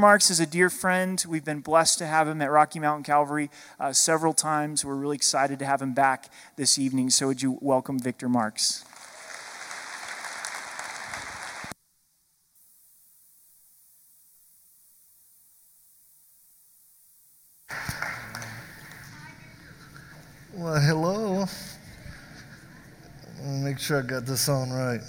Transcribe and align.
Marx 0.00 0.28
is 0.28 0.40
a 0.40 0.46
dear 0.46 0.70
friend. 0.70 1.24
We've 1.28 1.44
been 1.44 1.60
blessed 1.60 1.98
to 1.98 2.06
have 2.06 2.26
him 2.26 2.42
at 2.42 2.50
Rocky 2.50 2.80
Mountain 2.80 3.04
Calvary 3.04 3.48
uh, 3.78 3.92
several 3.92 4.32
times. 4.32 4.84
We're 4.84 4.96
really 4.96 5.14
excited 5.14 5.60
to 5.60 5.66
have 5.66 5.80
him 5.80 5.94
back 5.94 6.32
this 6.56 6.80
evening. 6.80 7.10
So, 7.10 7.28
would 7.28 7.42
you 7.42 7.58
welcome 7.60 8.00
Victor 8.00 8.28
Marx? 8.28 8.84
Well, 20.54 20.80
hello. 20.80 21.46
Make 23.44 23.78
sure 23.78 24.02
I 24.02 24.02
got 24.02 24.26
this 24.26 24.48
on 24.48 24.70
right. 24.70 25.00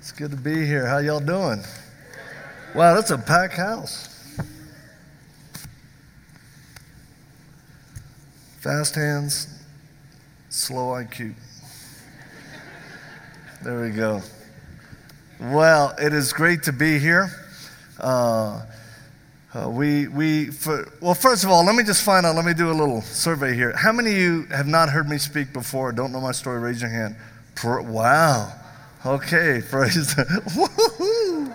It's 0.00 0.10
good 0.10 0.32
to 0.32 0.36
be 0.36 0.66
here. 0.66 0.84
How 0.84 0.98
y'all 0.98 1.20
doing? 1.20 1.62
Wow, 2.74 2.94
that's 2.94 3.10
a 3.10 3.18
packed 3.18 3.54
house. 3.54 4.14
Fast 8.60 8.94
hands, 8.94 9.62
slow 10.50 10.88
IQ. 10.88 11.34
There 13.62 13.80
we 13.80 13.90
go. 13.90 14.20
Well, 15.40 15.94
it 15.98 16.12
is 16.12 16.32
great 16.32 16.64
to 16.64 16.72
be 16.72 16.98
here. 16.98 17.30
Uh, 17.98 18.62
uh, 19.54 19.70
we, 19.70 20.08
we 20.08 20.46
for, 20.46 20.92
well, 21.00 21.14
first 21.14 21.44
of 21.44 21.50
all, 21.50 21.64
let 21.64 21.74
me 21.74 21.82
just 21.82 22.04
find 22.04 22.26
out, 22.26 22.36
let 22.36 22.44
me 22.44 22.52
do 22.52 22.70
a 22.70 22.74
little 22.74 23.00
survey 23.00 23.54
here. 23.54 23.74
How 23.74 23.92
many 23.92 24.10
of 24.10 24.18
you 24.18 24.42
have 24.50 24.66
not 24.66 24.90
heard 24.90 25.08
me 25.08 25.16
speak 25.16 25.52
before, 25.52 25.90
don't 25.92 26.12
know 26.12 26.20
my 26.20 26.32
story? 26.32 26.60
Raise 26.60 26.82
your 26.82 26.90
hand. 26.90 27.16
wow. 27.64 28.52
Okay, 29.06 29.62
praise 29.70 30.14
the. 30.14 31.54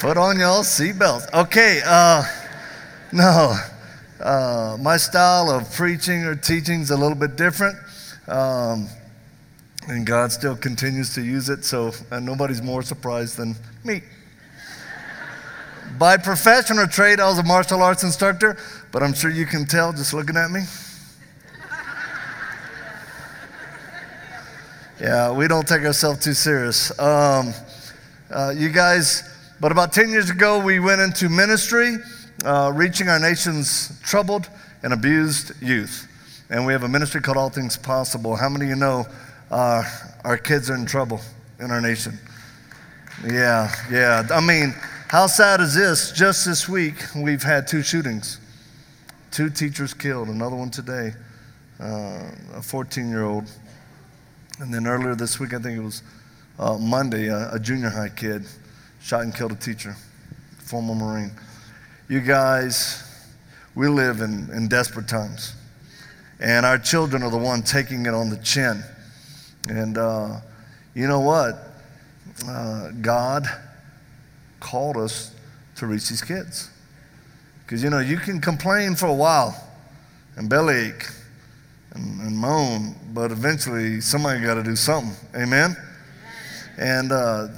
Put 0.00 0.16
on 0.16 0.40
y'all 0.40 0.62
seatbelts. 0.62 1.30
Okay, 1.34 1.82
uh, 1.84 2.24
no. 3.12 3.54
Uh, 4.18 4.78
my 4.80 4.96
style 4.96 5.50
of 5.50 5.70
preaching 5.74 6.24
or 6.24 6.34
teaching 6.34 6.80
is 6.80 6.90
a 6.90 6.96
little 6.96 7.14
bit 7.14 7.36
different. 7.36 7.76
Um, 8.26 8.88
and 9.88 10.06
God 10.06 10.32
still 10.32 10.56
continues 10.56 11.12
to 11.16 11.22
use 11.22 11.50
it, 11.50 11.66
so 11.66 11.92
nobody's 12.10 12.62
more 12.62 12.80
surprised 12.80 13.36
than 13.36 13.54
me. 13.84 14.00
By 15.98 16.16
profession 16.16 16.78
or 16.78 16.86
trade, 16.86 17.20
I 17.20 17.28
was 17.28 17.38
a 17.38 17.42
martial 17.42 17.82
arts 17.82 18.02
instructor, 18.02 18.56
but 18.92 19.02
I'm 19.02 19.12
sure 19.12 19.30
you 19.30 19.44
can 19.44 19.66
tell 19.66 19.92
just 19.92 20.14
looking 20.14 20.38
at 20.38 20.50
me. 20.50 20.62
Yeah, 24.98 25.30
we 25.32 25.46
don't 25.46 25.68
take 25.68 25.82
ourselves 25.82 26.24
too 26.24 26.32
serious. 26.32 26.90
Um, 26.98 27.52
uh, 28.30 28.54
you 28.56 28.70
guys, 28.70 29.24
but 29.60 29.72
about 29.72 29.92
10 29.92 30.08
years 30.08 30.30
ago, 30.30 30.58
we 30.58 30.80
went 30.80 31.02
into 31.02 31.28
ministry, 31.28 31.96
uh, 32.46 32.72
reaching 32.74 33.08
our 33.10 33.18
nation's 33.18 34.00
troubled 34.00 34.48
and 34.82 34.94
abused 34.94 35.52
youth. 35.62 36.08
And 36.48 36.64
we 36.64 36.72
have 36.72 36.82
a 36.82 36.88
ministry 36.88 37.20
called 37.20 37.36
All 37.36 37.50
Things 37.50 37.76
Possible. 37.76 38.36
How 38.36 38.48
many 38.48 38.64
of 38.64 38.68
you 38.70 38.76
know 38.76 39.06
uh, 39.50 39.82
our 40.24 40.38
kids 40.38 40.70
are 40.70 40.76
in 40.76 40.86
trouble 40.86 41.20
in 41.58 41.70
our 41.70 41.80
nation? 41.82 42.18
Yeah, 43.30 43.70
yeah. 43.90 44.26
I 44.30 44.40
mean, 44.40 44.74
how 45.08 45.26
sad 45.26 45.60
is 45.60 45.74
this? 45.74 46.10
Just 46.12 46.46
this 46.46 46.66
week, 46.66 46.94
we've 47.14 47.42
had 47.42 47.68
two 47.68 47.82
shootings. 47.82 48.40
Two 49.30 49.50
teachers 49.50 49.92
killed, 49.92 50.28
another 50.28 50.56
one 50.56 50.70
today, 50.70 51.12
uh, 51.78 52.30
a 52.54 52.62
14 52.62 53.10
year 53.10 53.24
old. 53.24 53.44
And 54.58 54.72
then 54.72 54.86
earlier 54.86 55.14
this 55.14 55.38
week, 55.38 55.52
I 55.52 55.58
think 55.58 55.76
it 55.76 55.82
was 55.82 56.02
uh, 56.58 56.78
Monday, 56.78 57.26
a, 57.26 57.52
a 57.52 57.58
junior 57.58 57.90
high 57.90 58.08
kid 58.08 58.46
shot 59.00 59.22
and 59.22 59.34
killed 59.34 59.52
a 59.52 59.56
teacher, 59.56 59.96
former 60.58 60.94
Marine. 60.94 61.32
You 62.08 62.20
guys, 62.20 63.02
we 63.74 63.88
live 63.88 64.20
in, 64.20 64.50
in 64.50 64.68
desperate 64.68 65.08
times. 65.08 65.54
And 66.40 66.64
our 66.64 66.78
children 66.78 67.22
are 67.22 67.30
the 67.30 67.38
one 67.38 67.62
taking 67.62 68.06
it 68.06 68.14
on 68.14 68.30
the 68.30 68.36
chin. 68.38 68.82
And 69.68 69.98
uh, 69.98 70.40
you 70.94 71.06
know 71.06 71.20
what? 71.20 71.54
Uh, 72.46 72.90
God 73.00 73.46
called 74.58 74.96
us 74.96 75.34
to 75.76 75.86
reach 75.86 76.08
these 76.08 76.22
kids. 76.22 76.70
Because, 77.64 77.82
you 77.82 77.90
know, 77.90 78.00
you 78.00 78.16
can 78.16 78.40
complain 78.40 78.94
for 78.94 79.06
a 79.06 79.14
while 79.14 79.54
and 80.36 80.48
bellyache 80.48 81.06
and, 81.94 82.20
and 82.22 82.36
moan, 82.36 82.94
but 83.12 83.30
eventually 83.30 84.00
somebody 84.00 84.40
got 84.40 84.54
to 84.54 84.62
do 84.62 84.76
something. 84.76 85.14
Amen? 85.40 85.76
And 86.78 87.12
uh, 87.12 87.48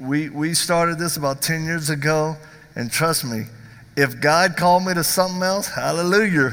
we, 0.00 0.28
we 0.28 0.54
started 0.54 0.98
this 0.98 1.16
about 1.16 1.42
10 1.42 1.64
years 1.64 1.90
ago, 1.90 2.36
and 2.76 2.90
trust 2.90 3.24
me, 3.24 3.44
if 3.96 4.20
God 4.20 4.56
called 4.56 4.84
me 4.86 4.94
to 4.94 5.04
something 5.04 5.42
else, 5.42 5.68
hallelujah, 5.68 6.52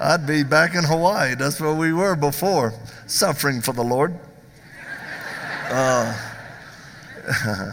I'd 0.00 0.26
be 0.26 0.44
back 0.44 0.74
in 0.74 0.84
Hawaii. 0.84 1.34
That's 1.34 1.60
where 1.60 1.74
we 1.74 1.92
were 1.92 2.14
before, 2.14 2.74
suffering 3.06 3.60
for 3.60 3.72
the 3.72 3.82
Lord. 3.82 4.18
Uh, 5.70 6.14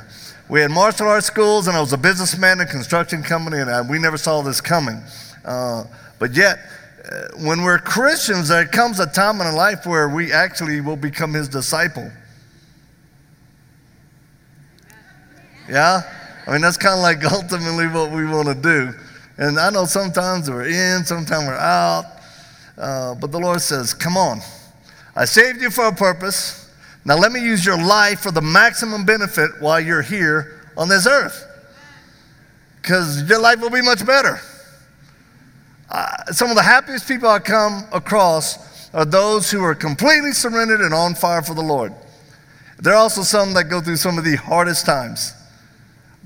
We 0.48 0.62
had 0.62 0.70
martial 0.70 1.08
arts 1.08 1.26
schools, 1.26 1.68
and 1.68 1.76
I 1.76 1.82
was 1.82 1.92
a 1.92 1.98
businessman 1.98 2.62
in 2.62 2.68
a 2.68 2.70
construction 2.70 3.24
company, 3.24 3.58
and 3.58 3.70
I, 3.70 3.82
we 3.82 3.98
never 3.98 4.18
saw 4.18 4.44
this 4.44 4.62
coming. 4.62 5.02
Uh, 5.44 5.86
but 6.20 6.36
yet, 6.36 6.60
uh, 7.04 7.30
when 7.40 7.64
we're 7.64 7.80
Christians, 7.80 8.50
there 8.50 8.68
comes 8.68 9.00
a 9.00 9.08
time 9.08 9.42
in 9.42 9.48
our 9.48 9.56
life 9.56 9.88
where 9.88 10.08
we 10.08 10.32
actually 10.32 10.82
will 10.82 10.98
become 10.98 11.34
his 11.34 11.48
disciple. 11.48 12.12
Yeah? 15.70 16.02
I 16.48 16.52
mean, 16.52 16.62
that's 16.62 16.78
kind 16.78 16.96
of 16.96 17.02
like 17.02 17.24
ultimately 17.32 17.88
what 17.88 18.12
we 18.12 18.26
want 18.26 18.48
to 18.48 18.56
do. 18.56 18.94
And 19.38 19.60
I 19.60 19.70
know 19.70 19.86
sometimes 19.86 20.50
we're 20.50 20.68
in, 20.68 21.04
sometimes 21.06 21.48
we're 21.48 21.56
out. 21.56 22.06
Uh, 22.78 23.16
but 23.16 23.32
the 23.32 23.40
Lord 23.40 23.62
says, 23.62 23.94
Come 23.94 24.18
on. 24.18 24.40
I 25.16 25.26
saved 25.26 25.62
you 25.62 25.70
for 25.70 25.86
a 25.86 25.96
purpose. 25.96 26.70
Now, 27.06 27.18
let 27.18 27.32
me 27.32 27.42
use 27.42 27.66
your 27.66 27.82
life 27.82 28.22
for 28.22 28.32
the 28.32 28.42
maximum 28.42 29.06
benefit 29.06 29.52
while 29.60 29.80
you're 29.80 30.02
here 30.02 30.62
on 30.76 30.90
this 30.90 31.08
earth. 31.08 31.46
Because 32.82 33.28
your 33.30 33.40
life 33.40 33.62
will 33.62 33.70
be 33.70 33.82
much 33.82 34.06
better. 34.06 34.40
Uh, 35.90 36.26
some 36.32 36.50
of 36.50 36.56
the 36.56 36.64
happiest 36.64 37.08
people 37.08 37.30
I 37.30 37.40
come 37.40 37.86
across 37.94 38.90
are 38.94 39.06
those 39.06 39.52
who 39.52 39.64
are 39.64 39.76
completely 39.76 40.32
surrendered 40.32 40.82
and 40.82 40.94
on 40.94 41.16
fire 41.16 41.42
for 41.42 41.54
the 41.54 41.62
Lord. 41.62 41.94
There 42.80 42.94
are 42.94 42.98
also 42.98 43.22
some 43.22 43.54
that 43.54 43.66
go 43.66 43.82
through 43.82 43.98
some 43.98 44.18
of 44.18 44.24
the 44.24 44.36
hardest 44.36 44.86
times, 44.86 45.34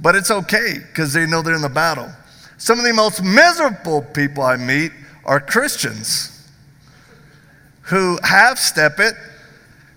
but 0.02 0.16
it's 0.16 0.32
okay 0.32 0.76
because 0.88 1.14
they 1.14 1.26
know 1.26 1.42
they're 1.42 1.56
in 1.56 1.62
the 1.62 1.70
battle. 1.70 2.10
Some 2.58 2.80
of 2.80 2.86
the 2.86 2.94
most 2.94 3.24
miserable 3.24 4.02
people 4.02 4.44
I 4.44 4.56
meet 4.56 4.92
are 5.26 5.40
Christians 5.40 6.36
who 7.82 8.20
half 8.24 8.58
step 8.58 9.00
it 9.00 9.16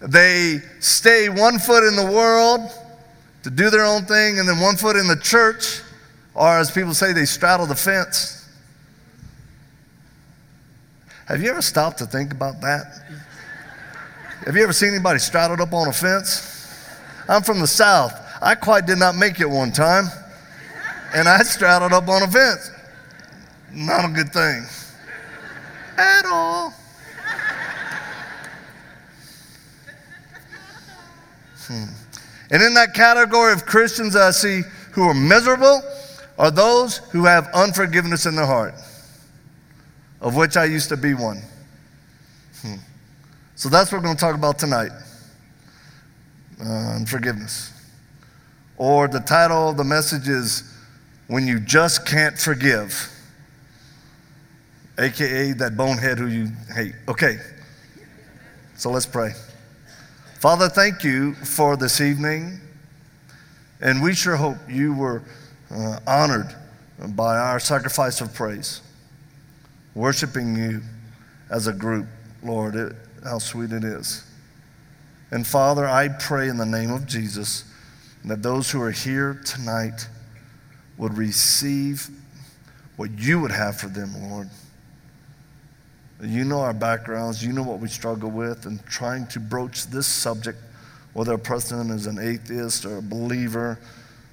they 0.03 0.61
stay 0.81 1.29
one 1.29 1.61
foot 1.61 1.87
in 1.87 1.95
the 1.95 2.05
world 2.05 2.61
to 3.45 3.51
do 3.51 3.71
their 3.71 3.85
own 3.85 4.05
thing 4.05 4.41
and 4.41 4.49
then 4.49 4.59
one 4.59 4.77
foot 4.77 4.97
in 4.97 5.07
the 5.07 5.17
church, 5.17 5.81
or 6.35 6.59
as 6.59 6.71
people 6.71 6.93
say, 6.93 7.13
they 7.13 7.25
straddle 7.25 7.67
the 7.67 7.77
fence. 7.77 8.49
Have 11.27 11.41
you 11.41 11.51
ever 11.51 11.63
stopped 11.63 11.99
to 11.99 12.07
think 12.07 12.33
about 12.33 12.61
that? 12.63 13.05
Have 14.45 14.57
you 14.57 14.65
ever 14.65 14.73
seen 14.73 14.93
anybody 14.93 15.21
straddled 15.21 15.61
up 15.61 15.73
on 15.73 15.87
a 15.87 15.93
fence? 15.93 16.89
I'm 17.29 17.43
from 17.43 17.61
the 17.61 17.67
South. 17.69 18.19
I 18.43 18.57
quite 18.57 18.87
did 18.87 18.99
not 18.99 19.15
make 19.15 19.39
it 19.39 19.49
one 19.49 19.71
time, 19.71 20.07
and 21.15 21.29
I 21.29 21.43
straddled 21.45 21.93
up 21.93 22.09
on 22.09 22.25
a 22.25 22.29
fence. 22.29 22.71
Not 23.73 24.05
a 24.05 24.09
good 24.09 24.33
thing 24.33 24.67
at 25.97 26.27
all. 26.27 26.75
Hmm. 31.67 31.85
And 32.51 32.63
in 32.63 32.75
that 32.75 32.93
category 32.95 33.53
of 33.53 33.65
Christians 33.65 34.17
I 34.17 34.33
see 34.33 34.63
who 34.91 35.05
are 35.05 35.15
miserable 35.15 35.81
are 36.39 36.51
those 36.51 36.99
who 37.13 37.25
have 37.25 37.49
unforgiveness 37.55 38.27
in 38.27 38.35
their 38.35 38.47
heart, 38.47 38.75
of 40.21 40.35
which 40.35 40.57
I 40.57 40.65
used 40.65 40.89
to 40.89 40.97
be 40.97 41.15
one. 41.15 41.41
Hmm. 42.61 42.75
So 43.55 43.69
that's 43.69 43.93
what 43.93 43.99
we're 43.99 44.05
going 44.05 44.17
to 44.17 44.21
talk 44.21 44.35
about 44.35 44.59
tonight 44.59 44.91
uh, 46.61 46.97
unforgiveness. 46.97 47.72
Or 48.77 49.09
the 49.09 49.21
title 49.21 49.71
of 49.71 49.77
the 49.77 49.85
message 49.85 50.29
is 50.29 50.63
When 51.27 51.47
You 51.47 51.61
Just 51.61 52.07
Can't 52.07 52.39
Forgive, 52.39 53.11
aka 54.99 55.53
that 55.53 55.77
bonehead 55.77 56.19
who 56.19 56.27
you 56.27 56.49
hate. 56.75 56.95
Okay, 57.09 57.39
so 58.77 58.91
let's 58.91 59.07
pray. 59.07 59.33
Father, 60.41 60.69
thank 60.69 61.05
you 61.05 61.35
for 61.35 61.77
this 61.77 62.01
evening. 62.01 62.61
And 63.81 64.03
we 64.03 64.15
sure 64.15 64.37
hope 64.37 64.59
you 64.69 64.95
were 64.95 65.23
uh, 65.71 65.99
honored 66.07 66.55
by 67.09 67.37
our 67.37 67.59
sacrifice 67.59 68.21
of 68.21 68.33
praise, 68.33 68.81
worshiping 69.95 70.57
you 70.57 70.83
as 71.51 71.67
a 71.67 71.73
group, 71.73 72.07
Lord. 72.45 72.77
It, 72.77 72.93
how 73.25 73.39
sweet 73.39 73.73
it 73.73 73.85
is. 73.85 74.25
And 75.31 75.47
Father, 75.47 75.87
I 75.87 76.09
pray 76.09 76.49
in 76.49 76.59
the 76.59 76.67
name 76.67 76.91
of 76.91 77.07
Jesus 77.07 77.65
and 78.23 78.31
that 78.31 78.43
those 78.43 78.71
who 78.71 78.81
are 78.81 78.91
here 78.91 79.41
tonight 79.45 80.09
would 80.97 81.17
receive 81.17 82.09
what 82.97 83.11
you 83.19 83.41
would 83.41 83.51
have 83.51 83.79
for 83.79 83.89
them, 83.89 84.13
Lord. 84.31 84.49
You 86.23 86.45
know 86.45 86.61
our 86.61 86.75
backgrounds, 86.75 87.45
you 87.45 87.53
know 87.53 87.65
what 87.65 87.81
we 87.81 87.89
struggle 87.89 88.31
with, 88.31 88.67
and 88.67 88.85
trying 88.87 89.27
to 89.29 89.41
broach 89.41 89.87
this 89.87 90.07
subject, 90.07 90.59
whether 91.15 91.33
a 91.33 91.39
person 91.39 91.91
is 91.91 92.07
an 92.07 92.19
atheist 92.21 92.85
or 92.85 92.99
a 92.99 93.03
believer 93.03 93.79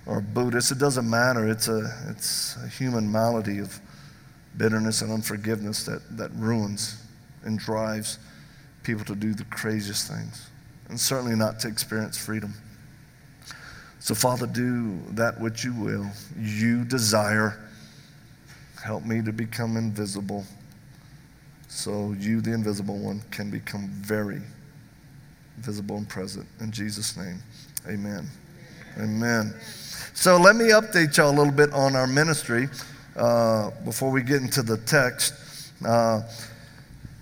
or 0.06 0.19
a 0.19 0.21
Buddhist, 0.21 0.71
it 0.71 0.77
doesn't 0.77 1.09
matter. 1.09 1.47
It's 1.50 1.68
a, 1.68 1.92
it's 2.09 2.57
a 2.63 2.68
human 2.68 3.12
malady 3.12 3.59
of 3.59 3.80
bitterness 4.57 5.01
and 5.01 5.12
unforgiveness 5.12 5.83
that, 5.85 6.01
that 6.18 6.31
ruins 6.33 7.01
and 7.44 7.57
drives 7.57 8.19
people 8.83 9.06
to 9.06 9.15
do 9.15 9.33
the 9.33 9.45
craziest 9.45 10.12
things, 10.12 10.47
and 10.89 11.00
certainly 11.00 11.35
not 11.35 11.59
to 11.62 11.68
experience 11.68 12.18
freedom. 12.18 12.53
So, 14.09 14.15
Father, 14.15 14.47
do 14.47 14.97
that 15.11 15.39
which 15.39 15.63
you 15.63 15.71
will. 15.71 16.07
You 16.35 16.83
desire. 16.83 17.59
Help 18.83 19.06
me 19.06 19.21
to 19.21 19.31
become 19.31 19.77
invisible 19.77 20.45
so 21.67 22.15
you, 22.17 22.41
the 22.41 22.51
invisible 22.51 22.97
one, 22.97 23.21
can 23.29 23.51
become 23.51 23.88
very 23.89 24.41
visible 25.59 25.97
and 25.97 26.09
present. 26.09 26.47
In 26.59 26.71
Jesus' 26.71 27.15
name, 27.17 27.38
amen. 27.88 28.25
Amen. 28.97 29.53
So 30.15 30.38
let 30.38 30.56
me 30.56 30.71
update 30.71 31.15
y'all 31.15 31.29
a 31.29 31.38
little 31.38 31.53
bit 31.53 31.71
on 31.71 31.95
our 31.95 32.07
ministry 32.07 32.67
uh, 33.15 33.69
before 33.85 34.09
we 34.09 34.23
get 34.23 34.41
into 34.41 34.63
the 34.63 34.77
text. 34.77 35.35
Uh, 35.85 36.23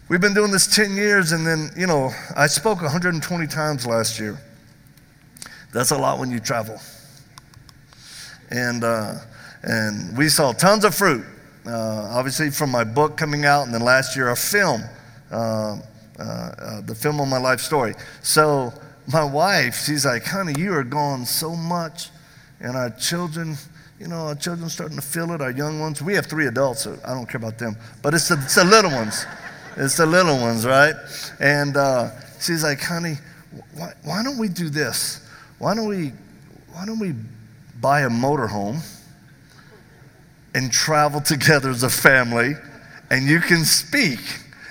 we've 0.07 0.21
been 0.21 0.33
doing 0.33 0.51
this 0.51 0.73
10 0.73 0.95
years, 0.95 1.33
and 1.33 1.45
then, 1.45 1.69
you 1.75 1.85
know, 1.85 2.11
I 2.33 2.47
spoke 2.47 2.81
120 2.81 3.45
times 3.47 3.85
last 3.85 4.21
year. 4.21 4.39
That's 5.73 5.91
a 5.91 5.97
lot 5.97 6.19
when 6.19 6.31
you 6.31 6.39
travel. 6.39 6.79
And, 8.49 8.83
uh, 8.83 9.15
and 9.63 10.17
we 10.17 10.29
saw 10.29 10.53
tons 10.53 10.85
of 10.85 10.95
fruit 10.95 11.25
uh, 11.67 12.07
obviously 12.11 12.49
from 12.49 12.71
my 12.71 12.83
book 12.83 13.17
coming 13.17 13.45
out, 13.45 13.65
and 13.65 13.73
then 13.73 13.81
last 13.81 14.15
year 14.15 14.29
a 14.29 14.35
film, 14.35 14.81
uh, 15.31 15.77
uh, 16.19 16.23
uh, 16.23 16.81
the 16.81 16.95
film 16.95 17.19
on 17.19 17.29
my 17.29 17.37
life 17.37 17.59
story. 17.59 17.93
So 18.21 18.73
my 19.11 19.23
wife, 19.23 19.83
she's 19.85 20.05
like, 20.05 20.23
honey, 20.23 20.53
you 20.57 20.73
are 20.73 20.83
gone 20.83 21.25
so 21.25 21.55
much, 21.55 22.09
and 22.59 22.75
our 22.75 22.89
children, 22.91 23.55
you 23.99 24.07
know, 24.07 24.27
our 24.27 24.35
children 24.35 24.69
starting 24.69 24.95
to 24.97 25.01
feel 25.03 25.31
it, 25.33 25.41
our 25.41 25.51
young 25.51 25.79
ones. 25.79 26.01
We 26.01 26.13
have 26.13 26.25
three 26.25 26.47
adults, 26.47 26.83
so 26.83 26.97
I 27.05 27.13
don't 27.13 27.27
care 27.27 27.39
about 27.39 27.57
them, 27.57 27.75
but 28.01 28.13
it's 28.13 28.29
the, 28.29 28.35
it's 28.35 28.55
the 28.55 28.63
little 28.63 28.91
ones. 28.91 29.25
It's 29.75 29.97
the 29.97 30.05
little 30.05 30.39
ones, 30.39 30.65
right? 30.65 30.95
And 31.39 31.77
uh, 31.77 32.11
she's 32.39 32.63
like, 32.63 32.81
honey, 32.81 33.15
why, 33.75 33.93
why 34.03 34.23
don't 34.23 34.39
we 34.39 34.47
do 34.47 34.69
this? 34.69 35.26
Why 35.59 35.75
don't 35.75 35.87
we, 35.87 36.11
why 36.71 36.85
don't 36.85 36.99
we 36.99 37.13
buy 37.79 38.01
a 38.01 38.09
motorhome? 38.09 38.81
and 40.57 40.71
travel 40.71 41.21
together 41.21 41.69
as 41.69 41.83
a 41.83 41.89
family, 41.89 42.55
and 43.11 43.27
you 43.27 43.39
can 43.39 43.63
speak, 43.63 44.19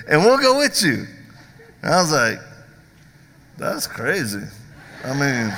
and 0.09 0.21
we'll 0.21 0.39
go 0.39 0.59
with 0.59 0.83
you. 0.83 1.07
And 1.83 1.95
I 1.95 2.01
was 2.03 2.11
like, 2.11 2.39
that's 3.57 3.87
crazy. 3.87 4.43
I 5.05 5.13
mean, 5.13 5.57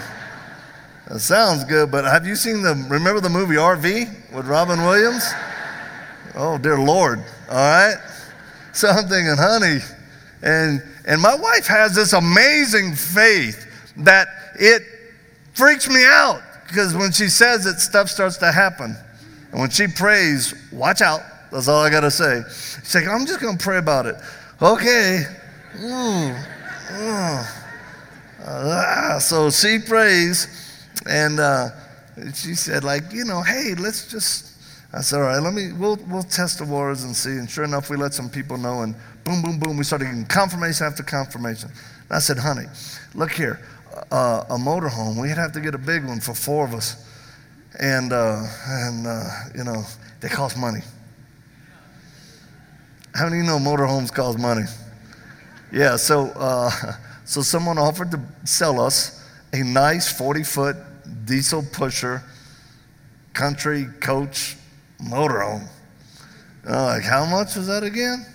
that 1.08 1.20
sounds 1.20 1.64
good, 1.64 1.90
but 1.90 2.04
have 2.04 2.26
you 2.26 2.36
seen 2.36 2.62
the, 2.62 2.74
remember 2.90 3.22
the 3.22 3.30
movie 3.30 3.54
RV 3.54 4.34
with 4.34 4.46
Robin 4.46 4.82
Williams? 4.82 5.24
Oh, 6.34 6.58
dear 6.58 6.78
Lord, 6.78 7.20
all 7.50 7.56
right? 7.56 7.96
So 8.74 8.88
I'm 8.88 9.08
thinking, 9.08 9.34
honey, 9.38 9.78
and, 10.42 10.82
and 11.06 11.22
my 11.22 11.34
wife 11.34 11.66
has 11.66 11.94
this 11.94 12.12
amazing 12.12 12.94
faith 12.94 13.66
that 13.96 14.28
it 14.56 14.82
freaks 15.58 15.88
me 15.88 16.04
out 16.06 16.40
because 16.68 16.94
when 16.94 17.10
she 17.10 17.28
says 17.28 17.66
it, 17.66 17.80
stuff 17.80 18.08
starts 18.08 18.36
to 18.38 18.52
happen. 18.52 18.96
And 19.50 19.60
when 19.60 19.70
she 19.70 19.88
prays, 19.88 20.54
watch 20.72 21.02
out. 21.02 21.20
That's 21.50 21.66
all 21.66 21.82
I 21.82 21.90
got 21.90 22.02
to 22.02 22.10
say. 22.10 22.42
She's 22.48 22.94
like, 22.94 23.08
I'm 23.08 23.26
just 23.26 23.40
going 23.40 23.58
to 23.58 23.62
pray 23.62 23.78
about 23.78 24.06
it. 24.06 24.14
Okay. 24.62 25.24
Mm. 25.76 26.44
Uh, 28.44 29.18
so 29.18 29.50
she 29.50 29.78
prays, 29.78 30.46
and 31.08 31.40
uh, 31.40 31.68
she 32.34 32.54
said, 32.54 32.84
like, 32.84 33.12
you 33.12 33.24
know, 33.24 33.42
hey, 33.42 33.74
let's 33.78 34.10
just. 34.10 34.46
I 34.92 35.02
said, 35.02 35.18
all 35.18 35.26
right, 35.26 35.38
let 35.38 35.52
me, 35.52 35.72
we'll, 35.72 35.98
we'll 36.08 36.22
test 36.22 36.60
the 36.60 36.64
waters 36.64 37.04
and 37.04 37.14
see. 37.14 37.32
And 37.32 37.50
sure 37.50 37.64
enough, 37.64 37.90
we 37.90 37.96
let 37.98 38.14
some 38.14 38.30
people 38.30 38.56
know, 38.56 38.82
and 38.82 38.94
boom, 39.22 39.42
boom, 39.42 39.58
boom, 39.58 39.76
we 39.76 39.84
started 39.84 40.06
getting 40.06 40.24
confirmation 40.24 40.86
after 40.86 41.02
confirmation. 41.02 41.68
And 41.68 42.16
I 42.16 42.18
said, 42.20 42.38
honey, 42.38 42.64
look 43.14 43.30
here, 43.30 43.60
uh, 44.10 44.44
a 44.50 44.56
motorhome, 44.56 45.20
we'd 45.20 45.36
have 45.36 45.52
to 45.52 45.60
get 45.60 45.74
a 45.74 45.78
big 45.78 46.04
one 46.04 46.20
for 46.20 46.34
four 46.34 46.64
of 46.64 46.74
us 46.74 47.04
and 47.78 48.12
uh, 48.12 48.42
and 48.66 49.06
uh, 49.06 49.24
you 49.54 49.64
know 49.64 49.84
they 50.20 50.28
cost 50.28 50.56
money. 50.56 50.80
How 53.14 53.24
many 53.24 53.40
of 53.40 53.44
you 53.44 53.50
know 53.50 53.58
motorhomes 53.58 54.12
cost 54.12 54.38
money? 54.38 54.64
Yeah, 55.72 55.96
so 55.96 56.26
uh, 56.36 56.70
so 57.24 57.42
someone 57.42 57.78
offered 57.78 58.10
to 58.10 58.20
sell 58.44 58.80
us 58.80 59.24
a 59.52 59.62
nice 59.62 60.10
40 60.12 60.42
foot 60.42 60.76
diesel 61.24 61.64
pusher 61.72 62.22
country 63.32 63.86
coach 64.00 64.56
motorhome. 65.00 65.68
And 66.64 66.74
like, 66.74 67.04
how 67.04 67.24
much 67.24 67.56
is 67.56 67.66
that 67.66 67.82
again? 67.82 68.26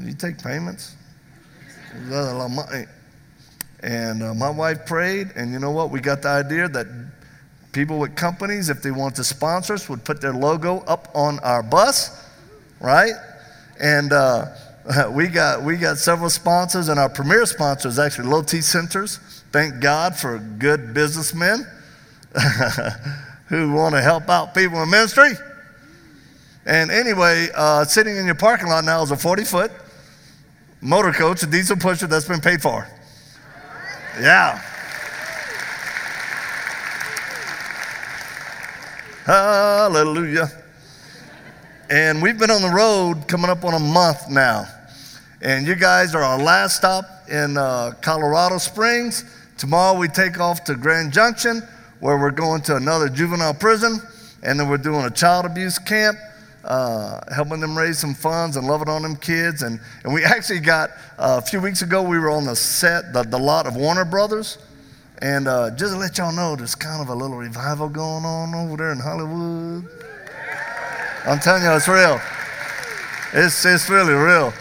You 0.00 0.12
take 0.12 0.38
payments? 0.38 0.94
Is 1.94 2.10
that 2.10 2.32
a 2.32 2.34
lot 2.34 2.44
of 2.46 2.50
money? 2.52 2.84
And 3.80 4.22
uh, 4.22 4.34
my 4.34 4.50
wife 4.50 4.86
prayed, 4.86 5.32
and 5.36 5.52
you 5.52 5.58
know 5.58 5.70
what? 5.70 5.90
We 5.90 6.00
got 6.00 6.22
the 6.22 6.28
idea 6.28 6.68
that 6.68 6.86
people 7.72 7.98
with 7.98 8.16
companies, 8.16 8.70
if 8.70 8.82
they 8.82 8.90
want 8.90 9.14
to 9.16 9.24
sponsor 9.24 9.74
us, 9.74 9.88
would 9.88 10.04
put 10.04 10.20
their 10.20 10.32
logo 10.32 10.78
up 10.80 11.08
on 11.14 11.38
our 11.40 11.62
bus, 11.62 12.26
right? 12.80 13.12
And 13.80 14.12
uh, 14.12 14.46
we 15.12 15.28
got 15.28 15.62
we 15.62 15.76
got 15.76 15.98
several 15.98 16.30
sponsors, 16.30 16.88
and 16.88 16.98
our 16.98 17.08
premier 17.08 17.46
sponsor 17.46 17.88
is 17.88 17.98
actually 17.98 18.28
Low 18.28 18.42
T 18.42 18.60
Centers. 18.60 19.18
Thank 19.52 19.80
God 19.80 20.16
for 20.16 20.38
good 20.38 20.92
businessmen 20.92 21.66
who 23.46 23.72
want 23.72 23.94
to 23.94 24.00
help 24.00 24.28
out 24.28 24.54
people 24.54 24.82
in 24.82 24.90
ministry. 24.90 25.30
And 26.66 26.90
anyway, 26.90 27.48
uh, 27.54 27.84
sitting 27.84 28.16
in 28.16 28.26
your 28.26 28.34
parking 28.34 28.68
lot 28.68 28.84
now 28.84 29.02
is 29.02 29.10
a 29.10 29.16
40 29.16 29.44
foot 29.44 29.70
motor 30.80 31.12
coach, 31.12 31.42
a 31.42 31.46
diesel 31.46 31.76
pusher 31.76 32.06
that's 32.06 32.28
been 32.28 32.40
paid 32.40 32.60
for. 32.60 32.86
Yeah. 34.20 34.60
Hallelujah. 39.24 40.50
And 41.88 42.20
we've 42.20 42.36
been 42.36 42.50
on 42.50 42.62
the 42.62 42.70
road 42.70 43.28
coming 43.28 43.48
up 43.48 43.64
on 43.64 43.74
a 43.74 43.78
month 43.78 44.28
now. 44.28 44.66
And 45.40 45.68
you 45.68 45.76
guys 45.76 46.16
are 46.16 46.22
our 46.22 46.42
last 46.42 46.78
stop 46.78 47.04
in 47.30 47.56
uh, 47.56 47.92
Colorado 48.00 48.58
Springs. 48.58 49.24
Tomorrow 49.56 49.96
we 49.96 50.08
take 50.08 50.40
off 50.40 50.64
to 50.64 50.74
Grand 50.74 51.12
Junction, 51.12 51.62
where 52.00 52.18
we're 52.18 52.32
going 52.32 52.62
to 52.62 52.74
another 52.74 53.08
juvenile 53.08 53.54
prison. 53.54 54.00
And 54.42 54.58
then 54.58 54.68
we're 54.68 54.78
doing 54.78 55.04
a 55.04 55.10
child 55.10 55.46
abuse 55.46 55.78
camp. 55.78 56.18
Uh, 56.68 57.18
helping 57.34 57.60
them 57.60 57.76
raise 57.76 57.98
some 57.98 58.14
funds 58.14 58.58
and 58.58 58.66
loving 58.66 58.90
on 58.90 59.00
them 59.00 59.16
kids. 59.16 59.62
And, 59.62 59.80
and 60.04 60.12
we 60.12 60.22
actually 60.36 60.60
got, 60.60 60.90
uh, 61.18 61.40
a 61.42 61.46
few 61.46 61.60
weeks 61.60 61.80
ago, 61.80 62.02
we 62.02 62.18
were 62.18 62.30
on 62.30 62.44
the 62.44 62.54
set, 62.54 63.12
the, 63.14 63.22
the 63.22 63.38
lot 63.38 63.66
of 63.66 63.74
Warner 63.74 64.04
Brothers. 64.04 64.58
And 65.22 65.48
uh, 65.48 65.70
just 65.70 65.94
to 65.94 65.98
let 65.98 66.18
y'all 66.18 66.30
know, 66.30 66.56
there's 66.56 66.74
kind 66.74 67.00
of 67.02 67.08
a 67.08 67.14
little 67.14 67.38
revival 67.38 67.88
going 67.88 68.24
on 68.24 68.54
over 68.54 68.76
there 68.76 68.92
in 68.92 68.98
Hollywood. 68.98 69.88
I'm 71.24 71.40
telling 71.40 71.62
you, 71.62 71.72
it's 71.72 71.88
real. 71.88 72.20
It's, 73.32 73.64
it's 73.64 73.88
really 73.88 74.12
real. 74.12 74.52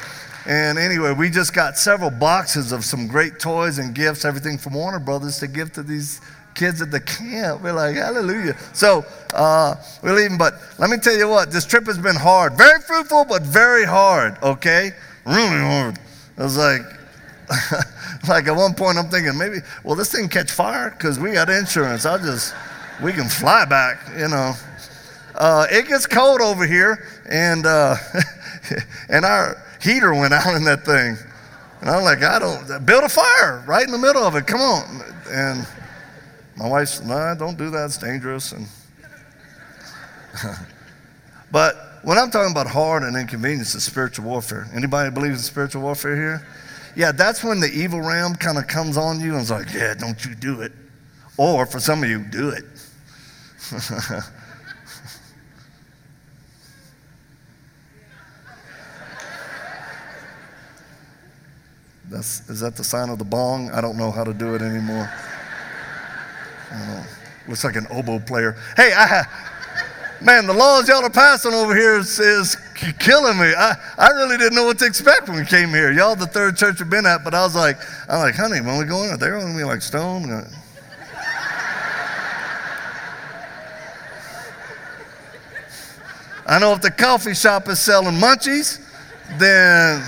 And 0.47 0.77
anyway, 0.77 1.13
we 1.13 1.29
just 1.29 1.53
got 1.53 1.77
several 1.77 2.09
boxes 2.09 2.71
of 2.71 2.85
some 2.85 3.07
great 3.07 3.37
toys 3.37 3.79
and 3.79 3.93
gifts, 3.93 4.23
everything 4.23 4.57
from 4.57 4.75
Warner 4.75 4.99
Brothers 4.99 5.39
to 5.39 5.47
give 5.47 5.73
to 5.73 5.83
these 5.83 6.21
kids 6.57 6.81
at 6.81 6.91
the 6.91 6.99
camp. 6.99 7.61
We're 7.61 7.71
like, 7.71 7.95
hallelujah. 7.95 8.57
So 8.73 9.05
uh, 9.33 9.75
we're 10.01 10.15
leaving, 10.15 10.37
but 10.37 10.55
let 10.79 10.89
me 10.89 10.97
tell 10.97 11.15
you 11.15 11.29
what, 11.29 11.51
this 11.51 11.65
trip 11.65 11.85
has 11.85 11.97
been 11.97 12.15
hard. 12.15 12.57
Very 12.57 12.81
fruitful, 12.81 13.25
but 13.25 13.43
very 13.43 13.85
hard, 13.85 14.37
okay? 14.43 14.91
Really 15.25 15.61
hard. 15.61 15.99
I 16.37 16.43
was 16.43 16.57
like, 16.57 16.81
like 18.27 18.47
at 18.47 18.55
one 18.55 18.73
point 18.73 18.97
I'm 18.97 19.07
thinking, 19.09 19.37
maybe, 19.37 19.59
well, 19.83 19.95
this 19.95 20.11
thing 20.11 20.27
catch 20.27 20.51
fire? 20.51 20.89
Because 20.89 21.19
we 21.19 21.31
got 21.31 21.49
insurance. 21.49 22.05
I'll 22.05 22.19
just, 22.19 22.53
we 23.01 23.13
can 23.13 23.29
fly 23.29 23.63
back, 23.63 23.99
you 24.17 24.27
know. 24.27 24.53
Uh, 25.35 25.67
it 25.69 25.87
gets 25.87 26.07
cold 26.07 26.41
over 26.41 26.65
here, 26.65 27.07
and, 27.29 27.65
uh, 27.67 27.95
and 29.09 29.23
our 29.23 29.63
heater 29.79 30.13
went 30.13 30.33
out 30.33 30.55
in 30.55 30.63
that 30.63 30.83
thing. 30.83 31.15
And 31.81 31.89
I'm 31.91 32.03
like, 32.03 32.23
I 32.23 32.39
don't, 32.39 32.85
build 32.85 33.03
a 33.03 33.09
fire 33.09 33.63
right 33.67 33.85
in 33.85 33.91
the 33.91 33.99
middle 33.99 34.23
of 34.23 34.35
it. 34.35 34.47
Come 34.47 34.61
on. 34.61 35.03
And 35.29 35.67
my 36.57 36.67
wife's, 36.67 37.01
nah, 37.01 37.35
don't 37.35 37.57
do 37.57 37.69
that. 37.69 37.85
It's 37.85 37.97
dangerous. 37.97 38.51
And 38.51 38.67
but 41.51 41.75
when 42.03 42.17
I'm 42.17 42.31
talking 42.31 42.51
about 42.51 42.67
hard 42.67 43.03
and 43.03 43.15
inconvenience, 43.15 43.75
it's 43.75 43.83
spiritual 43.83 44.25
warfare. 44.25 44.67
Anybody 44.73 45.11
believe 45.11 45.33
in 45.33 45.37
spiritual 45.37 45.83
warfare 45.83 46.15
here? 46.15 46.47
Yeah, 46.95 47.11
that's 47.11 47.43
when 47.43 47.59
the 47.59 47.67
evil 47.67 48.01
realm 48.01 48.35
kind 48.35 48.57
of 48.57 48.67
comes 48.67 48.97
on 48.97 49.19
you 49.19 49.33
and 49.33 49.41
is 49.41 49.51
like, 49.51 49.71
yeah, 49.71 49.93
don't 49.93 50.25
you 50.25 50.33
do 50.33 50.61
it. 50.61 50.71
Or 51.37 51.67
for 51.67 51.79
some 51.79 52.03
of 52.03 52.09
you, 52.09 52.23
do 52.23 52.49
it. 52.49 52.65
That's, 62.09 62.49
is 62.49 62.61
that 62.61 62.77
the 62.77 62.85
sign 62.85 63.09
of 63.09 63.19
the 63.19 63.25
bong? 63.25 63.69
I 63.71 63.81
don't 63.81 63.97
know 63.97 64.11
how 64.11 64.23
to 64.23 64.33
do 64.33 64.55
it 64.55 64.61
anymore. 64.61 65.11
Uh, 66.71 67.03
looks 67.47 67.63
like 67.63 67.75
an 67.75 67.87
oboe 67.89 68.19
player. 68.19 68.55
Hey, 68.75 68.91
I, 68.93 69.25
man, 70.21 70.47
the 70.47 70.53
laws 70.53 70.87
y'all 70.87 71.03
are 71.03 71.09
passing 71.09 71.53
over 71.53 71.75
here 71.75 71.97
is, 71.97 72.19
is 72.19 72.55
killing 72.99 73.37
me. 73.37 73.53
I, 73.57 73.75
I 73.97 74.09
really 74.09 74.37
didn't 74.37 74.55
know 74.55 74.65
what 74.65 74.79
to 74.79 74.85
expect 74.85 75.29
when 75.29 75.37
we 75.37 75.45
came 75.45 75.69
here. 75.69 75.91
Y'all, 75.91 76.15
the 76.15 76.27
third 76.27 76.57
church 76.57 76.79
we've 76.79 76.89
been 76.89 77.05
at, 77.05 77.23
but 77.23 77.33
I 77.33 77.43
was 77.43 77.55
like, 77.55 77.77
I'm 78.09 78.19
like, 78.19 78.35
honey, 78.35 78.61
when 78.61 78.77
we 78.77 78.85
go 78.85 79.03
in, 79.03 79.17
they're 79.19 79.39
going 79.39 79.53
to 79.53 79.57
be 79.57 79.63
like 79.63 79.81
stone. 79.81 80.29
Uh, 80.29 80.49
I 86.49 86.59
know 86.59 86.71
if 86.71 86.81
the 86.81 86.91
coffee 86.91 87.33
shop 87.33 87.67
is 87.67 87.79
selling 87.79 88.15
munchies, 88.15 88.81
then 89.37 90.01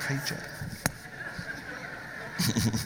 paycheck. 0.06 0.38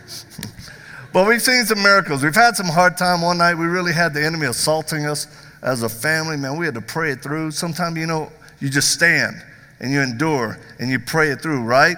but 1.12 1.26
we've 1.26 1.42
seen 1.42 1.64
some 1.64 1.82
miracles. 1.82 2.22
We've 2.22 2.34
had 2.34 2.56
some 2.56 2.66
hard 2.66 2.96
time 2.96 3.22
one 3.22 3.38
night. 3.38 3.54
We 3.54 3.66
really 3.66 3.92
had 3.92 4.14
the 4.14 4.24
enemy 4.24 4.46
assaulting 4.46 5.06
us 5.06 5.26
as 5.62 5.82
a 5.82 5.88
family. 5.88 6.36
Man, 6.36 6.56
we 6.56 6.66
had 6.66 6.74
to 6.74 6.80
pray 6.80 7.12
it 7.12 7.22
through. 7.22 7.50
Sometimes, 7.50 7.96
you 7.96 8.06
know, 8.06 8.30
you 8.60 8.68
just 8.68 8.92
stand 8.92 9.36
and 9.80 9.90
you 9.90 10.00
endure 10.00 10.58
and 10.78 10.90
you 10.90 10.98
pray 10.98 11.30
it 11.30 11.40
through, 11.40 11.62
right? 11.62 11.96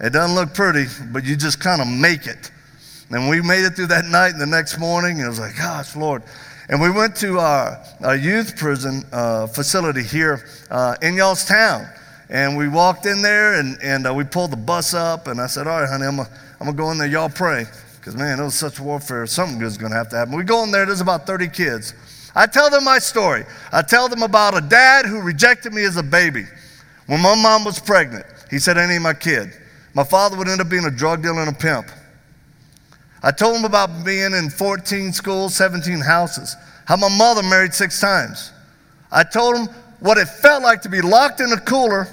It 0.00 0.12
doesn't 0.12 0.34
look 0.34 0.54
pretty, 0.54 0.86
but 1.12 1.24
you 1.24 1.36
just 1.36 1.60
kind 1.60 1.80
of 1.80 1.88
make 1.88 2.26
it. 2.26 2.50
And 3.10 3.28
we 3.28 3.40
made 3.40 3.64
it 3.64 3.70
through 3.70 3.86
that 3.86 4.04
night 4.04 4.32
and 4.32 4.40
the 4.40 4.46
next 4.46 4.78
morning, 4.78 5.18
and 5.18 5.26
it 5.26 5.28
was 5.28 5.40
like, 5.40 5.56
gosh, 5.56 5.96
Lord. 5.96 6.22
And 6.68 6.80
we 6.80 6.90
went 6.90 7.16
to 7.16 7.38
our, 7.38 7.82
our 8.02 8.16
youth 8.16 8.56
prison 8.56 9.02
uh, 9.12 9.46
facility 9.46 10.02
here 10.02 10.44
uh, 10.70 10.96
in 11.00 11.14
y'all's 11.14 11.46
town. 11.46 11.88
And 12.28 12.58
we 12.58 12.68
walked 12.68 13.06
in 13.06 13.22
there 13.22 13.58
and, 13.58 13.78
and 13.82 14.06
uh, 14.06 14.12
we 14.12 14.24
pulled 14.24 14.50
the 14.50 14.58
bus 14.58 14.92
up. 14.92 15.28
And 15.28 15.40
I 15.40 15.46
said, 15.46 15.66
All 15.66 15.80
right, 15.80 15.88
honey, 15.88 16.04
I'm 16.04 16.16
going 16.16 16.28
to 16.66 16.72
go 16.72 16.90
in 16.90 16.98
there. 16.98 17.08
Y'all 17.08 17.30
pray. 17.30 17.64
Because, 17.98 18.16
man, 18.16 18.40
it 18.40 18.42
was 18.42 18.54
such 18.54 18.80
warfare. 18.80 19.26
Something 19.26 19.58
good's 19.58 19.76
going 19.76 19.92
to 19.92 19.98
have 19.98 20.08
to 20.10 20.16
happen. 20.16 20.36
We 20.36 20.44
go 20.44 20.64
in 20.64 20.70
there, 20.70 20.86
there's 20.86 21.00
about 21.00 21.26
30 21.26 21.48
kids. 21.48 21.94
I 22.34 22.46
tell 22.46 22.70
them 22.70 22.84
my 22.84 22.98
story. 22.98 23.44
I 23.72 23.82
tell 23.82 24.08
them 24.08 24.22
about 24.22 24.56
a 24.56 24.60
dad 24.60 25.06
who 25.06 25.20
rejected 25.20 25.72
me 25.72 25.84
as 25.84 25.96
a 25.96 26.02
baby. 26.02 26.44
When 27.06 27.20
my 27.20 27.34
mom 27.34 27.64
was 27.64 27.78
pregnant, 27.80 28.26
he 28.50 28.58
said, 28.58 28.78
I 28.78 28.90
ain't 28.90 29.02
my 29.02 29.14
kid. 29.14 29.50
My 29.94 30.04
father 30.04 30.36
would 30.36 30.48
end 30.48 30.60
up 30.60 30.68
being 30.68 30.84
a 30.84 30.90
drug 30.90 31.22
dealer 31.22 31.40
and 31.40 31.50
a 31.50 31.58
pimp. 31.58 31.90
I 33.22 33.32
told 33.32 33.56
them 33.56 33.64
about 33.64 34.04
being 34.04 34.32
in 34.32 34.50
14 34.50 35.12
schools, 35.12 35.56
17 35.56 36.00
houses, 36.00 36.54
how 36.86 36.96
my 36.96 37.08
mother 37.08 37.42
married 37.42 37.74
six 37.74 38.00
times. 38.00 38.52
I 39.10 39.24
told 39.24 39.56
them 39.56 39.68
what 40.00 40.18
it 40.18 40.28
felt 40.28 40.62
like 40.62 40.82
to 40.82 40.88
be 40.88 41.00
locked 41.00 41.40
in 41.40 41.52
a 41.52 41.60
cooler 41.60 42.06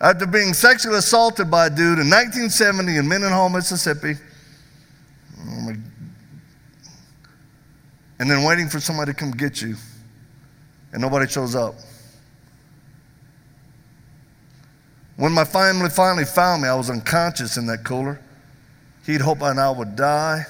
after 0.00 0.26
being 0.26 0.52
sexually 0.52 0.98
assaulted 0.98 1.50
by 1.50 1.66
a 1.66 1.70
dude 1.70 1.98
in 1.98 2.08
1970 2.10 2.96
in 2.96 3.08
Mendenhall, 3.08 3.48
Mississippi, 3.48 4.14
and 8.18 8.30
then 8.30 8.44
waiting 8.44 8.68
for 8.68 8.80
somebody 8.80 9.12
to 9.12 9.18
come 9.18 9.30
get 9.30 9.60
you, 9.60 9.76
and 10.92 11.02
nobody 11.02 11.26
shows 11.30 11.54
up. 11.54 11.74
When 15.16 15.32
my 15.32 15.44
family 15.44 15.88
finally 15.88 16.24
found 16.24 16.62
me, 16.62 16.68
I 16.68 16.74
was 16.74 16.90
unconscious 16.90 17.56
in 17.56 17.66
that 17.66 17.84
cooler. 17.84 18.20
He'd 19.06 19.20
hoped 19.20 19.40
by 19.40 19.52
now 19.52 19.72
I 19.72 19.78
would 19.78 19.96
die, 19.96 20.44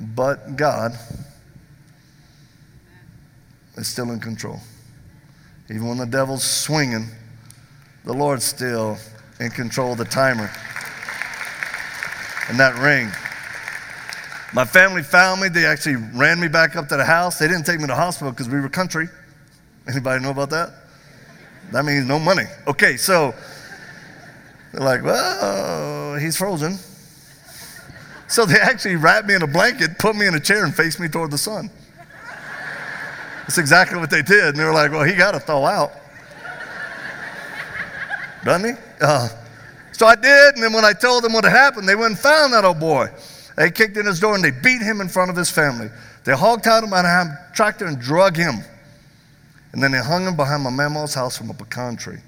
but 0.00 0.56
God 0.56 0.92
is 3.76 3.86
still 3.86 4.10
in 4.10 4.20
control. 4.20 4.58
Even 5.70 5.88
when 5.88 5.98
the 5.98 6.06
devil's 6.06 6.44
swinging, 6.44 7.08
the 8.04 8.12
Lord's 8.12 8.44
still 8.44 8.98
in 9.40 9.50
control 9.50 9.92
of 9.92 9.98
the 9.98 10.04
timer 10.04 10.50
and 12.48 12.58
that 12.60 12.76
ring. 12.78 13.10
My 14.54 14.64
family 14.64 15.02
found 15.02 15.40
me. 15.40 15.48
They 15.48 15.66
actually 15.66 15.96
ran 15.96 16.40
me 16.40 16.48
back 16.48 16.76
up 16.76 16.88
to 16.88 16.96
the 16.96 17.04
house. 17.04 17.38
They 17.38 17.48
didn't 17.48 17.64
take 17.64 17.76
me 17.76 17.82
to 17.82 17.88
the 17.88 17.96
hospital 17.96 18.30
because 18.30 18.48
we 18.48 18.60
were 18.60 18.68
country. 18.68 19.08
Anybody 19.88 20.22
know 20.22 20.30
about 20.30 20.50
that? 20.50 20.72
That 21.72 21.84
means 21.84 22.06
no 22.06 22.18
money. 22.18 22.44
Okay, 22.66 22.96
so 22.96 23.34
they're 24.72 24.80
like, 24.80 25.02
well, 25.02 26.16
he's 26.16 26.36
frozen. 26.36 26.78
So 28.28 28.46
they 28.46 28.58
actually 28.58 28.96
wrapped 28.96 29.26
me 29.26 29.34
in 29.34 29.42
a 29.42 29.46
blanket, 29.46 29.98
put 29.98 30.16
me 30.16 30.26
in 30.26 30.34
a 30.34 30.40
chair, 30.40 30.64
and 30.64 30.74
faced 30.74 31.00
me 31.00 31.08
toward 31.08 31.30
the 31.30 31.38
sun. 31.38 31.70
That's 33.42 33.58
exactly 33.58 33.98
what 33.98 34.10
they 34.10 34.22
did. 34.22 34.44
And 34.44 34.56
they 34.56 34.64
were 34.64 34.72
like, 34.72 34.90
well, 34.90 35.04
he 35.04 35.14
got 35.14 35.32
to 35.32 35.40
thaw 35.40 35.66
out 35.66 35.92
doesn't 38.44 38.76
he? 38.76 38.82
Uh, 39.00 39.28
so 39.92 40.06
I 40.06 40.14
did, 40.14 40.54
and 40.54 40.62
then 40.62 40.72
when 40.72 40.84
I 40.84 40.92
told 40.92 41.24
them 41.24 41.32
what 41.32 41.44
had 41.44 41.50
happened, 41.50 41.88
they 41.88 41.94
went 41.96 42.12
and 42.12 42.18
found 42.18 42.52
that 42.52 42.64
old 42.64 42.78
boy. 42.78 43.08
They 43.56 43.70
kicked 43.70 43.96
in 43.96 44.06
his 44.06 44.20
door 44.20 44.34
and 44.34 44.42
they 44.42 44.50
beat 44.50 44.82
him 44.82 45.00
in 45.00 45.08
front 45.08 45.30
of 45.30 45.36
his 45.36 45.50
family. 45.50 45.88
They 46.24 46.32
hog-tied 46.32 46.82
him 46.82 46.92
on 46.92 47.04
a 47.04 47.50
tractor 47.54 47.86
and 47.86 47.98
drug 48.00 48.36
him. 48.36 48.56
And 49.72 49.82
then 49.82 49.92
they 49.92 49.98
hung 49.98 50.26
him 50.26 50.36
behind 50.36 50.62
my 50.62 50.70
mama's 50.70 51.14
house 51.14 51.36
from 51.36 51.50
a 51.50 51.54
pecan 51.54 51.96
tree. 51.96 52.18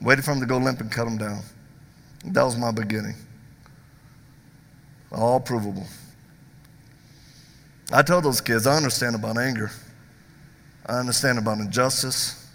Waited 0.00 0.24
for 0.24 0.32
him 0.32 0.40
to 0.40 0.46
go 0.46 0.58
limp 0.58 0.80
and 0.80 0.90
cut 0.90 1.06
him 1.06 1.16
down. 1.16 1.42
That 2.26 2.42
was 2.42 2.56
my 2.56 2.72
beginning. 2.72 3.14
All 5.12 5.38
provable. 5.38 5.86
I 7.92 8.02
told 8.02 8.24
those 8.24 8.40
kids, 8.40 8.66
I 8.66 8.76
understand 8.76 9.14
about 9.14 9.38
anger. 9.38 9.70
I 10.86 10.98
understand 10.98 11.38
about 11.38 11.58
injustice. 11.58 12.48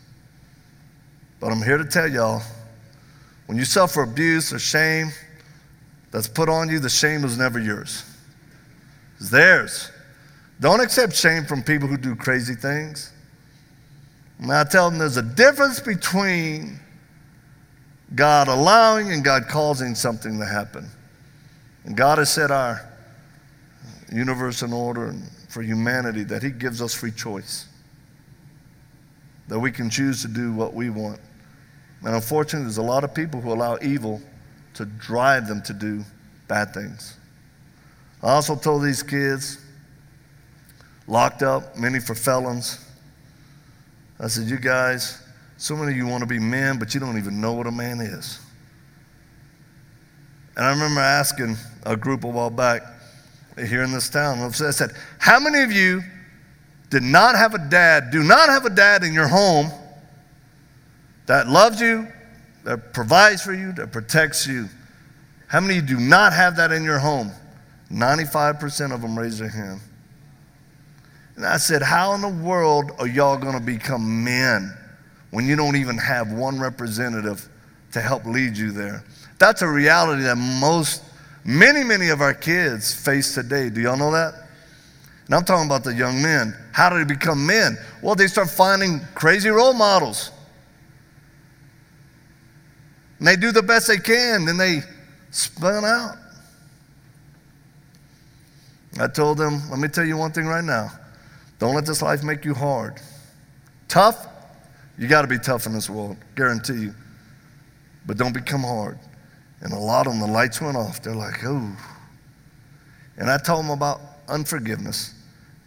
But 1.39 1.51
I'm 1.51 1.61
here 1.61 1.77
to 1.77 1.85
tell 1.85 2.07
y'all 2.07 2.41
when 3.45 3.57
you 3.57 3.65
suffer 3.65 4.03
abuse 4.03 4.51
or 4.51 4.59
shame 4.59 5.11
that's 6.11 6.27
put 6.27 6.49
on 6.49 6.69
you, 6.69 6.79
the 6.79 6.89
shame 6.89 7.21
was 7.21 7.37
never 7.37 7.59
yours. 7.59 8.03
It's 9.19 9.29
theirs. 9.29 9.91
Don't 10.59 10.79
accept 10.79 11.13
shame 11.13 11.45
from 11.45 11.63
people 11.63 11.87
who 11.87 11.97
do 11.97 12.15
crazy 12.15 12.55
things. 12.55 13.11
And 14.39 14.51
I 14.51 14.63
tell 14.63 14.89
them 14.89 14.99
there's 14.99 15.17
a 15.17 15.21
difference 15.21 15.79
between 15.79 16.79
God 18.15 18.47
allowing 18.47 19.11
and 19.11 19.23
God 19.23 19.47
causing 19.47 19.95
something 19.95 20.39
to 20.39 20.45
happen. 20.45 20.87
And 21.85 21.95
God 21.95 22.17
has 22.17 22.31
set 22.31 22.51
our 22.51 22.89
universe 24.11 24.61
in 24.63 24.73
order 24.73 25.13
for 25.49 25.61
humanity 25.61 26.23
that 26.25 26.41
He 26.41 26.49
gives 26.49 26.81
us 26.81 26.93
free 26.93 27.11
choice, 27.11 27.67
that 29.47 29.59
we 29.59 29.71
can 29.71 29.89
choose 29.89 30.21
to 30.21 30.27
do 30.27 30.53
what 30.53 30.73
we 30.73 30.89
want. 30.89 31.19
And 32.03 32.15
unfortunately, 32.15 32.65
there's 32.65 32.77
a 32.77 32.81
lot 32.81 33.03
of 33.03 33.13
people 33.13 33.41
who 33.41 33.51
allow 33.51 33.77
evil 33.81 34.21
to 34.79 34.85
drive 34.85 35.45
them 35.45 35.61
to 35.61 35.73
do 35.73 36.05
bad 36.47 36.73
things. 36.73 37.17
I 38.23 38.29
also 38.29 38.55
told 38.55 38.81
these 38.81 39.03
kids, 39.03 39.59
locked 41.05 41.43
up, 41.43 41.75
many 41.75 41.99
for 41.99 42.15
felons. 42.15 42.79
I 44.21 44.29
said, 44.29 44.49
You 44.49 44.57
guys, 44.57 45.21
so 45.57 45.75
many 45.75 45.91
of 45.91 45.97
you 45.97 46.07
want 46.07 46.21
to 46.21 46.27
be 46.27 46.39
men, 46.39 46.79
but 46.79 46.93
you 46.93 47.01
don't 47.01 47.17
even 47.17 47.41
know 47.41 47.51
what 47.51 47.67
a 47.67 47.71
man 47.73 47.99
is. 47.99 48.39
And 50.55 50.65
I 50.65 50.69
remember 50.69 51.01
asking 51.01 51.57
a 51.85 51.97
group 51.97 52.23
a 52.23 52.27
while 52.29 52.49
back 52.49 52.81
here 53.57 53.83
in 53.83 53.91
this 53.91 54.07
town, 54.07 54.39
I 54.39 54.49
said, 54.71 54.91
How 55.17 55.41
many 55.41 55.61
of 55.61 55.73
you 55.73 56.01
did 56.89 57.03
not 57.03 57.35
have 57.35 57.53
a 57.53 57.69
dad, 57.69 58.11
do 58.11 58.23
not 58.23 58.47
have 58.47 58.63
a 58.63 58.69
dad 58.69 59.03
in 59.03 59.11
your 59.11 59.27
home 59.27 59.73
that 61.25 61.49
loved 61.49 61.81
you, 61.81 62.07
that 62.63 62.93
provides 62.93 63.41
for 63.41 63.53
you, 63.53 63.71
that 63.73 63.91
protects 63.91 64.47
you. 64.47 64.67
How 65.47 65.59
many 65.59 65.81
do 65.81 65.99
not 65.99 66.33
have 66.33 66.57
that 66.57 66.71
in 66.71 66.83
your 66.83 66.99
home? 66.99 67.31
95% 67.91 68.93
of 68.93 69.01
them 69.01 69.17
raised 69.17 69.39
their 69.39 69.49
hand. 69.49 69.81
And 71.35 71.45
I 71.45 71.57
said, 71.57 71.81
How 71.81 72.13
in 72.13 72.21
the 72.21 72.27
world 72.27 72.91
are 72.99 73.07
y'all 73.07 73.37
going 73.37 73.57
to 73.57 73.65
become 73.65 74.23
men 74.23 74.75
when 75.31 75.47
you 75.47 75.55
don't 75.55 75.75
even 75.75 75.97
have 75.97 76.31
one 76.31 76.59
representative 76.59 77.47
to 77.93 78.01
help 78.01 78.25
lead 78.25 78.57
you 78.57 78.71
there? 78.71 79.03
That's 79.39 79.61
a 79.61 79.67
reality 79.67 80.23
that 80.23 80.35
most, 80.35 81.01
many, 81.45 81.83
many 81.83 82.09
of 82.09 82.21
our 82.21 82.33
kids 82.33 82.93
face 82.93 83.33
today. 83.33 83.69
Do 83.69 83.81
y'all 83.81 83.97
know 83.97 84.11
that? 84.11 84.33
And 85.25 85.35
I'm 85.35 85.45
talking 85.45 85.65
about 85.65 85.83
the 85.83 85.93
young 85.93 86.21
men. 86.21 86.55
How 86.73 86.89
do 86.89 86.97
they 86.97 87.05
become 87.05 87.45
men? 87.45 87.77
Well, 88.01 88.15
they 88.15 88.27
start 88.27 88.49
finding 88.49 88.99
crazy 89.15 89.49
role 89.49 89.73
models. 89.73 90.31
And 93.19 93.27
they 93.27 93.35
do 93.35 93.51
the 93.51 93.61
best 93.61 93.87
they 93.87 93.97
can, 93.97 94.45
then 94.45 94.57
they 94.57 94.81
spun 95.31 95.85
out. 95.85 96.15
I 98.99 99.07
told 99.07 99.37
them, 99.37 99.61
let 99.69 99.79
me 99.79 99.87
tell 99.87 100.05
you 100.05 100.17
one 100.17 100.31
thing 100.31 100.47
right 100.47 100.63
now. 100.63 100.91
Don't 101.59 101.75
let 101.75 101.85
this 101.85 102.01
life 102.01 102.23
make 102.23 102.43
you 102.43 102.53
hard. 102.53 102.99
Tough, 103.87 104.27
you 104.97 105.07
got 105.07 105.21
to 105.21 105.27
be 105.27 105.37
tough 105.37 105.65
in 105.65 105.73
this 105.73 105.89
world, 105.89 106.17
guarantee 106.35 106.81
you. 106.81 106.93
But 108.05 108.17
don't 108.17 108.33
become 108.33 108.61
hard. 108.61 108.97
And 109.61 109.73
a 109.73 109.77
lot 109.77 110.07
of 110.07 110.13
them, 110.13 110.21
the 110.21 110.27
lights 110.27 110.61
went 110.61 110.77
off. 110.77 111.01
They're 111.01 111.13
like, 111.13 111.43
oh. 111.43 111.77
And 113.17 113.29
I 113.29 113.37
told 113.37 113.65
them 113.65 113.71
about 113.71 113.99
unforgiveness. 114.29 115.13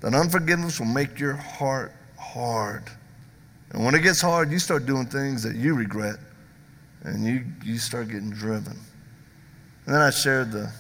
That 0.01 0.15
unforgiveness 0.15 0.81
will 0.81 0.87
make 0.87 1.21
your 1.21 1.35
heart 1.35 1.93
hard. 2.19 2.85
And 3.71 3.85
when 3.85 3.95
it 3.95 4.01
gets 4.01 4.21
hard, 4.21 4.51
you 4.51 4.59
start 4.59 4.87
doing 4.87 5.07
things 5.07 5.43
that 5.43 5.55
you 5.55 5.75
regret 5.75 6.17
and 7.05 7.25
you, 7.25 7.45
you 7.65 7.79
start 7.79 8.09
getting 8.09 8.31
driven. 8.31 8.79
And 9.87 9.95
then 9.95 10.01
I 10.01 10.11
shared 10.11 10.53
the, 10.53 10.73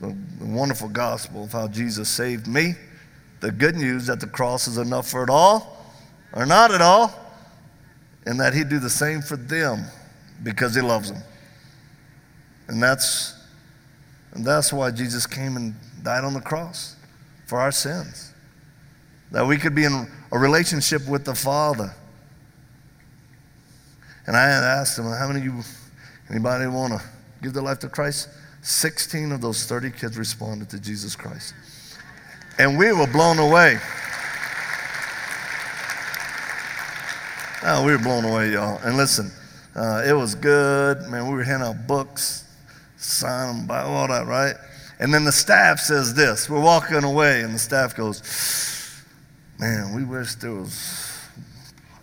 the, 0.00 0.16
the 0.38 0.46
wonderful 0.46 0.88
gospel 0.88 1.44
of 1.44 1.52
how 1.52 1.68
Jesus 1.68 2.08
saved 2.08 2.46
me, 2.46 2.74
the 3.40 3.52
good 3.52 3.76
news 3.76 4.06
that 4.06 4.20
the 4.20 4.26
cross 4.26 4.66
is 4.66 4.78
enough 4.78 5.08
for 5.08 5.22
it 5.22 5.30
all, 5.30 5.86
or 6.32 6.46
not 6.46 6.72
at 6.72 6.80
all, 6.80 7.14
and 8.26 8.40
that 8.40 8.54
He'd 8.54 8.68
do 8.68 8.78
the 8.78 8.90
same 8.90 9.20
for 9.20 9.36
them 9.36 9.84
because 10.42 10.74
He 10.74 10.80
loves 10.80 11.12
them. 11.12 11.22
And 12.68 12.82
that's, 12.82 13.34
and 14.32 14.44
that's 14.44 14.72
why 14.72 14.90
Jesus 14.90 15.26
came 15.26 15.56
and 15.56 15.74
died 16.02 16.24
on 16.24 16.34
the 16.34 16.40
cross 16.40 16.96
for 17.46 17.60
our 17.60 17.72
sins. 17.72 18.32
That 19.30 19.46
we 19.46 19.56
could 19.56 19.74
be 19.74 19.84
in 19.84 20.06
a 20.30 20.38
relationship 20.38 21.06
with 21.08 21.24
the 21.24 21.34
Father. 21.34 21.94
And 24.26 24.36
I 24.36 24.44
asked 24.48 24.96
them, 24.96 25.06
how 25.06 25.26
many 25.26 25.40
of 25.40 25.44
you, 25.44 25.62
anybody 26.30 26.66
want 26.66 26.92
to 26.92 27.02
give 27.42 27.52
their 27.52 27.62
life 27.62 27.80
to 27.80 27.88
Christ? 27.88 28.28
16 28.62 29.32
of 29.32 29.40
those 29.40 29.66
30 29.66 29.90
kids 29.90 30.16
responded 30.16 30.70
to 30.70 30.80
Jesus 30.80 31.16
Christ. 31.16 31.54
And 32.58 32.78
we 32.78 32.92
were 32.92 33.06
blown 33.06 33.38
away. 33.38 33.78
Oh, 37.64 37.84
we 37.84 37.92
were 37.92 37.98
blown 37.98 38.24
away, 38.24 38.52
y'all. 38.52 38.78
And 38.84 38.96
listen, 38.96 39.30
uh, 39.74 40.02
it 40.06 40.12
was 40.12 40.34
good. 40.34 41.02
Man, 41.08 41.28
we 41.28 41.34
were 41.34 41.44
handing 41.44 41.68
out 41.68 41.86
books, 41.86 42.44
sign 42.96 43.56
them, 43.56 43.66
buy 43.66 43.82
all 43.82 44.08
that, 44.08 44.26
right? 44.26 44.54
And 44.98 45.12
then 45.12 45.24
the 45.24 45.32
staff 45.32 45.80
says 45.80 46.14
this. 46.14 46.48
We're 46.48 46.60
walking 46.60 47.02
away, 47.02 47.42
and 47.42 47.54
the 47.54 47.58
staff 47.58 47.96
goes, 47.96 48.22
Man, 49.58 49.94
we 49.94 50.04
wish 50.04 50.34
there 50.36 50.52
was 50.52 51.20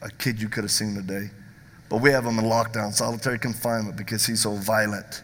a 0.01 0.09
kid 0.09 0.41
you 0.41 0.49
could 0.49 0.63
have 0.63 0.71
seen 0.71 0.95
today. 0.95 1.29
But 1.89 2.01
we 2.01 2.11
have 2.11 2.23
him 2.23 2.37
in 2.37 2.45
lockdown, 2.45 2.93
solitary 2.93 3.39
confinement, 3.39 3.97
because 3.97 4.25
he's 4.25 4.41
so 4.41 4.53
violent. 4.53 5.23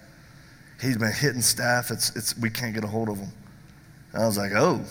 He's 0.82 0.98
been 0.98 1.14
hitting 1.14 1.42
staff. 1.42 1.92
It's, 1.92 2.16
it's, 2.16 2.36
we 2.38 2.50
can't 2.50 2.74
get 2.74 2.84
a 2.84 2.88
hold 2.88 3.08
of 3.08 3.18
him. 3.18 3.32
And 4.14 4.24
I 4.24 4.26
was 4.26 4.38
like, 4.38 4.52
oh. 4.56 4.82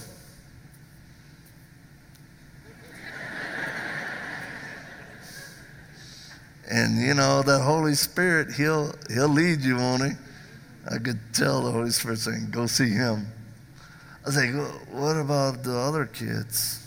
and 6.71 6.97
you 7.03 7.15
know, 7.15 7.43
that 7.43 7.61
Holy 7.61 7.95
Spirit, 7.95 8.53
he'll, 8.53 8.95
he'll 9.13 9.29
lead 9.29 9.61
you, 9.61 9.77
won't 9.77 10.05
he? 10.05 10.13
I 10.89 10.99
could 10.99 11.19
tell 11.33 11.63
the 11.63 11.73
Holy 11.73 11.91
Spirit 11.91 12.19
saying, 12.19 12.49
go 12.51 12.67
see 12.67 12.91
him. 12.91 13.27
I 14.23 14.27
was 14.27 14.37
like, 14.37 14.55
what 14.91 15.17
about 15.17 15.65
the 15.65 15.77
other 15.77 16.07
kids? 16.07 16.84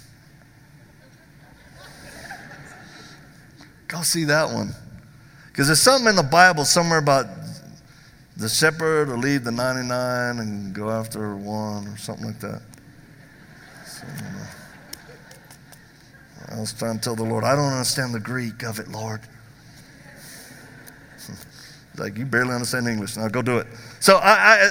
Go 3.88 4.02
see 4.02 4.26
that 4.26 4.52
one. 4.52 4.74
Because 5.48 5.68
there's 5.68 5.82
something 5.82 6.10
in 6.10 6.16
the 6.16 6.24
Bible 6.24 6.66
somewhere 6.66 7.00
about 7.00 7.28
the 8.38 8.48
shepherd 8.48 9.10
will 9.10 9.18
leave 9.18 9.44
the 9.44 9.52
99 9.52 10.40
and 10.40 10.74
go 10.74 10.92
after 10.92 11.36
one 11.36 11.88
or 11.88 11.98
something 11.98 12.28
like 12.28 12.40
that. 12.40 12.62
So, 13.86 14.06
uh, 14.08 14.46
I 16.50 16.60
was 16.60 16.72
trying 16.74 16.98
to 16.98 17.02
tell 17.02 17.16
the 17.16 17.24
Lord, 17.24 17.44
I 17.44 17.56
don't 17.56 17.72
understand 17.72 18.14
the 18.14 18.20
Greek 18.20 18.62
of 18.62 18.80
it, 18.80 18.90
Lord. 18.90 19.22
like, 21.98 22.16
you 22.18 22.26
barely 22.26 22.54
understand 22.54 22.88
English. 22.88 23.18
Now 23.18 23.28
go 23.28 23.42
do 23.42 23.58
it. 23.58 23.66
So 24.00 24.18
I, 24.18 24.32
I, 24.34 24.70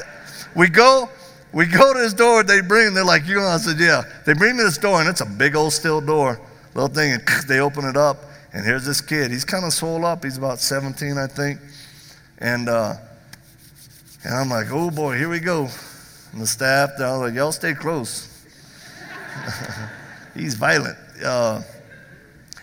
we 0.55 0.69
go, 0.69 1.11
we 1.53 1.67
go 1.67 1.93
to 1.93 1.99
this 1.99 2.15
door. 2.15 2.45
They 2.45 2.61
bring, 2.61 2.95
they're 2.95 3.05
like, 3.05 3.27
you 3.27 3.35
know, 3.35 3.47
I 3.47 3.57
said, 3.57 3.81
yeah. 3.81 4.05
They 4.25 4.33
bring 4.35 4.57
me 4.57 4.63
this 4.63 4.79
door, 4.79 5.01
and 5.01 5.09
it's 5.09 5.23
a 5.23 5.27
big 5.27 5.57
old 5.57 5.73
steel 5.73 6.01
door, 6.01 6.41
little 6.75 6.89
thing, 6.89 7.15
and 7.15 7.23
they 7.49 7.59
open 7.59 7.85
it 7.85 7.97
up, 7.97 8.26
and 8.57 8.65
here's 8.65 8.87
this 8.87 9.03
kid. 9.03 9.31
He's 9.31 9.45
kind 9.45 9.67
of 9.67 9.73
swole 9.75 10.07
up. 10.07 10.25
He's 10.25 10.39
about 10.39 10.61
17, 10.61 11.19
I 11.19 11.27
think, 11.27 11.61
and 12.39 12.71
uh, 12.71 12.95
and 14.25 14.35
I'm 14.35 14.49
like, 14.49 14.69
oh 14.71 14.91
boy, 14.91 15.19
here 15.19 15.29
we 15.29 15.41
go. 15.41 15.69
And 16.33 16.41
the 16.41 16.47
staff, 16.47 16.93
they're 16.97 17.15
like, 17.19 17.35
y'all 17.35 17.53
stay 17.53 17.75
close. 17.75 18.47
He's 20.35 20.55
violent. 20.55 20.97
Uh, 21.23 21.61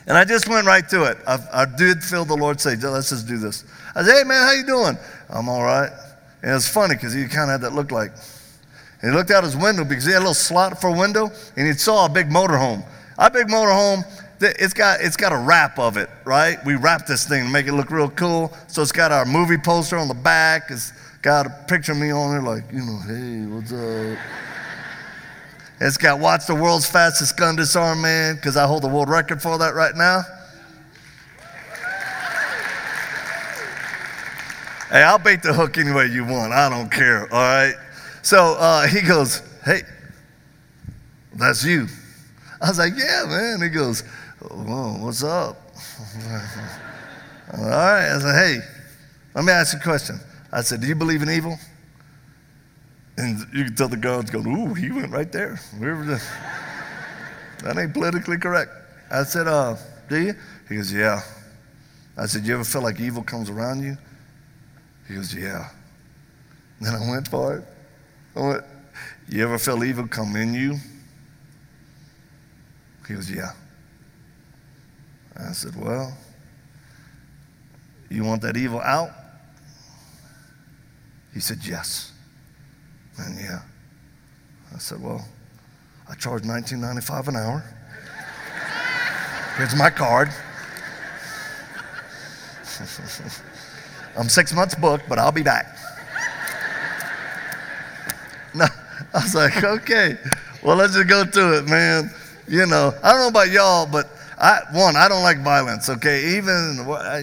and 0.07 0.17
I 0.17 0.25
just 0.25 0.49
went 0.49 0.65
right 0.65 0.87
to 0.89 1.03
it. 1.11 1.17
I, 1.27 1.37
I, 1.53 1.65
did 1.65 2.03
feel 2.03 2.25
the 2.25 2.35
Lord 2.35 2.59
say, 2.59 2.75
let's 2.75 3.11
just 3.11 3.27
do 3.27 3.37
this. 3.37 3.63
I 3.95 4.03
said, 4.03 4.17
hey 4.17 4.23
man, 4.23 4.41
how 4.41 4.51
you 4.53 4.65
doing? 4.65 4.97
I'm 5.29 5.47
all 5.47 5.63
right. 5.63 5.91
And 6.41 6.55
it's 6.55 6.67
funny 6.67 6.95
because 6.95 7.13
he 7.13 7.27
kind 7.27 7.51
of 7.51 7.61
had 7.61 7.61
that 7.61 7.73
look 7.73 7.91
like. 7.91 8.11
And 9.03 9.11
he 9.11 9.15
looked 9.15 9.29
out 9.29 9.43
his 9.43 9.55
window 9.55 9.83
because 9.85 10.05
he 10.05 10.11
had 10.11 10.19
a 10.19 10.25
little 10.25 10.33
slot 10.33 10.81
for 10.81 10.87
a 10.87 10.97
window 10.97 11.29
and 11.55 11.67
he 11.67 11.73
saw 11.73 12.07
a 12.07 12.09
big 12.09 12.29
motorhome. 12.29 12.83
Our 13.19 13.29
big 13.29 13.47
motorhome, 13.47 14.03
it's 14.43 14.73
got, 14.73 15.01
it's 15.01 15.17
got 15.17 15.31
a 15.31 15.37
wrap 15.37 15.79
of 15.79 15.97
it, 15.97 16.09
right? 16.25 16.57
We 16.65 16.75
wrap 16.75 17.05
this 17.05 17.27
thing 17.27 17.45
to 17.45 17.49
make 17.49 17.67
it 17.67 17.73
look 17.73 17.91
real 17.91 18.09
cool. 18.09 18.55
So 18.67 18.81
it's 18.81 18.91
got 18.91 19.11
our 19.11 19.25
movie 19.25 19.57
poster 19.57 19.97
on 19.97 20.07
the 20.07 20.13
back. 20.13 20.63
It's 20.69 20.91
got 21.21 21.45
a 21.45 21.49
picture 21.67 21.93
of 21.93 21.97
me 21.97 22.11
on 22.11 22.31
there 22.31 22.41
like, 22.41 22.71
you 22.71 22.79
know, 22.79 22.99
hey, 23.07 23.45
what's 23.45 23.71
up? 23.71 24.19
it's 25.79 25.97
got 25.97 26.19
watch 26.19 26.45
the 26.45 26.55
world's 26.55 26.89
fastest 26.89 27.35
gun 27.35 27.55
disarm 27.55 28.01
man 28.01 28.35
because 28.35 28.55
I 28.55 28.65
hold 28.65 28.83
the 28.83 28.87
world 28.87 29.09
record 29.09 29.41
for 29.41 29.57
that 29.57 29.73
right 29.73 29.95
now. 29.95 30.21
Hey, 34.89 35.01
I'll 35.01 35.17
bait 35.17 35.41
the 35.41 35.53
hook 35.53 35.77
any 35.79 35.91
way 35.91 36.05
you 36.05 36.23
want. 36.23 36.53
I 36.53 36.69
don't 36.69 36.91
care, 36.91 37.23
all 37.33 37.41
right? 37.41 37.73
So 38.21 38.55
uh, 38.59 38.87
he 38.87 39.01
goes, 39.01 39.41
Hey, 39.65 39.81
that's 41.33 41.65
you. 41.65 41.87
I 42.61 42.69
was 42.69 42.77
like, 42.77 42.93
Yeah, 42.95 43.25
man. 43.27 43.61
He 43.61 43.69
goes, 43.69 44.03
Whoa, 44.51 44.97
what's 44.99 45.23
up? 45.23 45.57
all 47.53 47.65
right. 47.65 48.13
I 48.13 48.19
said, 48.19 48.35
Hey, 48.35 48.59
let 49.33 49.45
me 49.45 49.51
ask 49.51 49.73
you 49.73 49.79
a 49.79 49.83
question. 49.83 50.19
I 50.51 50.61
said, 50.61 50.81
Do 50.81 50.87
you 50.87 50.95
believe 50.95 51.21
in 51.21 51.29
evil? 51.29 51.57
And 53.17 53.39
you 53.53 53.65
can 53.65 53.75
tell 53.75 53.87
the 53.87 53.97
guards 53.97 54.31
going, 54.31 54.47
Ooh, 54.47 54.73
he 54.73 54.91
went 54.91 55.11
right 55.11 55.31
there. 55.31 55.59
that 55.79 57.77
ain't 57.77 57.93
politically 57.93 58.37
correct. 58.37 58.71
I 59.09 59.23
said, 59.23 59.47
uh, 59.47 59.77
Do 60.09 60.19
you? 60.19 60.33
He 60.67 60.75
goes, 60.75 60.91
Yeah. 60.91 61.21
I 62.17 62.25
said, 62.25 62.43
You 62.43 62.55
ever 62.55 62.65
feel 62.65 62.81
like 62.81 62.99
evil 62.99 63.23
comes 63.23 63.49
around 63.49 63.81
you? 63.81 63.97
He 65.07 65.15
goes, 65.15 65.33
Yeah. 65.33 65.69
Then 66.81 66.95
I 66.95 67.09
went 67.09 67.29
for 67.29 67.57
it. 67.57 67.63
I 68.35 68.41
went, 68.41 68.63
You 69.29 69.43
ever 69.45 69.57
feel 69.57 69.83
evil 69.85 70.07
come 70.07 70.35
in 70.35 70.53
you? 70.53 70.77
He 73.07 73.13
goes, 73.13 73.31
Yeah. 73.31 73.53
I 75.37 75.51
said, 75.51 75.75
Well, 75.75 76.15
you 78.09 78.23
want 78.23 78.41
that 78.43 78.57
evil 78.57 78.79
out? 78.81 79.09
He 81.33 81.39
said, 81.39 81.59
Yes. 81.63 82.11
And 83.17 83.39
yeah. 83.39 83.61
I 84.73 84.77
said, 84.77 85.01
Well, 85.01 85.25
I 86.09 86.15
charge 86.15 86.43
$19.95 86.43 87.27
an 87.29 87.35
hour. 87.35 87.63
Here's 89.57 89.75
my 89.75 89.89
card. 89.89 90.29
I'm 94.17 94.29
six 94.29 94.53
months 94.53 94.75
booked, 94.75 95.07
but 95.09 95.19
I'll 95.19 95.31
be 95.31 95.43
back. 95.43 95.77
No, 98.55 98.65
I 99.15 99.17
was 99.17 99.33
like, 99.33 99.63
okay, 99.63 100.15
well, 100.61 100.75
let's 100.75 100.93
just 100.93 101.07
go 101.07 101.25
to 101.25 101.57
it, 101.57 101.67
man. 101.67 102.11
You 102.47 102.67
know, 102.67 102.93
I 103.01 103.11
don't 103.11 103.21
know 103.21 103.27
about 103.29 103.49
y'all, 103.49 103.87
but 103.87 104.07
I, 104.43 104.59
one, 104.73 104.97
I 104.97 105.07
don't 105.07 105.23
like 105.23 105.41
violence, 105.41 105.87
okay? 105.87 106.35
Even, 106.35 106.75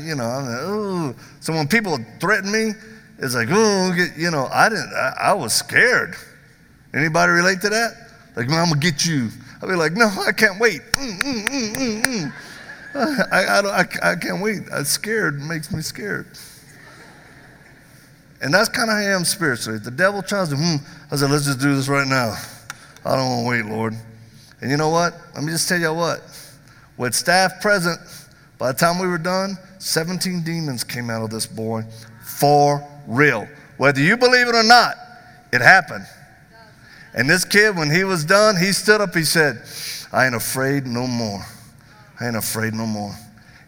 you 0.02 0.14
know, 0.14 0.24
I'm 0.24 0.46
like, 0.46 0.62
ooh. 0.62 1.14
So 1.40 1.52
when 1.52 1.68
people 1.68 1.98
threaten 2.18 2.50
me, 2.50 2.72
it's 3.18 3.34
like, 3.34 3.50
ooh, 3.50 3.92
you 4.16 4.30
know, 4.30 4.48
I 4.50 4.70
didn't, 4.70 4.90
I, 4.94 5.14
I 5.20 5.32
was 5.34 5.52
scared. 5.52 6.16
Anybody 6.94 7.32
relate 7.32 7.60
to 7.60 7.68
that? 7.68 7.92
Like, 8.36 8.48
man, 8.48 8.60
I'm 8.60 8.68
gonna 8.70 8.80
get 8.80 9.04
you. 9.04 9.28
I'll 9.60 9.68
be 9.68 9.74
like, 9.74 9.92
no, 9.92 10.06
I 10.26 10.32
can't 10.32 10.58
wait. 10.58 10.80
Mm, 10.92 11.20
mm, 11.20 11.46
mm, 11.46 11.74
mm, 11.74 12.02
mm. 12.04 12.32
I, 13.30 13.44
I, 13.44 13.60
I, 13.60 14.12
I, 14.12 14.16
can't 14.16 14.42
wait. 14.42 14.62
I'm 14.72 14.84
scared. 14.84 15.42
It 15.42 15.44
makes 15.44 15.70
me 15.70 15.82
scared. 15.82 16.26
And 18.40 18.54
that's 18.54 18.70
kind 18.70 18.88
of 18.88 18.94
how 18.94 19.02
I 19.02 19.14
am 19.14 19.26
spiritually. 19.26 19.78
The 19.78 19.90
devil 19.90 20.22
tries 20.22 20.48
to, 20.48 20.56
hmm, 20.56 20.76
I 21.10 21.16
said, 21.16 21.30
let's 21.30 21.44
just 21.44 21.60
do 21.60 21.76
this 21.76 21.88
right 21.88 22.08
now. 22.08 22.34
I 23.04 23.14
don't 23.14 23.28
want 23.28 23.44
to 23.44 23.50
wait, 23.50 23.70
Lord. 23.70 23.94
And 24.62 24.70
you 24.70 24.78
know 24.78 24.88
what? 24.88 25.14
Let 25.34 25.44
me 25.44 25.52
just 25.52 25.68
tell 25.68 25.78
you 25.78 25.92
what. 25.92 26.22
With 27.00 27.14
staff 27.14 27.62
present, 27.62 27.98
by 28.58 28.72
the 28.72 28.78
time 28.78 28.98
we 28.98 29.06
were 29.06 29.16
done, 29.16 29.56
17 29.78 30.42
demons 30.42 30.84
came 30.84 31.08
out 31.08 31.22
of 31.22 31.30
this 31.30 31.46
boy 31.46 31.82
for 32.22 32.86
real. 33.06 33.48
Whether 33.78 34.02
you 34.02 34.18
believe 34.18 34.48
it 34.48 34.54
or 34.54 34.62
not, 34.62 34.96
it 35.50 35.62
happened. 35.62 36.04
And 37.14 37.28
this 37.28 37.46
kid, 37.46 37.74
when 37.74 37.90
he 37.90 38.04
was 38.04 38.26
done, 38.26 38.54
he 38.54 38.72
stood 38.72 39.00
up, 39.00 39.14
he 39.14 39.24
said, 39.24 39.62
I 40.12 40.26
ain't 40.26 40.34
afraid 40.34 40.86
no 40.86 41.06
more. 41.06 41.42
I 42.20 42.26
ain't 42.26 42.36
afraid 42.36 42.74
no 42.74 42.84
more. 42.84 43.14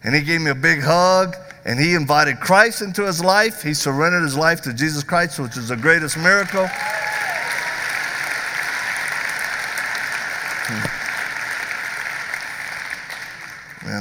And 0.03 0.13
he 0.13 0.21
gave 0.21 0.39
me 0.39 0.51
a 0.51 0.55
big 0.55 0.83
hug 0.83 1.35
and 1.65 1.79
he 1.79 1.95
invited 1.95 2.39
Christ 2.39 2.83
into 2.83 3.03
his 3.03 3.23
life. 3.23 3.63
He 3.63 3.73
surrendered 3.73 4.21
his 4.21 4.37
life 4.37 4.61
to 4.61 4.73
Jesus 4.75 5.03
Christ, 5.03 5.39
which 5.39 5.57
is 5.57 5.69
the 5.69 5.75
greatest 5.75 6.17
miracle. 6.17 6.69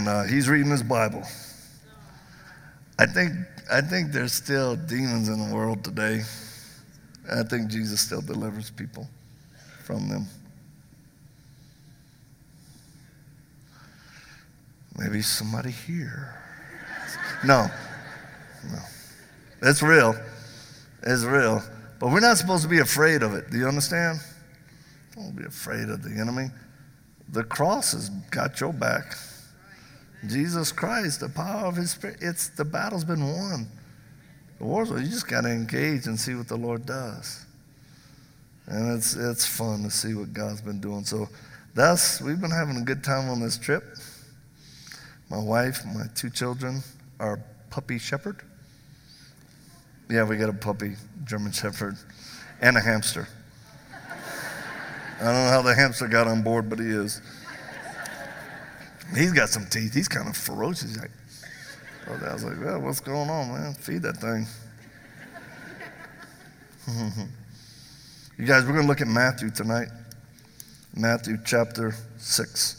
And 0.03 0.09
uh, 0.09 0.25
he's 0.25 0.49
reading 0.49 0.73
his 0.73 0.83
Bible. 0.83 1.23
I 2.99 3.07
think, 3.07 3.35
I 3.71 3.81
think 3.81 4.11
there's 4.11 4.33
still 4.33 4.75
demons 4.75 5.29
in 5.29 5.49
the 5.49 5.55
world 5.55 5.85
today. 5.85 6.23
I 7.31 7.45
think 7.45 7.71
Jesus 7.71 8.01
still 8.01 8.21
delivers 8.21 8.69
people 8.69 9.07
from 9.85 10.09
them. 10.09 10.27
Maybe 14.99 15.23
somebody 15.23 15.71
here. 15.71 16.35
No, 17.45 17.69
no. 18.73 18.79
It's 19.63 19.85
real. 19.85 20.17
It's 21.05 21.23
real. 21.23 21.63
But 22.01 22.11
we're 22.11 22.19
not 22.19 22.39
supposed 22.39 22.65
to 22.65 22.69
be 22.69 22.81
afraid 22.81 23.23
of 23.23 23.35
it. 23.35 23.53
Do 23.53 23.57
you 23.57 23.69
understand? 23.69 24.19
Don't 25.15 25.37
be 25.37 25.45
afraid 25.45 25.89
of 25.89 26.03
the 26.03 26.21
enemy. 26.21 26.49
The 27.29 27.45
cross 27.45 27.93
has 27.93 28.09
got 28.33 28.59
your 28.59 28.73
back. 28.73 29.15
Jesus 30.29 30.71
Christ, 30.71 31.21
the 31.21 31.29
power 31.29 31.67
of 31.67 31.77
His 31.77 31.93
Spirit, 31.93 32.19
it's 32.21 32.49
the 32.49 32.65
battle's 32.65 33.05
been 33.05 33.27
won. 33.27 33.67
The 34.59 34.65
war's 34.65 34.91
over, 34.91 35.01
you 35.01 35.09
just 35.09 35.27
got 35.27 35.43
to 35.43 35.51
engage 35.51 36.07
and 36.07 36.19
see 36.19 36.35
what 36.35 36.49
the 36.49 36.57
Lord 36.57 36.87
does. 36.87 37.45
And 38.67 38.97
it's, 38.97 39.15
it's 39.15 39.45
fun 39.45 39.83
to 39.83 39.91
see 39.91 40.15
what 40.15 40.33
God's 40.33 40.61
been 40.61 40.81
doing. 40.81 41.05
So 41.05 41.29
that's, 41.75 42.21
we've 42.21 42.41
been 42.41 42.51
having 42.51 42.77
a 42.77 42.83
good 42.83 43.03
time 43.03 43.29
on 43.29 43.41
this 43.41 43.59
trip. 43.59 43.83
My 45.31 45.43
wife, 45.43 45.85
my 45.85 46.05
two 46.15 46.31
children, 46.31 46.83
our 47.19 47.41
puppy 47.71 47.99
shepherd. 47.99 48.37
Yeah, 50.09 50.25
we 50.25 50.37
got 50.37 50.51
a 50.51 50.53
puppy, 50.53 50.95
German 51.25 51.53
shepherd, 51.53 51.97
and 52.61 52.77
a 52.77 52.81
hamster. 52.81 53.27
I 55.21 55.25
don't 55.25 55.35
know 55.35 55.51
how 55.51 55.63
the 55.63 55.75
hamster 55.75 56.07
got 56.07 56.27
on 56.27 56.43
board, 56.43 56.69
but 56.69 56.79
he 56.79 56.87
is. 56.87 57.23
He's 59.15 59.33
got 59.33 59.49
some 59.49 59.67
teeth. 59.67 59.95
He's 59.95 60.09
kind 60.09 60.29
of 60.29 60.37
ferocious. 60.37 60.97
Like, 60.97 61.11
oh, 62.09 62.19
I 62.29 62.33
was 62.33 62.45
like, 62.45 62.61
well, 62.61 62.81
what's 62.81 63.01
going 63.01 63.29
on, 63.29 63.53
man? 63.53 63.75
Feed 63.75 64.03
that 64.03 64.17
thing. 64.17 64.47
you 68.39 68.47
guys, 68.47 68.65
we're 68.65 68.73
going 68.73 68.83
to 68.83 68.89
look 68.89 69.01
at 69.01 69.09
Matthew 69.09 69.51
tonight. 69.51 69.89
Matthew 70.97 71.39
chapter 71.45 71.95
6. 72.19 72.79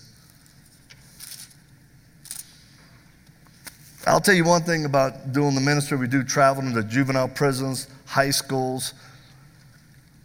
I'll 4.06 4.20
tell 4.20 4.36
you 4.36 4.44
one 4.44 4.64
thing 4.64 4.86
about 4.86 5.32
doing 5.32 5.56
the 5.56 5.62
ministry. 5.62 5.98
We 5.98 6.08
do 6.08 6.24
travel 6.24 6.64
into 6.64 6.84
juvenile 6.84 7.30
prisons, 7.30 7.88
high 8.06 8.32
schools. 8.32 8.94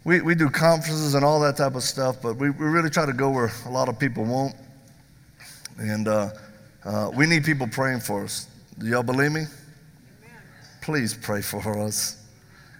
We, 0.03 0.21
we 0.21 0.35
do 0.35 0.49
conferences 0.49 1.13
and 1.13 1.23
all 1.23 1.39
that 1.41 1.57
type 1.57 1.75
of 1.75 1.83
stuff, 1.83 2.21
but 2.21 2.35
we, 2.35 2.49
we 2.49 2.65
really 2.65 2.89
try 2.89 3.05
to 3.05 3.13
go 3.13 3.29
where 3.29 3.51
a 3.65 3.69
lot 3.69 3.87
of 3.87 3.97
people 3.97 4.25
won't. 4.25 4.55
And 5.79 6.07
uh, 6.07 6.29
uh, 6.83 7.11
we 7.15 7.25
need 7.25 7.45
people 7.45 7.67
praying 7.67 8.01
for 8.01 8.23
us. 8.23 8.47
Do 8.77 8.85
y'all 8.85 9.03
believe 9.03 9.31
me? 9.31 9.45
Please 10.81 11.13
pray 11.13 11.41
for 11.41 11.79
us. 11.79 12.17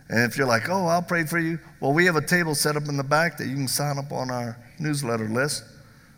And 0.10 0.20
if 0.30 0.38
you're 0.38 0.48
like, 0.48 0.70
oh, 0.70 0.88
I'll 0.88 1.02
pray 1.02 1.26
for 1.26 1.40
you, 1.40 1.60
well, 1.80 1.94
we 1.94 2.06
have 2.06 2.16
a 2.16 2.26
table 2.26 2.56
set 2.56 2.76
up 2.76 2.88
in 2.88 2.98
the 2.98 3.04
back 3.04 3.38
that 3.38 3.48
you 3.48 3.56
can 3.56 3.68
sign 3.68 3.98
up 3.98 4.12
on 4.12 4.32
our 4.32 4.58
newsletter 4.80 5.30
list. 5.30 5.64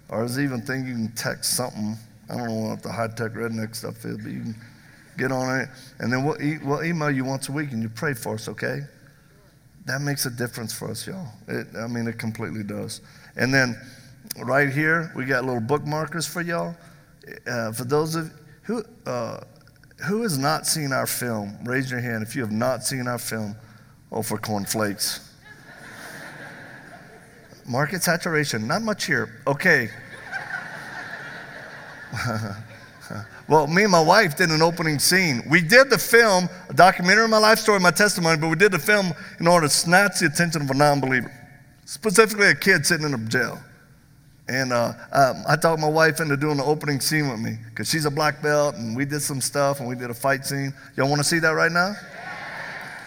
Or 0.10 0.20
there's 0.20 0.40
even 0.40 0.62
thing 0.62 0.88
you 0.88 0.94
can 0.94 1.12
text 1.14 1.56
something. 1.56 1.98
I 2.30 2.38
don't 2.38 2.48
know 2.48 2.70
what 2.70 2.84
the 2.84 2.92
high 2.92 3.08
tech 3.08 3.34
redneck 3.34 3.76
stuff 3.76 4.04
is, 4.06 4.18
but 4.18 4.32
you 4.32 4.42
can 4.42 4.56
get 5.18 5.32
on 5.32 5.60
it. 5.60 5.70
And 6.00 6.12
then 6.12 6.24
we'll, 6.24 6.42
e- 6.42 6.60
we'll 6.64 6.84
email 6.84 7.12
you 7.12 7.26
once 7.26 7.50
a 7.50 7.52
week 7.52 7.72
and 7.74 7.82
you 7.82 7.90
pray 7.90 8.14
for 8.14 8.36
us, 8.36 8.48
okay? 8.48 8.82
That 9.86 10.02
makes 10.02 10.26
a 10.26 10.32
difference 10.32 10.74
for 10.74 10.90
us, 10.90 11.06
y'all. 11.06 11.28
It, 11.48 11.68
I 11.78 11.88
mean, 11.88 12.08
it 12.08 12.18
completely 12.18 12.64
does. 12.64 13.02
And 13.36 13.54
then 13.54 13.80
right 14.38 14.70
here, 14.70 15.12
we 15.16 15.26
got 15.26 15.46
little 15.46 15.62
bookmarkers 15.62 16.28
for 16.28 16.42
y'all. 16.42 16.76
Uh, 17.48 17.72
for 17.72 17.84
those 17.84 18.16
of 18.16 18.32
who 18.64 18.84
uh, 19.06 19.42
who 20.08 20.24
has 20.24 20.38
not 20.38 20.66
seen 20.66 20.92
our 20.92 21.06
film, 21.06 21.58
raise 21.64 21.92
your 21.92 22.00
hand 22.00 22.24
if 22.24 22.36
you 22.36 22.42
have 22.42 22.52
not 22.52 22.84
seen 22.84 23.08
our 23.08 23.20
film. 23.20 23.56
Oh, 24.12 24.22
for 24.22 24.38
cornflakes. 24.38 25.30
Market 27.66 28.04
saturation, 28.04 28.68
not 28.68 28.82
much 28.82 29.06
here. 29.06 29.42
Okay. 29.48 29.90
well, 33.48 33.68
me 33.68 33.84
and 33.84 33.92
my 33.92 34.02
wife 34.02 34.36
did 34.36 34.50
an 34.50 34.62
opening 34.62 35.00
scene. 35.00 35.44
We 35.50 35.62
did 35.62 35.90
the 35.90 35.98
film, 35.98 36.50
a 36.70 36.74
documentary 36.74 37.24
of 37.24 37.30
my 37.30 37.38
life 37.38 37.60
story, 37.60 37.80
my 37.80 37.92
testimony, 37.92 38.38
but 38.38 38.50
we 38.50 38.58
did 38.58 38.74
the 38.74 38.80
film 38.80 39.14
in 39.40 39.48
order 39.48 39.68
to 39.68 39.74
snatch 39.74 40.20
the 40.20 40.26
attention 40.26 40.64
of 40.64 40.70
a 40.70 40.74
non 40.74 41.00
believer, 41.00 41.32
specifically 41.86 42.48
a 42.48 42.56
kid 42.56 42.86
sitting 42.86 43.06
in 43.06 43.14
a 43.14 43.18
jail. 43.18 43.58
And 44.52 44.74
uh, 44.74 44.92
um, 45.14 45.46
I 45.48 45.56
talked 45.56 45.80
my 45.80 45.88
wife 45.88 46.20
into 46.20 46.36
doing 46.36 46.58
the 46.58 46.66
opening 46.66 47.00
scene 47.00 47.30
with 47.30 47.40
me 47.40 47.58
because 47.70 47.90
she's 47.90 48.04
a 48.04 48.12
black 48.12 48.42
belt 48.42 48.76
and 48.76 48.98
we 48.98 49.06
did 49.06 49.22
some 49.22 49.40
stuff 49.40 49.80
and 49.80 49.88
we 49.88 49.96
did 49.96 50.10
a 50.10 50.14
fight 50.14 50.46
scene. 50.46 50.74
Y'all 50.98 51.08
want 51.08 51.20
to 51.20 51.24
see 51.24 51.40
that 51.40 51.52
right 51.52 51.72
now? 51.72 51.96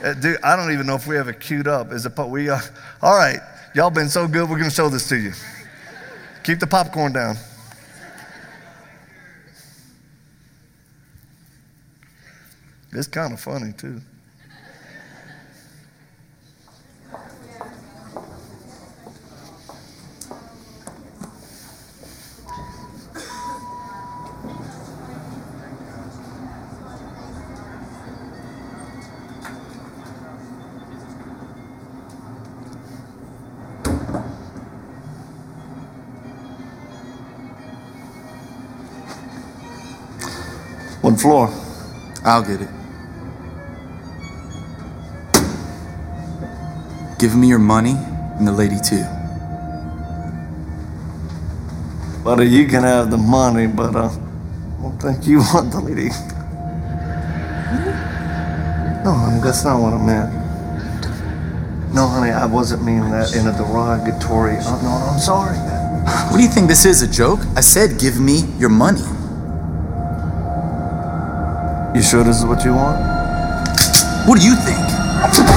Uh, 0.03 0.15
dude, 0.15 0.39
I 0.43 0.57
don't 0.57 0.73
even 0.73 0.87
know 0.87 0.95
if 0.95 1.07
we 1.07 1.17
have 1.17 1.29
it 1.29 1.41
queued 1.41 1.69
up. 1.69 1.93
Is 1.93 2.07
it? 2.07 2.19
We 2.19 2.49
uh, 2.49 2.59
all 3.03 3.15
right. 3.15 3.41
Y'all 3.75 3.91
been 3.91 4.09
so 4.09 4.27
good. 4.27 4.49
We're 4.49 4.57
gonna 4.57 4.71
show 4.71 4.89
this 4.89 5.07
to 5.11 5.17
you. 5.19 5.33
Keep 6.45 6.61
the 6.61 6.67
popcorn 6.67 7.13
down. 7.13 7.37
It's 12.91 13.09
kind 13.09 13.35
of 13.35 13.41
funny 13.41 13.75
too. 13.75 14.01
Floor. 41.25 41.49
I'll 42.23 42.43
get 42.43 42.61
it. 42.61 42.69
Give 47.19 47.35
me 47.35 47.49
your 47.49 47.59
money 47.59 47.95
and 48.37 48.47
the 48.47 48.53
lady 48.53 48.77
too. 48.77 49.05
Buddy, 52.23 52.45
you 52.45 52.67
can 52.67 52.83
have 52.83 53.11
the 53.11 53.17
money, 53.17 53.67
but 53.67 53.97
uh, 53.97 54.11
I 54.11 54.83
don't 54.83 55.01
think 55.01 55.27
you 55.27 55.39
want 55.55 55.73
the 55.73 55.81
lady. 55.81 56.11
No, 59.03 59.13
honey, 59.15 59.41
that's 59.41 59.65
not 59.65 59.81
what 59.81 59.95
I 59.95 60.05
meant. 60.05 60.31
No, 61.95 62.07
honey, 62.07 62.33
I 62.33 62.45
wasn't 62.45 62.85
meaning 62.85 63.11
that 63.13 63.35
in 63.35 63.47
a 63.47 63.53
derogatory. 63.57 64.59
Uh, 64.59 64.83
no, 64.83 64.91
I'm 64.91 65.19
sorry. 65.19 65.57
What 66.29 66.37
do 66.37 66.43
you 66.43 66.51
think 66.51 66.69
this 66.69 66.85
is, 66.85 67.01
a 67.01 67.09
joke? 67.11 67.41
I 67.57 67.63
said 67.63 67.99
give 67.99 68.21
me 68.21 68.41
your 68.59 68.69
money. 68.69 69.01
You 71.95 72.03
sure 72.03 72.25
this 72.25 72.39
is 72.39 72.45
what 72.45 72.65
you 72.65 72.75
want? 72.75 72.99
What 74.27 74.41
do 74.41 74.45
you 74.45 74.57
think? 74.57 75.54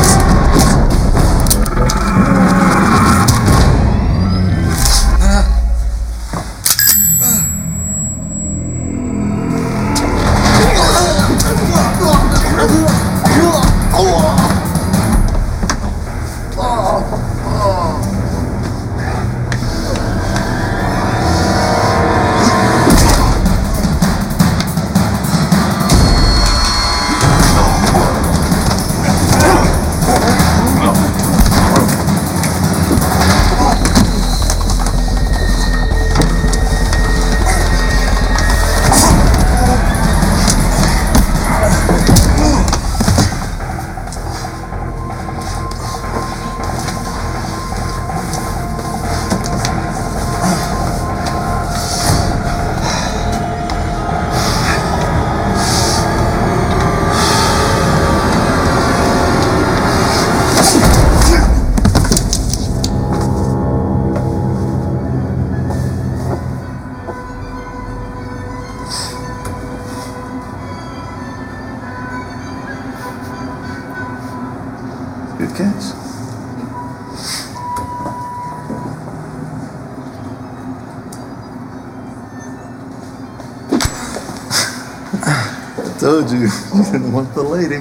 Told 86.18 86.32
you, 86.32 86.40
you 86.76 86.84
didn't 86.92 87.14
want 87.14 87.34
the 87.36 87.44
lady. 87.44 87.76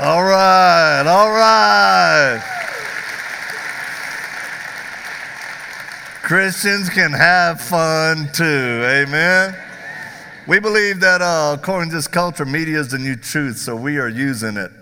All 0.00 0.24
right, 0.24 1.04
all 1.06 1.30
right. 1.30 2.42
Christians 6.22 6.88
can 6.88 7.12
have 7.12 7.60
fun 7.60 8.28
too, 8.32 8.82
amen. 8.84 9.56
We 10.48 10.58
believe 10.58 10.98
that 11.00 11.22
uh, 11.22 11.56
according 11.60 11.90
to 11.90 11.96
this 11.96 12.08
culture, 12.08 12.44
media 12.44 12.80
is 12.80 12.88
the 12.88 12.98
new 12.98 13.14
truth, 13.14 13.58
so 13.58 13.76
we 13.76 13.98
are 13.98 14.08
using 14.08 14.56
it. 14.56 14.72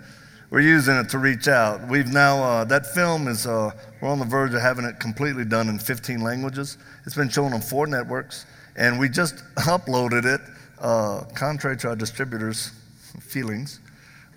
We're 0.49 0.61
using 0.61 0.95
it 0.95 1.09
to 1.09 1.19
reach 1.19 1.47
out. 1.47 1.87
We've 1.87 2.11
now, 2.11 2.43
uh, 2.43 2.63
that 2.65 2.87
film 2.87 3.27
is, 3.27 3.45
uh, 3.45 3.71
we're 4.01 4.09
on 4.09 4.17
the 4.17 4.25
verge 4.25 4.55
of 4.55 4.61
having 4.61 4.85
it 4.85 4.99
completely 4.99 5.45
done 5.45 5.69
in 5.69 5.77
15 5.77 6.21
languages. 6.21 6.79
It's 7.05 7.15
been 7.15 7.29
shown 7.29 7.53
on 7.53 7.61
four 7.61 7.85
networks, 7.85 8.45
and 8.75 8.99
we 8.99 9.09
just 9.09 9.35
uploaded 9.55 10.25
it, 10.25 10.41
uh, 10.79 11.23
contrary 11.35 11.77
to 11.77 11.89
our 11.89 11.95
distributors' 11.95 12.71
feelings, 13.19 13.79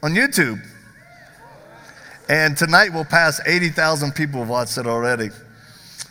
on 0.03 0.13
YouTube. 0.13 0.61
And 2.29 2.57
tonight 2.57 2.91
we'll 2.93 3.05
pass 3.05 3.41
80,000 3.47 4.13
people 4.13 4.41
have 4.41 4.49
watched 4.49 4.79
it 4.79 4.87
already. 4.87 5.29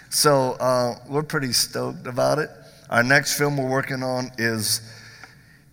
So 0.10 0.52
uh, 0.60 0.96
we're 1.10 1.24
pretty 1.24 1.54
stoked 1.54 2.06
about 2.06 2.38
it. 2.38 2.50
Our 2.90 3.02
next 3.02 3.38
film 3.38 3.58
we're 3.58 3.70
working 3.70 4.04
on 4.04 4.32
is, 4.38 4.82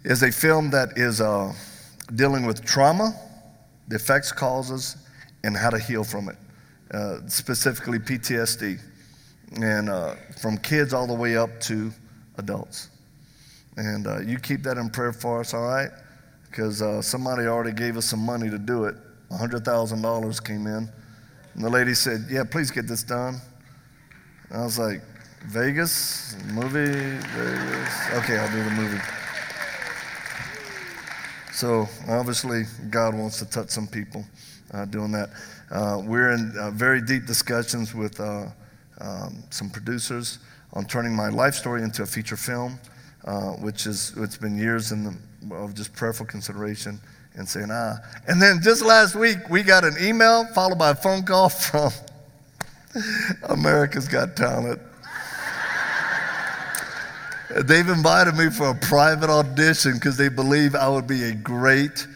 is 0.03 0.23
a 0.23 0.33
film 0.33 0.71
that 0.71 0.97
is 0.97 1.21
uh, 1.21 1.53
dealing 2.15 2.47
with 2.47 2.65
trauma, 2.65 3.15
the 3.89 3.97
effects, 3.97 4.33
causes, 4.33 4.97
and 5.45 5.57
how 5.57 5.69
to 5.69 5.79
heal 5.79 6.05
from 6.05 6.31
it, 6.31 6.37
uh, 6.95 7.19
specifically 7.29 7.99
PTSD, 7.99 8.81
and 9.61 9.91
uh, 9.91 10.15
from 10.41 10.57
kids 10.57 10.95
all 10.95 11.07
the 11.07 11.15
way 11.15 11.37
up 11.37 11.61
to 11.61 11.93
adults. 12.41 12.91
And 13.77 14.07
uh, 14.07 14.21
you 14.21 14.39
keep 14.39 14.63
that 14.65 14.77
in 14.77 14.91
prayer 14.91 15.13
for 15.13 15.41
us, 15.41 15.55
all 15.55 15.63
right? 15.63 15.91
Because 16.51 16.83
uh, 16.83 17.01
somebody 17.01 17.47
already 17.47 17.73
gave 17.73 17.97
us 17.97 18.07
some 18.07 18.21
money 18.21 18.51
to 18.51 18.59
do 18.59 18.85
it. 18.85 18.97
$100,000 19.31 20.45
came 20.45 20.67
in. 20.67 20.89
And 21.55 21.65
the 21.65 21.71
lady 21.71 21.95
said, 21.95 22.27
Yeah, 22.29 22.43
please 22.45 22.71
get 22.71 22.89
this 22.89 23.03
done. 23.03 23.41
And 24.51 24.61
I 24.61 24.65
was 24.65 24.79
like, 24.79 25.03
Vegas? 25.47 26.37
Movie? 26.53 26.91
Vegas? 26.91 28.11
Okay, 28.15 28.37
I'll 28.37 28.51
do 28.51 28.65
the 28.65 28.71
movie. 28.71 29.01
So 31.53 31.89
obviously, 32.09 32.65
God 32.91 33.15
wants 33.15 33.39
to 33.39 33.45
touch 33.45 33.71
some 33.71 33.87
people 33.87 34.25
uh, 34.73 34.85
doing 34.87 35.13
that. 35.13 35.31
Uh, 35.71 36.03
we're 36.05 36.33
in 36.33 36.53
uh, 36.59 36.71
very 36.73 37.01
deep 37.01 37.27
discussions 37.27 37.95
with 37.95 38.19
uh, 38.21 38.47
um, 39.01 39.43
some 39.51 39.71
producers 39.71 40.39
on 40.73 40.85
turning 40.85 41.15
my 41.15 41.29
life 41.29 41.55
story 41.55 41.83
into 41.83 42.03
a 42.03 42.07
feature 42.07 42.37
film, 42.37 42.79
uh, 43.25 43.51
which 43.53 43.87
is 43.87 44.13
it's 44.17 44.37
been 44.37 44.57
years 44.57 44.93
in 44.93 45.05
the, 45.05 45.55
of 45.55 45.75
just 45.75 45.93
prayerful 45.93 46.27
consideration 46.27 47.01
and 47.35 47.49
saying, 47.49 47.69
ah. 47.71 47.97
And 48.27 48.41
then 48.41 48.61
just 48.63 48.83
last 48.83 49.15
week, 49.15 49.39
we 49.49 49.63
got 49.63 49.85
an 49.85 49.95
email 50.01 50.45
followed 50.47 50.79
by 50.79 50.91
a 50.91 50.95
phone 50.95 51.23
call 51.23 51.49
from 51.49 51.91
America's 53.45 54.09
Got 54.09 54.37
Talent. 54.37 54.81
They've 57.65 57.89
invited 57.89 58.35
me 58.37 58.51
for 58.51 58.71
a 58.71 58.75
private 58.75 59.31
audition 59.31 59.95
because 59.95 60.17
they 60.17 60.29
believe 60.29 60.75
I 60.75 60.89
would 60.89 61.07
be 61.07 61.25
a 61.25 61.35
great, 61.35 62.07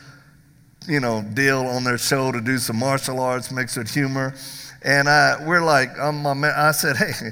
you 0.87 1.01
know, 1.01 1.23
deal 1.23 1.67
on 1.67 1.85
their 1.85 1.99
show 1.99 2.31
to 2.33 2.41
do 2.41 2.59
some 2.59 2.77
martial 2.77 3.21
arts 3.21 3.51
mixed 3.51 3.77
with 3.77 3.91
humor. 3.91 4.35
And 4.83 5.09
I, 5.09 5.43
we're 5.45 5.65
like, 5.65 5.99
I'm. 5.99 6.27
I 6.27 6.73
said, 6.73 6.97
hey, 6.99 7.31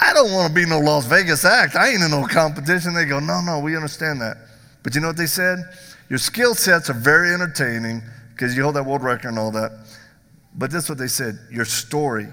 I 0.00 0.12
don't 0.12 0.32
want 0.32 0.48
to 0.48 0.54
be 0.54 0.64
no 0.64 0.78
Las 0.78 1.06
Vegas 1.06 1.44
act. 1.44 1.74
I 1.74 1.88
ain't 1.88 2.02
in 2.02 2.10
no 2.10 2.24
competition. 2.26 2.94
They 2.94 3.04
go, 3.04 3.18
no, 3.18 3.40
no, 3.40 3.58
we 3.58 3.74
understand 3.74 4.20
that. 4.20 4.36
But 4.82 4.94
you 4.94 5.00
know 5.00 5.08
what 5.08 5.16
they 5.16 5.26
said? 5.26 5.58
Your 6.08 6.18
skill 6.18 6.54
sets 6.54 6.88
are 6.88 6.94
very 6.94 7.34
entertaining 7.34 8.02
because 8.30 8.56
you 8.56 8.62
hold 8.62 8.76
that 8.76 8.86
world 8.86 9.02
record 9.02 9.28
and 9.28 9.38
all 9.38 9.50
that. 9.50 9.72
But 10.54 10.70
this 10.70 10.84
is 10.84 10.88
what 10.88 10.98
they 10.98 11.08
said 11.08 11.38
your 11.50 11.64
story 11.64 12.28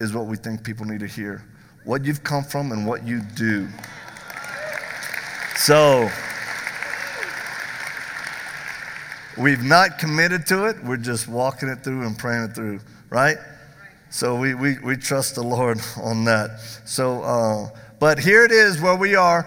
is 0.00 0.12
what 0.12 0.26
we 0.26 0.36
think 0.36 0.62
people 0.64 0.84
need 0.84 1.00
to 1.00 1.06
hear. 1.06 1.44
What 1.84 2.04
you've 2.04 2.24
come 2.24 2.44
from 2.44 2.72
and 2.72 2.86
what 2.86 3.06
you 3.06 3.20
do. 3.36 3.68
So, 5.56 6.10
we've 9.38 9.62
not 9.62 9.98
committed 9.98 10.46
to 10.48 10.66
it. 10.66 10.76
We're 10.84 10.96
just 10.96 11.28
walking 11.28 11.68
it 11.68 11.82
through 11.82 12.04
and 12.04 12.18
praying 12.18 12.44
it 12.44 12.54
through, 12.54 12.80
right? 13.08 13.36
So, 14.16 14.34
we, 14.34 14.54
we, 14.54 14.78
we 14.78 14.96
trust 14.96 15.34
the 15.34 15.42
Lord 15.42 15.78
on 16.02 16.24
that. 16.24 16.58
So, 16.86 17.22
uh, 17.22 17.68
but 18.00 18.18
here 18.18 18.46
it 18.46 18.50
is 18.50 18.80
where 18.80 18.96
we 18.96 19.14
are. 19.14 19.46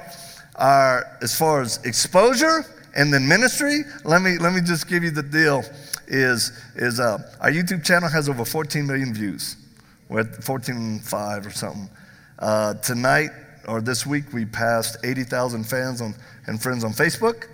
Our, 0.57 1.17
as 1.23 1.35
far 1.35 1.61
as 1.61 1.83
exposure 1.85 2.63
and 2.95 3.11
then 3.11 3.27
ministry, 3.27 3.79
let 4.05 4.21
me, 4.21 4.37
let 4.37 4.53
me 4.53 4.61
just 4.61 4.87
give 4.87 5.03
you 5.03 5.09
the 5.09 5.23
deal 5.23 5.63
is, 6.07 6.51
is 6.75 6.99
uh, 6.99 7.17
our 7.41 7.49
YouTube 7.49 7.83
channel 7.83 8.07
has 8.09 8.29
over 8.29 8.45
14 8.45 8.85
million 8.85 9.11
views. 9.11 9.55
We're 10.07 10.19
at 10.19 10.33
14.5 10.33 11.47
or 11.47 11.49
something. 11.49 11.89
Uh, 12.37 12.75
tonight 12.75 13.31
or 13.67 13.81
this 13.81 14.05
week, 14.05 14.31
we 14.33 14.45
passed 14.45 14.97
80,000 15.03 15.63
fans 15.63 15.99
on, 15.99 16.13
and 16.45 16.61
friends 16.61 16.83
on 16.83 16.91
Facebook. 16.91 17.47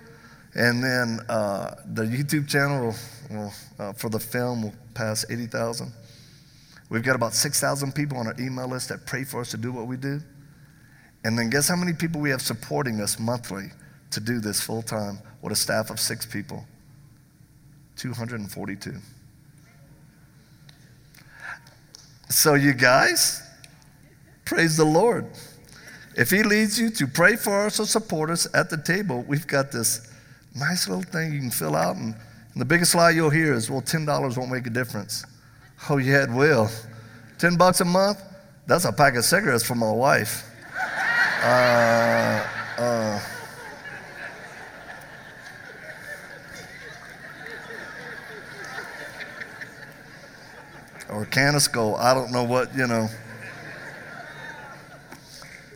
And 0.54 0.84
then 0.84 1.20
uh, 1.30 1.76
the 1.94 2.02
YouTube 2.02 2.46
channel 2.46 2.88
will, 2.88 3.38
will, 3.38 3.52
uh, 3.78 3.94
for 3.94 4.10
the 4.10 4.20
film 4.20 4.64
will 4.64 4.74
pass 4.92 5.24
80,000. 5.30 5.90
We've 6.88 7.02
got 7.02 7.16
about 7.16 7.34
6,000 7.34 7.94
people 7.94 8.18
on 8.18 8.26
our 8.26 8.34
email 8.38 8.68
list 8.68 8.90
that 8.90 9.06
pray 9.06 9.24
for 9.24 9.40
us 9.40 9.50
to 9.50 9.56
do 9.56 9.72
what 9.72 9.86
we 9.86 9.96
do. 9.96 10.20
And 11.24 11.36
then 11.36 11.50
guess 11.50 11.68
how 11.68 11.76
many 11.76 11.92
people 11.92 12.20
we 12.20 12.30
have 12.30 12.40
supporting 12.40 13.00
us 13.00 13.18
monthly 13.18 13.70
to 14.12 14.20
do 14.20 14.38
this 14.38 14.60
full 14.60 14.82
time 14.82 15.18
with 15.42 15.52
a 15.52 15.56
staff 15.56 15.90
of 15.90 15.98
six 15.98 16.24
people? 16.24 16.64
242. 17.96 18.94
So, 22.28 22.54
you 22.54 22.72
guys, 22.74 23.42
praise 24.44 24.76
the 24.76 24.84
Lord. 24.84 25.26
If 26.16 26.30
He 26.30 26.42
leads 26.42 26.78
you 26.78 26.90
to 26.90 27.06
pray 27.06 27.36
for 27.36 27.66
us 27.66 27.80
or 27.80 27.86
support 27.86 28.30
us 28.30 28.46
at 28.54 28.70
the 28.70 28.76
table, 28.76 29.24
we've 29.26 29.46
got 29.46 29.72
this 29.72 30.12
nice 30.54 30.88
little 30.88 31.02
thing 31.02 31.32
you 31.32 31.40
can 31.40 31.50
fill 31.50 31.74
out. 31.74 31.96
And, 31.96 32.14
and 32.52 32.60
the 32.60 32.64
biggest 32.64 32.94
lie 32.94 33.10
you'll 33.10 33.30
hear 33.30 33.52
is, 33.52 33.70
well, 33.70 33.82
$10 33.82 34.36
won't 34.36 34.50
make 34.50 34.66
a 34.66 34.70
difference. 34.70 35.24
Oh, 35.90 35.98
yeah, 35.98 36.24
it 36.24 36.30
will. 36.30 36.68
10 37.38 37.56
bucks 37.56 37.80
a 37.80 37.84
month? 37.84 38.22
That's 38.66 38.84
a 38.84 38.92
pack 38.92 39.14
of 39.14 39.24
cigarettes 39.24 39.64
for 39.64 39.74
my 39.74 39.90
wife. 39.90 40.44
Uh, 41.42 42.46
uh, 42.78 43.20
or 51.08 51.24
Canisco. 51.26 51.98
I 51.98 52.14
don't 52.14 52.32
know 52.32 52.42
what, 52.42 52.74
you 52.74 52.86
know. 52.86 53.08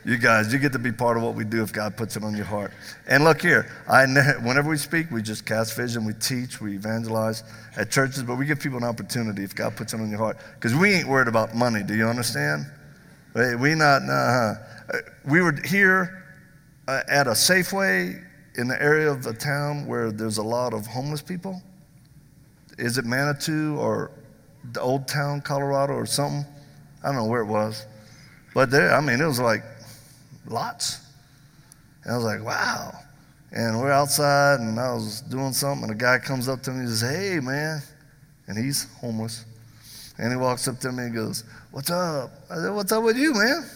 You 0.05 0.17
guys, 0.17 0.53
you 0.53 0.59
get 0.59 0.73
to 0.73 0.79
be 0.79 0.93
part 0.93 1.17
of 1.17 1.23
what 1.23 1.35
we 1.35 1.45
do 1.45 1.63
if 1.63 1.73
God 1.73 1.97
puts 1.97 2.17
it 2.17 2.25
on 2.25 2.35
your 2.35 2.47
heart. 2.47 2.73
And 3.07 3.23
look 3.23 3.43
here, 3.43 3.71
I 3.89 4.07
whenever 4.43 4.71
we 4.71 4.77
speak, 4.77 5.11
we 5.11 5.23
just 5.23 5.45
cast 5.45 5.77
vision, 5.77 6.05
we 6.05 6.15
teach, 6.15 6.61
we 6.61 6.75
evangelize 6.75 7.45
at 7.77 7.91
churches, 7.91 8.23
but 8.23 8.37
we 8.37 8.47
give 8.47 8.61
people 8.61 8.79
an 8.79 8.85
opportunity 8.85 9.45
if 9.45 9.55
God 9.55 9.77
puts 9.77 9.93
it 9.93 10.01
on 10.01 10.09
your 10.09 10.19
heart. 10.19 10.39
Because 10.55 10.75
we 10.75 10.93
ain't 10.93 11.09
worried 11.09 11.29
about 11.29 11.55
money. 11.55 11.83
Do 11.83 11.95
you 11.95 12.07
understand? 12.07 12.67
We 13.35 13.75
not. 13.75 14.03
Uh, 14.03 14.55
we 15.27 15.43
were 15.43 15.55
here 15.65 16.25
uh, 16.89 17.03
at 17.09 17.27
a 17.27 17.33
Safeway 17.33 18.25
in 18.57 18.69
the 18.69 18.83
area 18.83 19.11
of 19.11 19.23
the 19.23 19.35
town 19.35 19.87
where 19.87 20.11
there's 20.11 20.39
a 20.39 20.43
lot 20.43 20.75
of 20.75 20.87
homeless 20.87 21.23
people. 21.23 21.63
Is 22.79 22.99
it 22.99 23.05
Manitou 23.05 23.77
or 23.77 24.11
the 24.73 24.81
old 24.81 25.09
town, 25.09 25.41
Colorado, 25.41 25.95
or 25.95 26.07
something. 26.07 26.45
I 27.03 27.07
don't 27.07 27.17
know 27.17 27.25
where 27.27 27.43
it 27.43 27.47
was. 27.47 27.87
But 28.55 28.71
there, 28.71 28.95
I 28.95 29.01
mean, 29.01 29.21
it 29.21 29.27
was 29.27 29.41
like 29.41 29.63
lots. 30.51 31.01
And 32.05 32.13
I 32.13 32.17
was 32.17 32.25
like, 32.25 32.45
wow. 32.45 32.93
And 33.53 33.81
we're 33.81 33.91
outside, 33.91 34.61
and 34.61 34.79
I 34.79 34.93
was 34.93 35.23
doing 35.23 35.53
something, 35.53 35.85
and 35.85 35.93
a 35.93 35.95
guy 35.95 36.19
comes 36.19 36.49
up 36.49 36.63
to 36.63 36.71
me 36.71 36.81
and 36.81 36.89
says, 36.89 37.11
hey, 37.11 37.41
man. 37.41 37.83
And 38.47 38.57
he's 38.59 38.93
homeless. 39.01 39.45
And 40.19 40.31
he 40.31 40.37
walks 40.37 40.69
up 40.69 40.79
to 40.81 40.93
me 40.93 41.05
and 41.05 41.15
goes, 41.15 41.45
what's 41.71 41.91
up? 41.91 42.31
I 42.51 42.57
said, 42.57 42.75
what's 42.75 42.93
up 42.93 43.03
with 43.03 43.17
you, 43.17 43.33
man? 43.33 43.69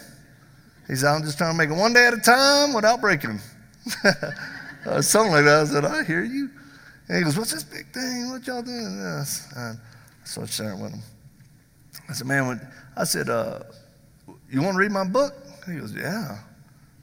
He 0.87 0.95
said, 0.95 1.09
I'm 1.09 1.23
just 1.23 1.39
trying 1.39 1.53
to 1.53 1.59
make 1.59 1.71
it 1.71 1.81
one 1.81 1.93
day 1.93 2.07
at 2.07 2.15
a 2.15 2.19
time 2.19 2.75
without 2.75 3.01
breaking 3.01 3.31
them. 3.31 3.41
something 5.03 5.33
like 5.33 5.45
that. 5.45 5.63
I 5.63 5.65
said, 5.65 5.85
I 5.85 6.05
hear 6.05 6.23
you. 6.23 6.51
And 7.09 7.19
he 7.19 7.25
goes, 7.25 7.39
what's 7.39 7.53
this 7.53 7.65
big 7.65 7.93
thing? 7.93 8.31
What 8.31 8.47
y'all 8.47 8.63
doing? 8.63 9.01
And 9.57 9.79
so 10.25 10.43
I 10.43 10.47
sharing 10.47 10.81
with 10.81 10.93
him. 10.93 11.03
I 12.09 12.13
said, 12.13 12.27
man, 12.27 12.47
when, 12.47 12.61
I 12.97 13.05
said, 13.05 13.29
uh, 13.29 13.61
you 14.51 14.61
want 14.63 14.75
to 14.75 14.79
read 14.79 14.91
my 14.91 15.05
book? 15.05 15.35
He 15.67 15.77
goes, 15.77 15.95
yeah. 15.95 16.39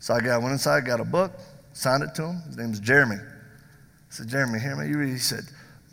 So 0.02 0.16
I 0.16 0.20
got, 0.20 0.42
went 0.42 0.52
inside, 0.52 0.84
got 0.84 1.00
a 1.00 1.06
book, 1.06 1.32
signed 1.74 2.02
it 2.02 2.16
to 2.16 2.26
him. 2.26 2.42
His 2.48 2.58
name 2.58 2.72
is 2.72 2.80
Jeremy. 2.80 3.18
I 3.18 4.10
said, 4.10 4.28
Jeremy, 4.28 4.60
hear 4.60 4.76
me, 4.76 4.90
you 4.90 4.98
read. 4.98 5.10
He 5.10 5.20
said, 5.20 5.44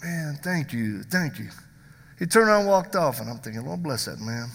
man, 0.02 0.38
thank 0.42 0.72
you, 0.72 1.02
thank 1.02 1.38
you. 1.38 1.50
He 2.18 2.24
turned 2.24 2.48
around 2.48 2.60
and 2.60 2.70
walked 2.70 2.96
off, 2.96 3.20
and 3.20 3.28
I'm 3.28 3.36
thinking, 3.36 3.66
Lord 3.66 3.82
bless 3.82 4.06
that 4.06 4.18
man. 4.18 4.48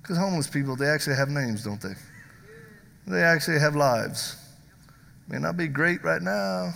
Because 0.00 0.16
homeless 0.16 0.46
people, 0.46 0.76
they 0.76 0.86
actually 0.86 1.16
have 1.16 1.28
names, 1.30 1.64
don't 1.64 1.80
they? 1.80 1.94
They 3.08 3.22
actually 3.22 3.58
have 3.58 3.74
lives. 3.74 4.36
May 5.28 5.38
not 5.38 5.56
be 5.56 5.66
great 5.66 6.04
right 6.04 6.22
now, 6.22 6.74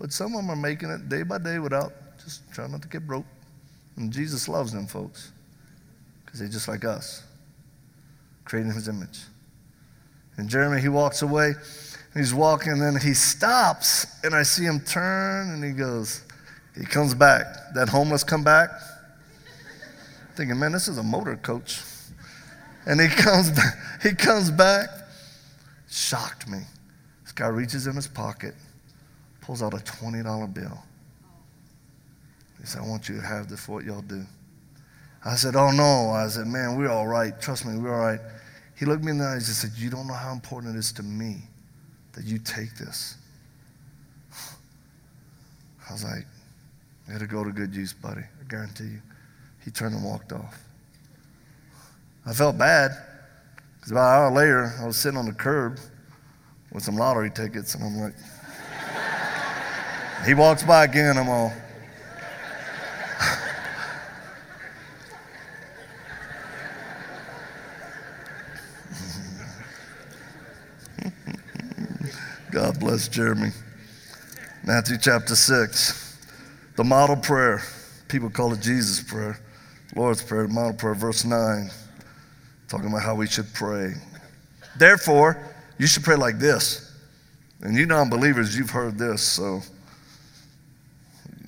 but 0.00 0.12
some 0.14 0.34
of 0.34 0.40
them 0.40 0.50
are 0.50 0.56
making 0.56 0.88
it 0.88 1.10
day 1.10 1.24
by 1.24 1.36
day 1.36 1.58
without 1.58 1.92
just 2.24 2.50
trying 2.54 2.72
not 2.72 2.80
to 2.82 2.88
get 2.88 3.06
broke. 3.06 3.26
And 3.96 4.10
Jesus 4.10 4.48
loves 4.48 4.72
them 4.72 4.86
folks 4.86 5.30
because 6.24 6.40
they're 6.40 6.48
just 6.48 6.68
like 6.68 6.86
us, 6.86 7.22
creating 8.46 8.72
his 8.72 8.88
image. 8.88 9.20
And 10.36 10.48
Jeremy, 10.48 10.80
he 10.80 10.88
walks 10.88 11.22
away. 11.22 11.54
He's 12.14 12.34
walking, 12.34 12.72
and 12.72 12.82
then 12.82 12.96
he 13.00 13.14
stops, 13.14 14.06
and 14.22 14.34
I 14.34 14.42
see 14.42 14.64
him 14.64 14.80
turn, 14.80 15.50
and 15.50 15.64
he 15.64 15.70
goes, 15.70 16.22
he 16.78 16.84
comes 16.84 17.14
back. 17.14 17.46
That 17.74 17.88
homeless 17.88 18.22
come 18.22 18.44
back. 18.44 18.70
Thinking, 20.36 20.58
man, 20.58 20.72
this 20.72 20.88
is 20.88 20.98
a 20.98 21.02
motor 21.02 21.36
coach. 21.36 21.80
And 22.86 23.00
he 23.00 23.08
comes 23.22 23.50
back, 23.50 23.74
he 24.02 24.14
comes 24.14 24.50
back, 24.50 24.88
shocked 25.88 26.48
me. 26.48 26.58
This 27.22 27.32
guy 27.32 27.48
reaches 27.48 27.86
in 27.86 27.94
his 27.94 28.08
pocket, 28.08 28.54
pulls 29.40 29.62
out 29.62 29.74
a 29.74 29.78
$20 29.78 30.52
bill. 30.52 30.82
He 32.60 32.66
said, 32.66 32.82
I 32.82 32.86
want 32.86 33.08
you 33.08 33.16
to 33.16 33.22
have 33.22 33.48
this 33.48 33.60
for 33.60 33.72
what 33.72 33.84
y'all 33.84 34.02
do. 34.02 34.24
I 35.24 35.36
said, 35.36 35.56
Oh 35.56 35.70
no. 35.70 36.10
I 36.10 36.26
said, 36.28 36.46
Man, 36.46 36.76
we're 36.76 36.90
all 36.90 37.06
right. 37.06 37.38
Trust 37.40 37.66
me, 37.66 37.76
we're 37.78 37.94
all 37.94 38.06
right. 38.06 38.20
He 38.82 38.86
looked 38.86 39.04
me 39.04 39.12
in 39.12 39.18
the 39.18 39.26
eyes 39.26 39.46
and 39.46 39.56
said, 39.56 39.70
You 39.76 39.90
don't 39.90 40.08
know 40.08 40.12
how 40.12 40.32
important 40.32 40.74
it 40.74 40.78
is 40.80 40.90
to 40.94 41.04
me 41.04 41.36
that 42.14 42.24
you 42.24 42.36
take 42.38 42.74
this. 42.74 43.14
I 45.88 45.92
was 45.92 46.02
like, 46.02 46.26
It'll 47.14 47.28
go 47.28 47.44
to 47.44 47.52
good 47.52 47.72
use, 47.72 47.92
buddy. 47.92 48.22
I 48.22 48.44
guarantee 48.48 48.86
you. 48.86 49.02
He 49.64 49.70
turned 49.70 49.94
and 49.94 50.02
walked 50.02 50.32
off. 50.32 50.58
I 52.26 52.32
felt 52.32 52.58
bad 52.58 52.90
because 53.76 53.92
about 53.92 54.18
an 54.18 54.24
hour 54.24 54.32
later, 54.32 54.74
I 54.80 54.86
was 54.86 54.96
sitting 54.96 55.16
on 55.16 55.26
the 55.26 55.32
curb 55.32 55.78
with 56.72 56.82
some 56.82 56.96
lottery 56.96 57.30
tickets, 57.30 57.76
and 57.76 57.84
I'm 57.84 57.96
like, 57.98 58.14
he 60.26 60.34
walks 60.34 60.64
by 60.64 60.86
again, 60.86 61.18
I'm 61.18 61.28
all, 61.28 61.52
God 72.52 72.78
bless 72.78 73.08
Jeremy. 73.08 73.48
Matthew 74.62 74.98
chapter 74.98 75.34
6, 75.34 76.18
the 76.76 76.84
model 76.84 77.16
prayer. 77.16 77.62
People 78.08 78.28
call 78.28 78.52
it 78.52 78.60
Jesus' 78.60 79.02
prayer, 79.02 79.40
Lord's 79.96 80.22
prayer, 80.22 80.46
model 80.48 80.74
prayer, 80.74 80.94
verse 80.94 81.24
9, 81.24 81.70
talking 82.68 82.88
about 82.88 83.00
how 83.00 83.14
we 83.14 83.26
should 83.26 83.50
pray. 83.54 83.94
Therefore, 84.76 85.42
you 85.78 85.86
should 85.86 86.02
pray 86.04 86.16
like 86.16 86.38
this. 86.38 86.94
And 87.62 87.74
you 87.74 87.86
non 87.86 88.10
believers, 88.10 88.54
you've 88.54 88.68
heard 88.68 88.98
this, 88.98 89.22
so 89.22 89.62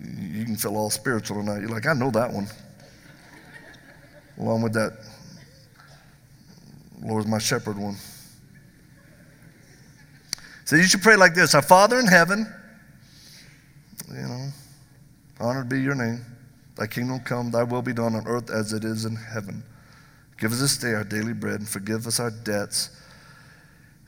you 0.01 0.47
can 0.47 0.57
feel 0.57 0.75
all 0.75 0.89
spiritual 0.89 1.37
tonight. 1.37 1.61
You're 1.61 1.69
like, 1.69 1.87
I 1.87 1.93
know 1.93 2.11
that 2.13 2.33
one. 2.33 2.47
Along 4.39 4.63
with 4.63 4.73
that, 4.73 4.97
Lord's 7.03 7.27
my 7.27 7.39
shepherd 7.39 7.77
one. 7.77 7.97
So 10.65 10.77
you 10.77 10.85
should 10.85 11.03
pray 11.03 11.17
like 11.17 11.35
this 11.35 11.55
Our 11.55 11.63
Father 11.63 11.99
in 11.99 12.07
heaven, 12.07 12.53
you 14.09 14.23
know, 14.23 14.49
honored 15.41 15.69
be 15.69 15.81
your 15.81 15.95
name. 15.95 16.25
Thy 16.77 16.87
kingdom 16.87 17.21
come, 17.21 17.51
thy 17.51 17.63
will 17.63 17.83
be 17.83 17.93
done 17.93 18.15
on 18.15 18.27
earth 18.27 18.51
as 18.51 18.73
it 18.73 18.85
is 18.85 19.05
in 19.05 19.15
heaven. 19.15 19.63
Give 20.39 20.53
us 20.53 20.61
this 20.61 20.77
day 20.77 20.95
our 20.95 21.05
daily 21.05 21.33
bread 21.33 21.61
and 21.61 21.69
forgive 21.69 22.07
us 22.07 22.19
our 22.19 22.31
debts 22.31 22.91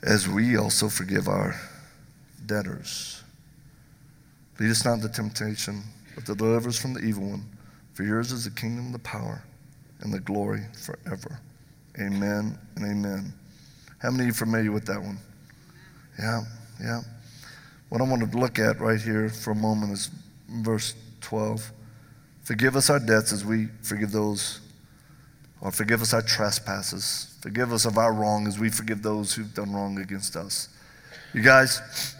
as 0.02 0.28
we 0.28 0.56
also 0.56 0.88
forgive 0.88 1.28
our 1.28 1.54
debtors. 2.46 3.22
Lead 4.58 4.70
us 4.70 4.84
not 4.84 4.94
into 4.94 5.08
temptation, 5.08 5.82
but 6.14 6.24
deliver 6.24 6.68
us 6.68 6.80
from 6.80 6.94
the 6.94 7.00
evil 7.00 7.30
one. 7.30 7.44
For 7.92 8.02
yours 8.02 8.32
is 8.32 8.44
the 8.44 8.50
kingdom, 8.50 8.92
the 8.92 8.98
power, 8.98 9.42
and 10.00 10.12
the 10.12 10.20
glory 10.20 10.62
forever. 10.84 11.38
Amen 12.00 12.58
and 12.74 12.84
amen. 12.84 13.32
How 13.98 14.10
many 14.10 14.24
of 14.24 14.26
you 14.26 14.32
are 14.32 14.34
familiar 14.34 14.72
with 14.72 14.86
that 14.86 15.00
one? 15.00 15.18
Yeah, 16.18 16.42
yeah. 16.80 17.00
What 17.88 18.00
I 18.00 18.04
want 18.04 18.30
to 18.30 18.38
look 18.38 18.58
at 18.58 18.80
right 18.80 19.00
here 19.00 19.28
for 19.28 19.52
a 19.52 19.54
moment 19.54 19.92
is 19.92 20.10
verse 20.48 20.94
12. 21.20 21.72
Forgive 22.42 22.76
us 22.76 22.90
our 22.90 22.98
debts 22.98 23.32
as 23.32 23.44
we 23.44 23.66
forgive 23.82 24.12
those, 24.12 24.60
or 25.60 25.70
forgive 25.70 26.02
us 26.02 26.14
our 26.14 26.22
trespasses. 26.22 27.34
Forgive 27.40 27.72
us 27.72 27.84
of 27.84 27.98
our 27.98 28.12
wrong 28.12 28.46
as 28.46 28.58
we 28.58 28.70
forgive 28.70 29.02
those 29.02 29.34
who've 29.34 29.52
done 29.54 29.72
wrong 29.72 29.98
against 29.98 30.36
us. 30.36 30.68
You 31.32 31.42
guys, 31.42 32.14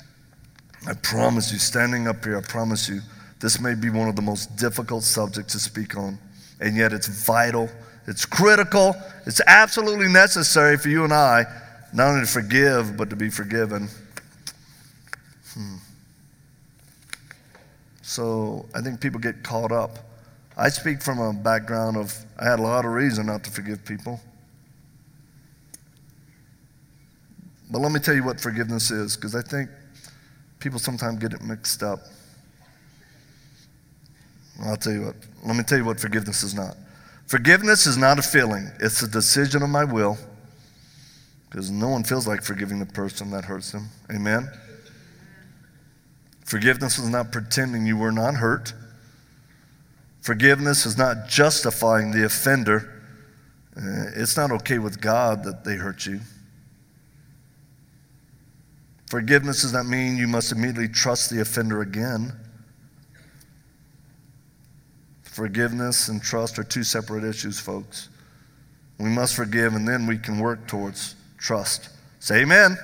I 0.87 0.95
promise 0.95 1.53
you, 1.53 1.59
standing 1.59 2.07
up 2.07 2.25
here, 2.25 2.39
I 2.39 2.43
promise 2.43 2.89
you, 2.89 3.01
this 3.41 3.61
may 3.61 3.75
be 3.75 3.91
one 3.91 4.09
of 4.09 4.17
the 4.17 4.23
most 4.23 4.57
difficult 4.57 5.05
subjects 5.05 5.53
to 5.53 5.59
speak 5.59 5.97
on, 5.97 6.19
and 6.61 6.77
yet 6.77 6.93
it's 6.93 7.09
vital, 7.27 7.69
it's 8.07 8.25
critical, 8.25 8.95
it's 9.27 9.41
absolutely 9.47 10.09
necessary 10.09 10.77
for 10.77 10.89
you 10.89 11.05
and 11.05 11.13
I 11.13 11.45
not 11.93 12.09
only 12.09 12.23
to 12.23 12.27
forgive, 12.27 12.97
but 12.97 13.11
to 13.11 13.17
be 13.17 13.31
forgiven. 13.31 13.89
Hmm. 15.55 15.77
So 18.03 18.67
I 18.75 18.81
think 18.81 19.01
people 19.01 19.21
get 19.21 19.43
caught 19.43 19.73
up. 19.73 19.99
I 20.57 20.69
speak 20.69 21.03
from 21.03 21.19
a 21.19 21.33
background 21.33 21.97
of 21.97 22.15
I 22.39 22.45
had 22.45 22.59
a 22.59 22.63
lot 22.63 22.85
of 22.85 22.93
reason 22.93 23.27
not 23.27 23.45
to 23.45 23.51
forgive 23.51 23.85
people. 23.85 24.21
But 27.71 27.81
let 27.81 27.93
me 27.93 28.01
tell 28.01 28.15
you 28.15 28.25
what 28.25 28.41
forgiveness 28.41 28.91
is, 28.91 29.17
because 29.17 29.35
I 29.35 29.43
think 29.43 29.69
people 30.59 30.79
sometimes 30.79 31.19
get 31.19 31.33
it 31.33 31.43
mixed 31.43 31.83
up. 31.83 31.99
I'll 34.65 34.77
tell 34.77 34.93
you 34.93 35.07
what, 35.07 35.17
let 35.45 35.57
me 35.57 35.63
tell 35.63 35.79
you 35.79 35.85
what 35.85 36.01
forgiveness 36.01 36.43
is 36.43 36.55
not. 36.55 36.77
Forgiveness 37.27 37.87
is 37.87 37.99
not 37.99 38.19
a 38.19 38.23
feeling, 38.23 38.71
it's 38.81 39.03
a 39.03 39.09
decision 39.09 39.63
of 39.63 39.69
my 39.69 39.85
will 39.85 40.17
because 41.49 41.71
no 41.71 41.89
one 41.89 42.05
feels 42.05 42.27
like 42.27 42.43
forgiving 42.43 42.79
the 42.79 42.87
person 42.87 43.31
that 43.31 43.45
hurts 43.45 43.73
them. 43.73 43.89
Amen? 44.13 44.49
Forgiveness 46.45 46.99
is 46.99 47.09
not 47.09 47.33
pretending 47.33 47.87
you 47.87 47.97
were 47.97 48.13
not 48.13 48.35
hurt. 48.35 48.73
Forgiveness 50.21 50.87
is 50.87 50.97
not 50.97 51.29
justifying 51.29 52.13
the 52.13 52.25
offender. 52.25 53.03
Uh, 53.77 54.11
it's 54.15 54.37
not 54.37 54.53
okay 54.53 54.79
with 54.79 55.01
God 55.01 55.43
that 55.43 55.65
they 55.65 55.75
hurt 55.75 56.07
you. 56.07 56.21
Forgiveness 59.11 59.63
does 59.63 59.73
not 59.73 59.87
mean 59.87 60.17
you 60.17 60.29
must 60.29 60.53
immediately 60.53 60.89
trust 60.89 61.31
the 61.31 61.41
offender 61.41 61.81
again. 61.81 62.33
Forgiveness 65.25 66.09
and 66.09 66.23
trust 66.23 66.61
are 66.61 66.65
two 66.65 66.85
separate 66.85 67.25
issues, 67.25 67.59
folks. 67.59 68.09
We 68.99 69.11
must 69.11 69.35
forgive, 69.35 69.75
and 69.75 69.87
then 69.87 70.07
we 70.07 70.17
can 70.17 70.39
work 70.39 70.69
towards 70.69 71.16
trust. 71.39 71.91
Say 72.21 72.43
amen. 72.43 72.77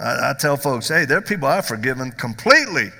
I, 0.00 0.30
I, 0.30 0.34
tell 0.38 0.56
folks, 0.56 0.88
hey, 0.88 1.04
there 1.04 1.18
are 1.18 1.22
people 1.22 1.48
I've 1.48 1.66
forgiven 1.66 2.10
completely. 2.12 2.90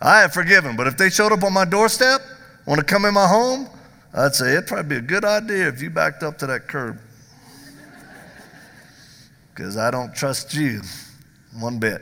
I 0.00 0.20
have 0.20 0.32
forgiven, 0.32 0.76
but 0.76 0.86
if 0.86 0.96
they 0.96 1.10
showed 1.10 1.32
up 1.32 1.42
on 1.42 1.52
my 1.52 1.64
doorstep, 1.64 2.20
want 2.66 2.78
to 2.78 2.84
come 2.84 3.04
in 3.04 3.14
my 3.14 3.26
home, 3.26 3.68
I'd 4.14 4.34
say 4.34 4.52
it'd 4.52 4.66
probably 4.66 4.88
be 4.88 4.96
a 4.96 5.06
good 5.06 5.24
idea 5.24 5.68
if 5.68 5.82
you 5.82 5.90
backed 5.90 6.22
up 6.22 6.38
to 6.38 6.46
that 6.46 6.68
curb. 6.68 6.98
Because 9.54 9.76
I 9.76 9.90
don't 9.90 10.14
trust 10.14 10.54
you 10.54 10.80
one 11.58 11.78
bit. 11.78 12.00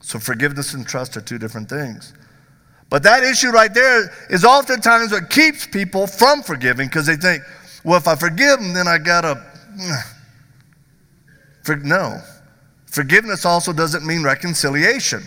So 0.00 0.18
forgiveness 0.18 0.74
and 0.74 0.86
trust 0.86 1.16
are 1.16 1.20
two 1.20 1.38
different 1.38 1.68
things. 1.68 2.12
But 2.90 3.02
that 3.02 3.24
issue 3.24 3.50
right 3.50 3.72
there 3.72 4.10
is 4.30 4.44
oftentimes 4.44 5.12
what 5.12 5.30
keeps 5.30 5.66
people 5.66 6.06
from 6.06 6.42
forgiving 6.42 6.88
because 6.88 7.06
they 7.06 7.16
think, 7.16 7.42
well, 7.84 7.96
if 7.96 8.06
I 8.06 8.14
forgive 8.14 8.60
them, 8.60 8.74
then 8.74 8.86
I 8.86 8.98
got 8.98 9.22
to 9.22 9.42
for, 11.62 11.76
no. 11.76 12.20
Forgiveness 12.86 13.44
also 13.44 13.72
doesn't 13.72 14.06
mean 14.06 14.22
reconciliation. 14.22 15.22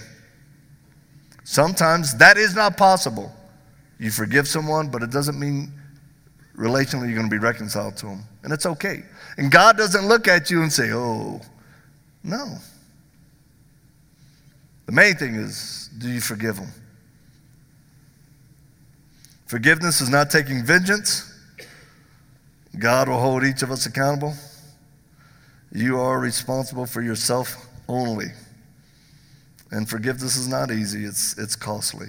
Sometimes 1.43 2.15
that 2.15 2.37
is 2.37 2.55
not 2.55 2.77
possible. 2.77 3.31
You 3.99 4.11
forgive 4.11 4.47
someone, 4.47 4.89
but 4.89 5.03
it 5.03 5.11
doesn't 5.11 5.39
mean 5.39 5.71
relationally 6.57 7.07
you're 7.07 7.15
going 7.15 7.29
to 7.29 7.35
be 7.35 7.37
reconciled 7.37 7.97
to 7.97 8.07
them. 8.07 8.23
And 8.43 8.53
it's 8.53 8.65
okay. 8.65 9.03
And 9.37 9.51
God 9.51 9.77
doesn't 9.77 10.07
look 10.07 10.27
at 10.27 10.49
you 10.49 10.61
and 10.61 10.71
say, 10.71 10.91
oh, 10.91 11.41
no. 12.23 12.57
The 14.85 14.91
main 14.91 15.15
thing 15.15 15.35
is, 15.35 15.89
do 15.97 16.09
you 16.09 16.21
forgive 16.21 16.55
them? 16.55 16.71
Forgiveness 19.45 20.01
is 20.01 20.09
not 20.09 20.29
taking 20.29 20.63
vengeance. 20.63 21.28
God 22.77 23.09
will 23.09 23.19
hold 23.19 23.43
each 23.43 23.63
of 23.63 23.71
us 23.71 23.85
accountable. 23.85 24.33
You 25.71 25.99
are 25.99 26.19
responsible 26.19 26.85
for 26.85 27.01
yourself 27.01 27.67
only. 27.87 28.27
And 29.71 29.87
forgiveness 29.87 30.35
is 30.35 30.47
not 30.47 30.71
easy, 30.71 31.05
it's, 31.05 31.37
it's 31.37 31.55
costly. 31.55 32.07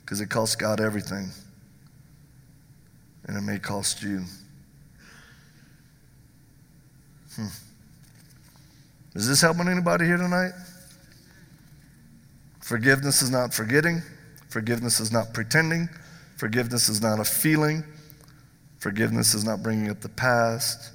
Because 0.00 0.20
it 0.20 0.28
costs 0.28 0.56
God 0.56 0.80
everything. 0.80 1.30
And 3.26 3.36
it 3.36 3.42
may 3.42 3.58
cost 3.58 4.02
you. 4.02 4.24
Hmm. 7.36 7.46
Is 9.14 9.28
this 9.28 9.40
helping 9.40 9.68
anybody 9.68 10.06
here 10.06 10.16
tonight? 10.16 10.52
Forgiveness 12.60 13.22
is 13.22 13.30
not 13.30 13.52
forgetting. 13.52 14.02
Forgiveness 14.48 15.00
is 15.00 15.12
not 15.12 15.32
pretending. 15.32 15.88
Forgiveness 16.36 16.88
is 16.88 17.00
not 17.00 17.20
a 17.20 17.24
feeling. 17.24 17.84
Forgiveness 18.78 19.34
is 19.34 19.44
not 19.44 19.62
bringing 19.62 19.90
up 19.90 20.00
the 20.00 20.08
past. 20.08 20.92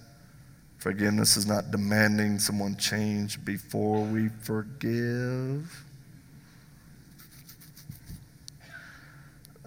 Forgiveness 0.77 1.37
is 1.37 1.45
not 1.45 1.71
demanding 1.71 2.39
someone 2.39 2.75
change 2.77 3.43
before 3.43 4.01
we 4.01 4.29
forgive. 4.41 5.83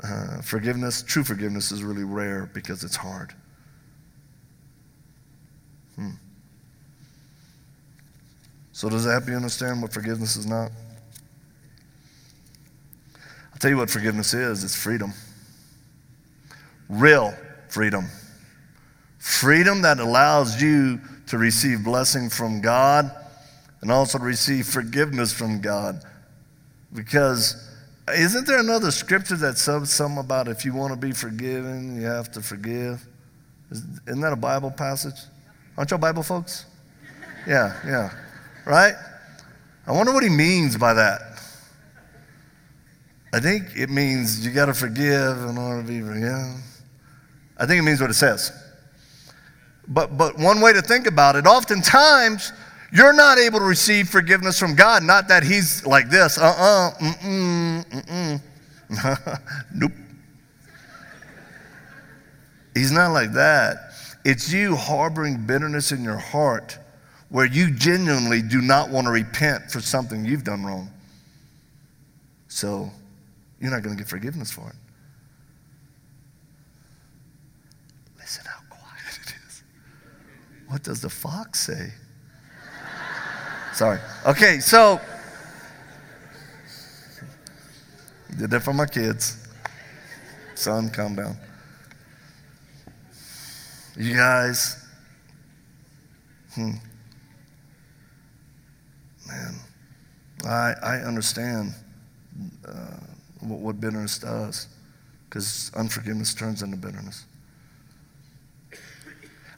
Uh, 0.03 0.41
forgiveness, 0.43 1.03
true 1.03 1.25
forgiveness, 1.25 1.73
is 1.73 1.83
really 1.83 2.05
rare 2.05 2.51
because 2.53 2.85
it's 2.85 2.97
hard. 2.97 3.35
Hmm. 5.97 6.11
So, 8.73 8.91
does 8.91 9.05
that 9.05 9.13
help 9.13 9.29
you 9.29 9.37
understand 9.37 9.81
what 9.81 9.93
forgiveness 9.93 10.37
is 10.37 10.47
not? 10.47 10.71
I'll 13.15 13.59
tell 13.59 13.71
you 13.71 13.79
what 13.79 13.89
forgiveness 13.89 14.35
is 14.35 14.65
it's 14.65 14.77
freedom. 14.77 15.15
Real 16.91 17.35
freedom. 17.69 18.07
Freedom 19.19 19.83
that 19.83 19.99
allows 19.99 20.63
you 20.63 21.01
to 21.27 21.39
receive 21.39 21.85
blessing 21.85 22.31
from 22.31 22.61
God 22.61 23.11
and 23.81 23.91
also 23.91 24.19
receive 24.19 24.67
forgiveness 24.67 25.33
from 25.33 25.61
God. 25.61 26.03
Because 26.93 27.69
isn't 28.15 28.47
there 28.47 28.61
another 28.61 28.91
scripture 28.91 29.37
that 29.37 29.59
says 29.59 29.93
something 29.93 30.19
about 30.19 30.49
if 30.49 30.65
you 30.65 30.73
want 30.73 30.93
to 30.93 30.99
be 30.99 31.13
forgiven, 31.13 32.01
you 32.01 32.07
have 32.07 32.31
to 32.33 32.41
forgive? 32.41 33.07
Isn't 33.71 34.21
that 34.21 34.33
a 34.33 34.37
Bible 34.37 34.71
passage? 34.71 35.21
Aren't 35.77 35.91
y'all 35.91 35.99
Bible 35.99 36.23
folks? 36.23 36.67
Yeah, 37.47 37.77
yeah. 37.85 38.11
Right? 38.65 38.95
I 39.87 39.93
wonder 39.93 40.13
what 40.13 40.23
he 40.23 40.31
means 40.31 40.77
by 40.77 40.95
that. 40.95 41.21
I 43.33 43.41
think 43.41 43.65
it 43.77 43.91
means 43.91 44.47
you 44.47 44.53
got 44.53 44.67
to 44.67 44.75
forgive 44.75 45.39
in 45.39 45.59
order 45.59 45.83
to 45.83 45.89
be 45.89 46.01
forgiven. 46.01 46.63
I 47.59 47.67
think 47.67 47.81
it 47.81 47.83
means 47.83 48.01
what 48.01 48.11
it 48.11 48.15
says. 48.15 48.53
But, 49.89 50.19
but 50.19 50.39
one 50.39 50.61
way 50.61 50.73
to 50.73 50.83
think 50.83 51.07
about 51.07 51.37
it, 51.37 51.47
oftentimes 51.47 52.53
you're 52.93 53.13
not 53.13 53.39
able 53.39 53.59
to 53.61 53.65
receive 53.65 54.09
forgiveness 54.09 54.59
from 54.59 54.75
God. 54.75 55.03
Not 55.03 55.29
that 55.29 55.43
He's 55.43 55.87
like 55.87 56.09
this, 56.11 56.39
uh 56.39 56.45
uh-uh, 56.45 56.89
uh, 56.89 57.13
mm 57.23 58.41
mm, 58.91 59.53
nope. 59.75 59.93
He's 62.75 62.93
not 62.93 63.13
like 63.13 63.33
that. 63.33 63.93
It's 64.25 64.53
you 64.53 64.77
harboring 64.77 65.47
bitterness 65.47 65.93
in 65.93 66.05
your 66.05 66.19
heart 66.19 66.79
where 67.29 67.47
you 67.47 67.71
genuinely 67.71 68.43
do 68.43 68.61
not 68.61 68.91
want 68.91 69.07
to 69.07 69.11
repent 69.11 69.71
for 69.71 69.81
something 69.81 70.25
you've 70.25 70.45
done 70.45 70.65
wrong. 70.65 70.91
So 72.49 72.91
you're 73.61 73.71
not 73.71 73.83
going 73.83 73.97
to 73.97 74.03
get 74.03 74.09
forgiveness 74.09 74.51
for 74.51 74.69
it. 74.69 74.77
Listen 78.19 78.45
how 78.47 78.61
quiet 78.69 79.19
it 79.23 79.35
is. 79.47 79.63
What 80.69 80.83
does 80.83 81.01
the 81.01 81.11
fox 81.11 81.61
say? 81.61 81.93
Sorry. 83.73 83.99
Okay, 84.27 84.59
so 84.61 85.01
did 88.39 88.51
that 88.51 88.61
for 88.61 88.73
my 88.73 88.87
kids. 88.87 89.47
Son, 90.55 90.91
calm 90.91 91.15
down. 91.15 91.37
You 93.97 94.15
guys, 94.15 94.85
hmm. 96.55 96.73
Man, 99.27 99.55
I, 100.45 100.75
I 100.83 100.97
understand 100.99 101.75
uh, 102.67 102.99
what, 103.41 103.61
what 103.61 103.81
bitterness 103.81 104.19
does 104.19 104.69
because 105.29 105.71
unforgiveness 105.75 106.35
turns 106.35 106.63
into 106.63 106.77
bitterness. 106.77 107.25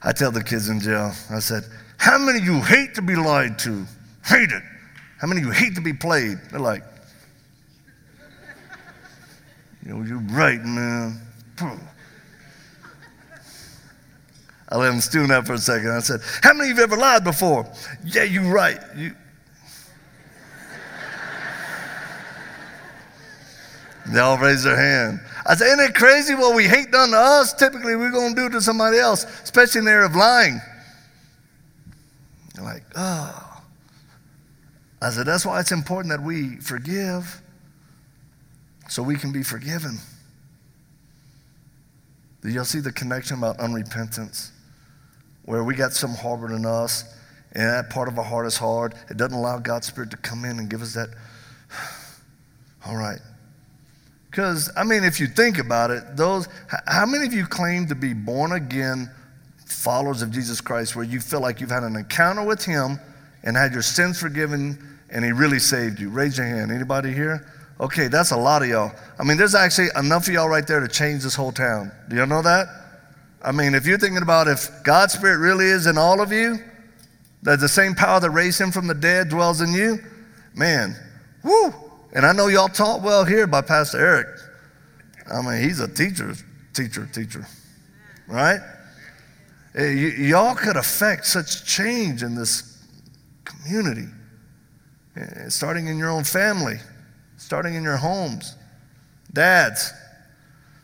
I 0.01 0.13
tell 0.13 0.31
the 0.31 0.43
kids 0.43 0.69
in 0.69 0.79
jail, 0.79 1.13
I 1.29 1.39
said, 1.39 1.63
How 1.97 2.17
many 2.17 2.39
of 2.39 2.45
you 2.45 2.61
hate 2.61 2.95
to 2.95 3.01
be 3.01 3.15
lied 3.15 3.59
to? 3.59 3.85
Hate 4.25 4.51
it. 4.51 4.63
How 5.19 5.27
many 5.27 5.41
of 5.41 5.47
you 5.47 5.51
hate 5.51 5.75
to 5.75 5.81
be 5.81 5.93
played? 5.93 6.37
They're 6.51 6.59
like, 6.59 6.83
You 9.85 9.93
know, 9.93 10.03
you're 10.05 10.19
right, 10.19 10.63
man. 10.63 11.19
I 14.71 14.77
let 14.77 14.89
them 14.91 15.01
stew 15.01 15.25
that 15.27 15.47
for 15.47 15.53
a 15.53 15.57
second. 15.57 15.91
I 15.91 15.99
said, 15.99 16.21
How 16.43 16.53
many 16.53 16.71
of 16.71 16.77
you 16.77 16.83
ever 16.83 16.95
lied 16.95 17.23
before? 17.23 17.69
Yeah, 18.05 18.23
you're 18.23 18.51
right. 18.51 18.79
You, 18.95 19.13
They 24.13 24.19
all 24.19 24.37
raise 24.37 24.63
their 24.63 24.77
hand. 24.77 25.19
I 25.49 25.55
said, 25.55 25.65
Isn't 25.65 25.79
it 25.79 25.95
crazy 25.95 26.35
what 26.35 26.55
we 26.55 26.67
hate 26.67 26.91
done 26.91 27.09
to 27.09 27.17
us? 27.17 27.53
Typically, 27.53 27.95
we're 27.95 28.11
going 28.11 28.35
to 28.35 28.41
do 28.41 28.49
to 28.49 28.61
somebody 28.61 28.99
else, 28.99 29.25
especially 29.43 29.79
in 29.79 29.85
the 29.85 29.91
area 29.91 30.05
of 30.05 30.15
lying. 30.15 30.61
They're 32.53 32.63
like, 32.63 32.83
Oh. 32.95 33.63
I 35.01 35.09
said, 35.09 35.25
That's 35.25 35.47
why 35.47 35.59
it's 35.59 35.71
important 35.71 36.11
that 36.11 36.21
we 36.21 36.57
forgive 36.57 37.41
so 38.89 39.01
we 39.01 39.15
can 39.15 39.31
be 39.31 39.41
forgiven. 39.41 39.97
Y'all 42.43 42.63
see 42.63 42.79
the 42.79 42.91
connection 42.91 43.39
about 43.39 43.57
unrepentance? 43.57 44.51
Where 45.45 45.63
we 45.63 45.73
got 45.73 45.93
some 45.93 46.13
harbored 46.13 46.51
in 46.51 46.63
us, 46.63 47.03
and 47.53 47.63
that 47.63 47.89
part 47.89 48.07
of 48.07 48.19
our 48.19 48.23
heart 48.23 48.45
is 48.45 48.55
hard. 48.55 48.93
It 49.09 49.17
doesn't 49.17 49.35
allow 49.35 49.57
God's 49.57 49.87
Spirit 49.87 50.11
to 50.11 50.17
come 50.17 50.45
in 50.45 50.59
and 50.59 50.69
give 50.69 50.83
us 50.83 50.93
that, 50.93 51.09
all 52.85 52.95
right, 52.95 53.19
because, 54.29 54.71
I 54.77 54.83
mean, 54.83 55.03
if 55.03 55.19
you 55.19 55.27
think 55.27 55.57
about 55.57 55.89
it, 55.89 56.15
those, 56.15 56.47
how 56.87 57.05
many 57.05 57.25
of 57.25 57.33
you 57.33 57.45
claim 57.45 57.87
to 57.87 57.95
be 57.95 58.13
born 58.13 58.51
again 58.51 59.09
followers 59.65 60.21
of 60.21 60.31
Jesus 60.31 60.61
Christ 60.61 60.95
where 60.95 61.05
you 61.05 61.19
feel 61.19 61.41
like 61.41 61.59
you've 61.59 61.71
had 61.71 61.83
an 61.83 61.95
encounter 61.95 62.43
with 62.45 62.63
Him 62.63 62.99
and 63.43 63.57
had 63.57 63.73
your 63.73 63.81
sins 63.81 64.19
forgiven 64.19 64.77
and 65.09 65.25
He 65.25 65.31
really 65.31 65.59
saved 65.59 65.99
you? 65.99 66.09
Raise 66.09 66.37
your 66.37 66.45
hand. 66.45 66.71
Anybody 66.71 67.11
here? 67.11 67.47
Okay, 67.79 68.07
that's 68.07 68.31
a 68.31 68.37
lot 68.37 68.61
of 68.61 68.67
y'all. 68.67 68.91
I 69.17 69.23
mean, 69.23 69.37
there's 69.37 69.55
actually 69.55 69.87
enough 69.95 70.27
of 70.27 70.33
y'all 70.33 70.49
right 70.49 70.67
there 70.67 70.81
to 70.81 70.87
change 70.87 71.23
this 71.23 71.33
whole 71.33 71.51
town. 71.51 71.91
Do 72.09 72.15
y'all 72.15 72.27
know 72.27 72.41
that? 72.41 72.67
I 73.41 73.51
mean, 73.51 73.73
if 73.73 73.87
you're 73.87 73.97
thinking 73.97 74.21
about 74.21 74.47
if 74.47 74.69
God's 74.83 75.13
Spirit 75.13 75.37
really 75.37 75.65
is 75.65 75.87
in 75.87 75.97
all 75.97 76.21
of 76.21 76.31
you, 76.31 76.57
that 77.43 77.61
the 77.61 77.69
same 77.69 77.95
power 77.95 78.19
that 78.19 78.29
raised 78.31 78.59
Him 78.59 78.71
from 78.71 78.85
the 78.85 78.93
dead 78.93 79.29
dwells 79.29 79.61
in 79.61 79.71
you, 79.71 79.97
man, 80.53 80.95
whoo, 81.41 81.73
and 82.13 82.25
I 82.25 82.33
know 82.33 82.47
y'all 82.47 82.67
taught 82.67 83.01
well 83.01 83.25
here 83.25 83.47
by 83.47 83.61
Pastor 83.61 83.99
Eric. 83.99 84.27
I 85.31 85.41
mean, 85.41 85.61
he's 85.61 85.79
a 85.79 85.87
teacher, 85.87 86.33
teacher, 86.73 87.07
teacher, 87.13 87.45
right? 88.27 88.59
Y- 89.75 90.15
y'all 90.17 90.55
could 90.55 90.75
affect 90.75 91.25
such 91.25 91.65
change 91.65 92.23
in 92.23 92.35
this 92.35 92.83
community, 93.45 94.07
eh, 95.15 95.49
starting 95.49 95.87
in 95.87 95.97
your 95.97 96.09
own 96.09 96.23
family, 96.23 96.77
starting 97.37 97.75
in 97.75 97.83
your 97.83 97.97
homes. 97.97 98.55
Dads, 99.31 99.93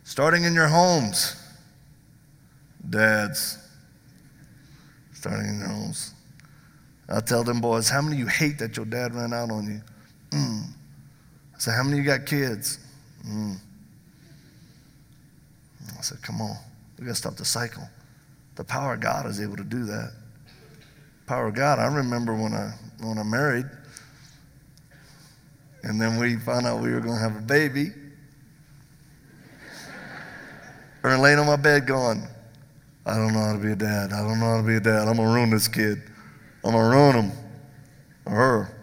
starting 0.03 0.43
in 0.43 0.53
your 0.53 0.67
homes. 0.67 1.35
Dads, 2.87 3.57
starting 5.13 5.47
in 5.49 5.59
your 5.59 5.69
homes. 5.69 6.13
I 7.09 7.19
tell 7.21 7.43
them 7.43 7.61
boys, 7.61 7.89
how 7.89 8.01
many 8.01 8.15
of 8.15 8.19
you 8.19 8.27
hate 8.27 8.59
that 8.59 8.77
your 8.77 8.85
dad 8.85 9.15
ran 9.15 9.33
out 9.33 9.49
on 9.49 9.65
you? 9.65 9.81
Mm. 10.37 10.74
Said, 11.65 11.73
How 11.73 11.81
many 11.81 11.97
of 11.97 12.05
you 12.05 12.11
got 12.11 12.27
kids? 12.27 12.77
Mm. 13.27 13.57
I 15.97 16.01
said, 16.01 16.21
Come 16.21 16.39
on, 16.39 16.55
we 16.99 17.07
got 17.07 17.13
to 17.13 17.15
stop 17.15 17.35
the 17.37 17.43
cycle. 17.43 17.89
The 18.53 18.63
power 18.63 18.93
of 18.93 18.99
God 18.99 19.25
is 19.25 19.41
able 19.41 19.57
to 19.57 19.63
do 19.63 19.83
that. 19.85 20.11
Power 21.25 21.47
of 21.47 21.55
God. 21.55 21.79
I 21.79 21.87
remember 21.87 22.35
when 22.35 22.53
I 22.53 22.71
when 22.99 23.17
I 23.17 23.23
married, 23.23 23.65
and 25.81 25.99
then 25.99 26.19
we 26.19 26.35
found 26.35 26.67
out 26.67 26.83
we 26.83 26.91
were 26.91 26.99
going 26.99 27.15
to 27.15 27.23
have 27.23 27.35
a 27.35 27.41
baby. 27.41 27.87
Or 31.03 31.17
laying 31.17 31.39
on 31.39 31.47
my 31.47 31.55
bed 31.55 31.87
going, 31.87 32.27
I 33.07 33.15
don't 33.15 33.33
know 33.33 33.39
how 33.39 33.53
to 33.53 33.59
be 33.59 33.71
a 33.71 33.75
dad. 33.75 34.13
I 34.13 34.21
don't 34.21 34.39
know 34.39 34.45
how 34.45 34.61
to 34.61 34.67
be 34.67 34.75
a 34.75 34.79
dad. 34.79 35.07
I'm 35.07 35.17
going 35.17 35.29
to 35.29 35.33
ruin 35.33 35.49
this 35.49 35.67
kid. 35.67 35.99
I'm 36.63 36.73
going 36.73 36.91
to 36.91 36.97
ruin 36.97 37.15
him. 37.15 37.31
Or 38.25 38.33
her. 38.33 38.77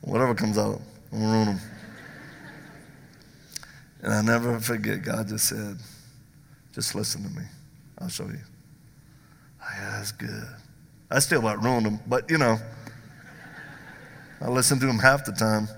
Whatever 0.00 0.34
comes 0.34 0.56
out. 0.56 0.80
I'm 1.12 1.18
going 1.18 1.30
to 1.30 1.36
ruin 1.36 1.48
him. 1.48 1.71
And 4.02 4.12
I 4.12 4.20
never 4.20 4.58
forget, 4.58 5.02
God 5.02 5.28
just 5.28 5.48
said, 5.48 5.78
just 6.74 6.94
listen 6.94 7.22
to 7.22 7.30
me. 7.30 7.46
I'll 7.98 8.08
show 8.08 8.26
you. 8.26 8.40
Oh, 9.62 9.68
yeah, 9.76 9.96
that's 9.96 10.12
good. 10.12 10.48
I 11.10 11.20
still 11.20 11.40
about 11.40 11.62
ruined 11.62 11.86
him, 11.86 12.00
but 12.06 12.28
you 12.30 12.38
know, 12.38 12.58
I 14.40 14.48
listen 14.48 14.80
to 14.80 14.88
him 14.88 14.98
half 14.98 15.24
the 15.24 15.32
time. 15.32 15.68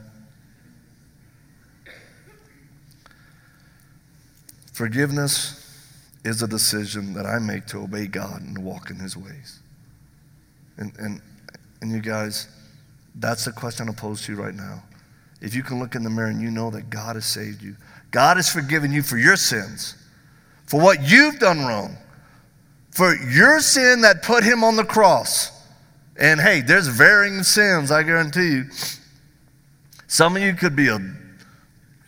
Forgiveness 4.73 5.61
is 6.25 6.41
a 6.43 6.49
decision 6.49 7.13
that 7.15 7.27
I 7.27 7.39
make 7.39 7.67
to 7.67 7.79
obey 7.79 8.07
God 8.07 8.41
and 8.41 8.57
to 8.57 8.61
walk 8.63 8.91
in 8.91 8.99
his 8.99 9.17
ways. 9.17 9.61
And, 10.79 10.93
and, 10.99 11.21
and 11.83 11.93
you 11.93 12.01
guys, 12.01 12.49
that's 13.15 13.45
the 13.45 13.53
question 13.53 13.89
I 13.89 13.93
pose 13.93 14.25
to 14.27 14.33
you 14.33 14.43
right 14.43 14.55
now. 14.55 14.83
If 15.41 15.55
you 15.55 15.63
can 15.63 15.79
look 15.79 15.95
in 15.95 16.03
the 16.03 16.11
mirror 16.11 16.29
and 16.29 16.41
you 16.41 16.51
know 16.51 16.71
that 16.71 16.89
God 16.89 17.17
has 17.17 17.27
saved 17.27 17.63
you, 17.63 17.77
God 18.15 18.37
has 18.37 18.49
forgiven 18.49 18.93
you 18.93 19.03
for 19.03 19.19
your 19.19 19.35
sins, 19.35 19.97
for 20.67 20.81
what 20.81 21.03
you've 21.03 21.41
done 21.41 21.67
wrong, 21.67 21.97
for 22.93 23.13
your 23.13 23.59
sin 23.59 24.03
that 24.03 24.23
put 24.23 24.45
him 24.45 24.63
on 24.63 24.77
the 24.77 24.85
cross. 24.85 25.51
And 26.17 26.41
hey, 26.41 26.61
there's 26.61 26.87
varying 26.87 27.43
sins, 27.43 27.91
I 27.91 28.05
guarantee 28.05 28.51
you. 28.51 28.65
Some 30.07 30.37
of 30.37 30.43
you 30.43 30.55
could 30.55 30.77
be 30.77 30.87
a 30.87 31.01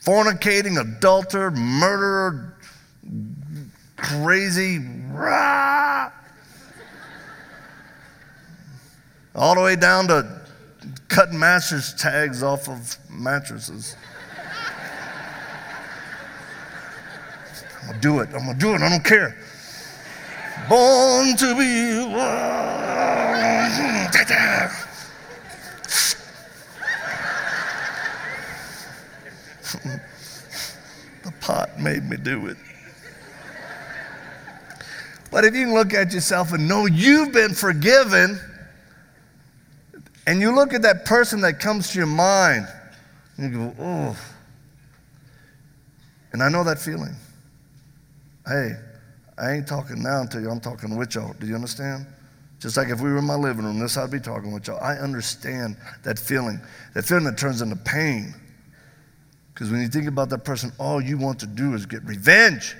fornicating, 0.04 0.80
adulterer, 0.80 1.50
murderer, 1.50 2.56
crazy, 3.96 4.78
rah, 5.10 6.12
all 9.34 9.56
the 9.56 9.60
way 9.60 9.74
down 9.74 10.06
to 10.06 10.40
cutting 11.08 11.40
mattress 11.40 11.94
tags 11.94 12.44
off 12.44 12.68
of 12.68 12.96
mattresses. 13.10 13.96
I'm 17.86 17.92
gonna 17.92 18.00
do 18.00 18.18
it. 18.18 18.28
I'm 18.34 18.46
gonna 18.46 18.58
do 18.58 18.74
it. 18.74 18.82
I 18.82 18.88
don't 18.88 19.04
care. 19.04 19.36
Born 20.68 21.36
to 21.36 21.54
be. 21.56 21.86
the 31.22 31.32
pot 31.40 31.78
made 31.78 32.02
me 32.10 32.16
do 32.16 32.48
it. 32.48 32.56
But 35.30 35.44
if 35.44 35.54
you 35.54 35.66
can 35.66 35.74
look 35.74 35.94
at 35.94 36.12
yourself 36.12 36.52
and 36.52 36.66
know 36.66 36.86
you've 36.86 37.32
been 37.32 37.54
forgiven, 37.54 38.40
and 40.26 40.40
you 40.40 40.52
look 40.52 40.74
at 40.74 40.82
that 40.82 41.04
person 41.04 41.40
that 41.42 41.60
comes 41.60 41.92
to 41.92 41.98
your 41.98 42.08
mind, 42.08 42.66
and 43.36 43.52
you 43.52 43.58
go, 43.58 43.74
oh. 43.78 44.16
And 46.32 46.42
I 46.42 46.48
know 46.48 46.64
that 46.64 46.80
feeling. 46.80 47.14
Hey, 48.46 48.72
I 49.38 49.52
ain't 49.52 49.66
talking 49.66 50.02
now 50.02 50.24
to 50.26 50.40
you, 50.40 50.50
I'm 50.50 50.60
talking 50.60 50.96
with 50.96 51.14
y'all. 51.14 51.34
Do 51.40 51.46
you 51.46 51.54
understand? 51.54 52.06
Just 52.60 52.76
like 52.76 52.88
if 52.88 53.00
we 53.00 53.10
were 53.10 53.18
in 53.18 53.24
my 53.24 53.34
living 53.34 53.64
room, 53.64 53.78
this 53.78 53.96
I'd 53.96 54.10
be 54.10 54.20
talking 54.20 54.52
with 54.52 54.68
y'all. 54.68 54.80
I 54.80 54.94
understand 54.94 55.76
that 56.04 56.18
feeling, 56.18 56.60
that 56.94 57.04
feeling 57.04 57.24
that 57.24 57.36
turns 57.36 57.60
into 57.60 57.76
pain. 57.76 58.34
Because 59.52 59.70
when 59.70 59.80
you 59.80 59.88
think 59.88 60.06
about 60.06 60.28
that 60.30 60.44
person, 60.44 60.70
all 60.78 61.00
you 61.00 61.18
want 61.18 61.40
to 61.40 61.46
do 61.46 61.74
is 61.74 61.86
get 61.86 62.04
revenge. 62.04 62.76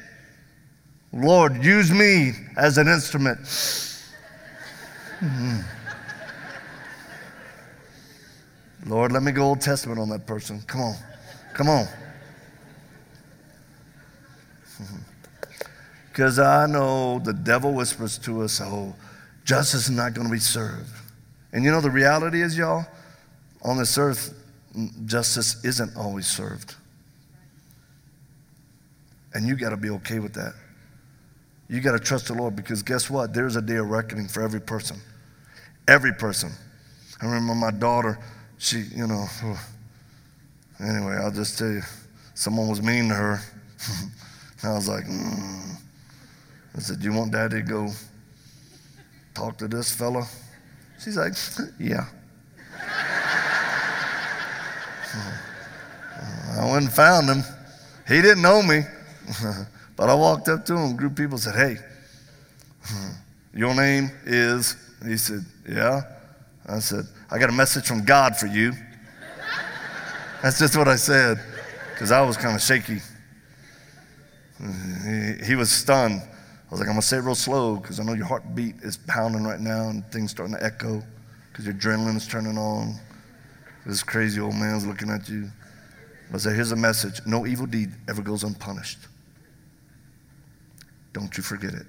Lord, 1.13 1.65
use 1.65 1.91
me 1.91 2.33
as 2.57 2.79
an 2.79 2.87
instrument. 2.89 3.41
Mm-hmm. 5.21 5.61
Lord, 8.87 9.13
let 9.13 9.23
me 9.23 9.33
go 9.33 9.43
Old 9.43 9.61
Testament 9.61 9.99
on 9.99 10.09
that 10.11 10.27
person. 10.27 10.63
Come 10.67 10.81
on. 10.81 10.95
Come 11.55 11.69
on. 11.69 11.87
Because 16.17 16.39
I 16.39 16.65
know 16.65 17.19
the 17.19 17.35
devil 17.35 17.75
whispers 17.75 18.17
to 18.21 18.41
us, 18.41 18.59
oh, 18.65 18.95
justice 19.45 19.91
is 19.91 19.91
not 19.91 20.15
going 20.15 20.27
to 20.27 20.33
be 20.33 20.39
served. 20.39 20.89
And 21.53 21.63
you 21.63 21.71
know, 21.71 21.83
the 21.83 21.91
reality 21.91 22.41
is, 22.41 22.57
y'all, 22.57 22.87
on 23.61 23.77
this 23.77 23.99
earth, 23.99 24.33
justice 25.05 25.63
isn't 25.63 25.95
always 25.95 26.27
served. 26.27 26.75
And 29.35 29.47
you 29.47 29.57
got 29.57 29.71
to 29.71 29.77
be 29.77 29.91
okay 29.91 30.19
with 30.19 30.33
that. 30.33 30.55
You 31.69 31.83
got 31.83 31.93
to 31.93 31.99
trust 31.99 32.29
the 32.29 32.33
Lord 32.33 32.57
because 32.57 32.83
guess 32.83 33.11
what? 33.11 33.35
There's 33.35 33.57
a 33.57 33.61
day 33.61 33.77
of 33.77 33.91
reckoning 33.91 34.27
for 34.27 34.41
every 34.41 34.63
person. 34.63 34.97
Every 35.87 36.15
person. 36.15 36.51
I 37.21 37.27
remember 37.27 37.55
my 37.55 37.73
daughter, 37.73 38.19
she, 38.57 38.85
you 38.95 39.07
know, 39.07 39.27
anyway, 40.81 41.19
I'll 41.23 41.31
just 41.31 41.59
tell 41.59 41.71
you, 41.71 41.83
someone 42.33 42.69
was 42.69 42.81
mean 42.81 43.11
to 43.11 43.15
her. 43.15 43.41
I 44.65 44.73
was 44.73 44.89
like, 44.89 45.05
mm. 45.05 45.77
I 46.77 46.81
said, 46.81 47.01
do 47.01 47.05
You 47.07 47.13
want 47.13 47.33
daddy 47.33 47.57
to 47.57 47.63
go 47.63 47.91
talk 49.35 49.57
to 49.59 49.69
this 49.69 49.95
fella? 49.95 50.27
She's 51.03 51.17
like, 51.17 51.33
Yeah. 51.81 52.07
I 56.59 56.65
went 56.71 56.85
and 56.85 56.93
found 56.93 57.29
him. 57.29 57.43
He 58.09 58.23
didn't 58.23 58.43
know 58.43 58.63
me. 58.63 58.83
but 59.97 60.09
I 60.09 60.15
walked 60.15 60.49
up 60.49 60.65
to 60.67 60.77
him, 60.77 60.93
a 60.93 60.95
group 60.95 61.13
of 61.13 61.19
people 61.19 61.39
said, 61.39 61.55
Hey, 61.55 61.77
your 63.55 63.75
name 63.75 64.11
is, 64.25 64.77
he 65.05 65.17
said, 65.17 65.45
Yeah. 65.69 66.03
I 66.69 66.81
said, 66.81 67.07
I 67.31 67.39
got 67.39 67.49
a 67.49 67.53
message 67.53 67.87
from 67.87 68.05
God 68.05 68.37
for 68.37 68.47
you. 68.47 68.73
That's 70.43 70.59
just 70.59 70.77
what 70.77 70.89
I 70.89 70.97
said, 70.97 71.41
because 71.93 72.13
I 72.13 72.21
was 72.23 72.37
kind 72.37 72.55
of 72.55 72.63
shaky. 72.63 73.01
He, 75.05 75.45
he, 75.45 75.55
was 75.55 75.71
stunned. 75.71 76.23
Was 76.77 76.83
like, 76.83 76.91
I'm 76.91 76.97
going 76.97 77.01
to 77.01 77.07
say 77.07 77.17
it 77.17 77.21
real 77.21 77.35
slow 77.35 77.77
because 77.77 78.01
I 78.01 78.03
know 78.03 78.13
your 78.13 78.27
heartbeat 78.27 78.75
is 78.83 78.99
pounding 79.07 79.45
right 79.45 79.61
now 79.61 79.89
and 79.89 80.05
things 80.13 80.31
starting 80.31 80.55
to 80.55 80.63
echo 80.63 81.03
because 81.51 81.65
your 81.65 81.73
adrenaline 81.73 82.17
is 82.17 82.29
turning 82.29 82.59
on. 82.59 82.95
This 83.87 84.03
crazy 84.03 84.43
old 84.43 84.57
man's 84.57 84.87
looking 84.87 85.09
at 85.09 85.27
you. 85.27 85.49
I 86.35 86.37
said, 86.37 86.55
Here's 86.55 86.73
a 86.73 86.77
message 86.77 87.23
no 87.25 87.47
evil 87.47 87.65
deed 87.65 87.93
ever 88.11 88.21
goes 88.21 88.45
unpunished. 88.45 88.99
Don't 91.15 91.35
you 91.35 91.43
forget 91.43 91.73
it. 91.73 91.87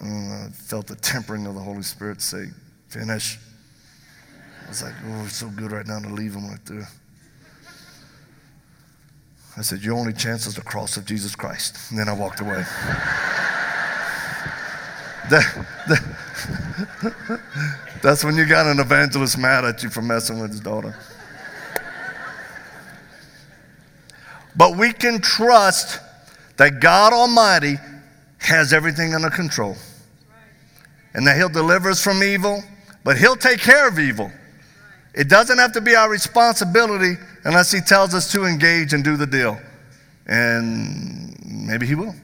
And 0.00 0.32
I 0.34 0.50
felt 0.50 0.88
the 0.88 0.96
tempering 0.96 1.46
of 1.46 1.54
the 1.54 1.62
Holy 1.62 1.80
Spirit 1.80 2.20
say, 2.20 2.48
Finish. 2.88 3.38
I 4.66 4.68
was 4.68 4.82
like, 4.82 4.92
Oh, 5.06 5.22
it's 5.24 5.36
so 5.36 5.48
good 5.48 5.72
right 5.72 5.86
now 5.86 6.00
to 6.00 6.08
leave 6.10 6.34
him 6.34 6.50
right 6.50 6.66
there. 6.66 6.86
I 9.56 9.62
said, 9.62 9.82
Your 9.82 9.94
only 9.94 10.12
chance 10.12 10.46
is 10.46 10.54
the 10.54 10.62
cross 10.62 10.96
of 10.96 11.04
Jesus 11.04 11.34
Christ. 11.34 11.90
And 11.90 11.98
then 11.98 12.08
I 12.08 12.12
walked 12.12 12.40
away. 12.40 12.64
that, 15.30 15.66
that, 15.88 17.40
that's 18.02 18.22
when 18.24 18.36
you 18.36 18.46
got 18.46 18.66
an 18.66 18.78
evangelist 18.80 19.38
mad 19.38 19.64
at 19.64 19.82
you 19.82 19.90
for 19.90 20.02
messing 20.02 20.40
with 20.40 20.50
his 20.50 20.60
daughter. 20.60 20.94
But 24.56 24.76
we 24.76 24.92
can 24.92 25.20
trust 25.20 26.00
that 26.56 26.80
God 26.80 27.12
Almighty 27.12 27.76
has 28.38 28.72
everything 28.72 29.14
under 29.14 29.30
control 29.30 29.76
and 31.14 31.26
that 31.26 31.36
He'll 31.36 31.48
deliver 31.48 31.90
us 31.90 32.02
from 32.02 32.22
evil, 32.22 32.62
but 33.04 33.18
He'll 33.18 33.36
take 33.36 33.60
care 33.60 33.88
of 33.88 33.98
evil. 33.98 34.30
It 35.14 35.28
doesn't 35.28 35.58
have 35.58 35.72
to 35.72 35.80
be 35.80 35.94
our 35.94 36.10
responsibility 36.10 37.14
unless 37.46 37.72
He 37.72 37.80
tells 37.80 38.14
us 38.14 38.30
to 38.32 38.44
engage 38.44 38.92
and 38.92 39.02
do 39.02 39.16
the 39.16 39.26
deal. 39.26 39.58
And 40.26 41.34
maybe 41.44 41.86
He 41.86 41.94
will. 41.94 42.14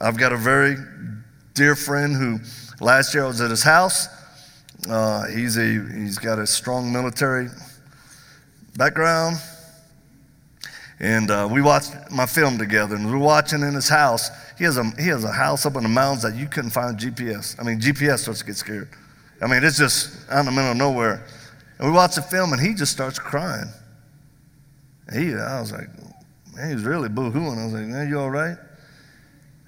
I've 0.00 0.18
got 0.18 0.32
a 0.32 0.36
very 0.36 0.76
dear 1.54 1.74
friend 1.74 2.14
who 2.14 2.38
last 2.84 3.14
year 3.14 3.24
I 3.24 3.28
was 3.28 3.40
at 3.40 3.50
his 3.50 3.62
house. 3.62 4.08
Uh, 4.88 5.26
he's, 5.28 5.56
a, 5.56 5.62
he's 5.62 6.18
got 6.18 6.38
a 6.38 6.46
strong 6.46 6.92
military 6.92 7.48
background. 8.76 9.36
And 11.00 11.30
uh, 11.30 11.48
we 11.50 11.62
watched 11.62 11.94
my 12.10 12.26
film 12.26 12.58
together, 12.58 12.94
and 12.94 13.06
we 13.06 13.12
were 13.12 13.18
watching 13.18 13.62
in 13.62 13.74
his 13.74 13.88
house. 13.88 14.30
He 14.58 14.64
has, 14.64 14.76
a, 14.76 14.84
he 14.98 15.08
has 15.08 15.24
a 15.24 15.32
house 15.32 15.64
up 15.64 15.76
in 15.76 15.82
the 15.82 15.88
mountains 15.88 16.22
that 16.22 16.34
you 16.34 16.46
couldn't 16.46 16.70
find 16.70 16.98
GPS. 16.98 17.58
I 17.58 17.62
mean, 17.62 17.80
GPS 17.80 18.20
starts 18.20 18.40
to 18.40 18.46
get 18.46 18.56
scared. 18.56 18.88
I 19.42 19.46
mean, 19.46 19.62
it's 19.62 19.78
just 19.78 20.30
out 20.30 20.40
in 20.40 20.46
the 20.46 20.52
middle 20.52 20.70
of 20.70 20.76
nowhere. 20.76 21.26
And 21.78 21.88
we 21.88 21.94
watched 21.94 22.16
the 22.16 22.22
film, 22.22 22.52
and 22.52 22.60
he 22.60 22.74
just 22.74 22.92
starts 22.92 23.18
crying. 23.18 23.68
He, 25.12 25.34
I 25.34 25.60
was 25.60 25.72
like, 25.72 25.88
man, 26.54 26.68
he 26.68 26.74
was 26.74 26.84
really 26.84 27.08
boo-hooing. 27.08 27.58
I 27.58 27.64
was 27.64 27.74
like, 27.74 27.86
man, 27.86 28.08
you 28.08 28.18
all 28.18 28.30
right? 28.30 28.56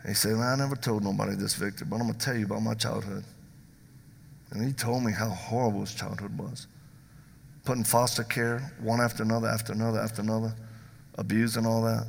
And 0.01 0.09
he 0.09 0.15
said, 0.15 0.37
I 0.37 0.57
never 0.57 0.77
told 0.77 1.05
nobody 1.05 1.35
this, 1.37 1.55
Victor, 1.55 1.85
but 1.85 1.97
I'm 1.97 2.03
going 2.03 2.15
to 2.15 2.25
tell 2.25 2.37
you 2.37 2.47
about 2.47 2.63
my 2.63 2.75
childhood. 2.75 3.25
And 4.51 4.65
he 4.65 4.73
told 4.73 5.05
me 5.05 5.13
how 5.13 5.29
horrible 5.29 5.81
his 5.81 5.95
childhood 5.95 6.37
was. 6.39 6.67
Put 7.65 7.77
in 7.77 7.85
foster 7.85 8.25
care, 8.25 8.73
one 8.81 9.01
after 9.01 9.23
another, 9.23 9.49
after 9.49 9.73
another, 9.73 10.01
after 10.01 10.23
another 10.23 10.55
abuse 11.17 11.57
and 11.57 11.67
all 11.67 11.83
that. 11.83 12.07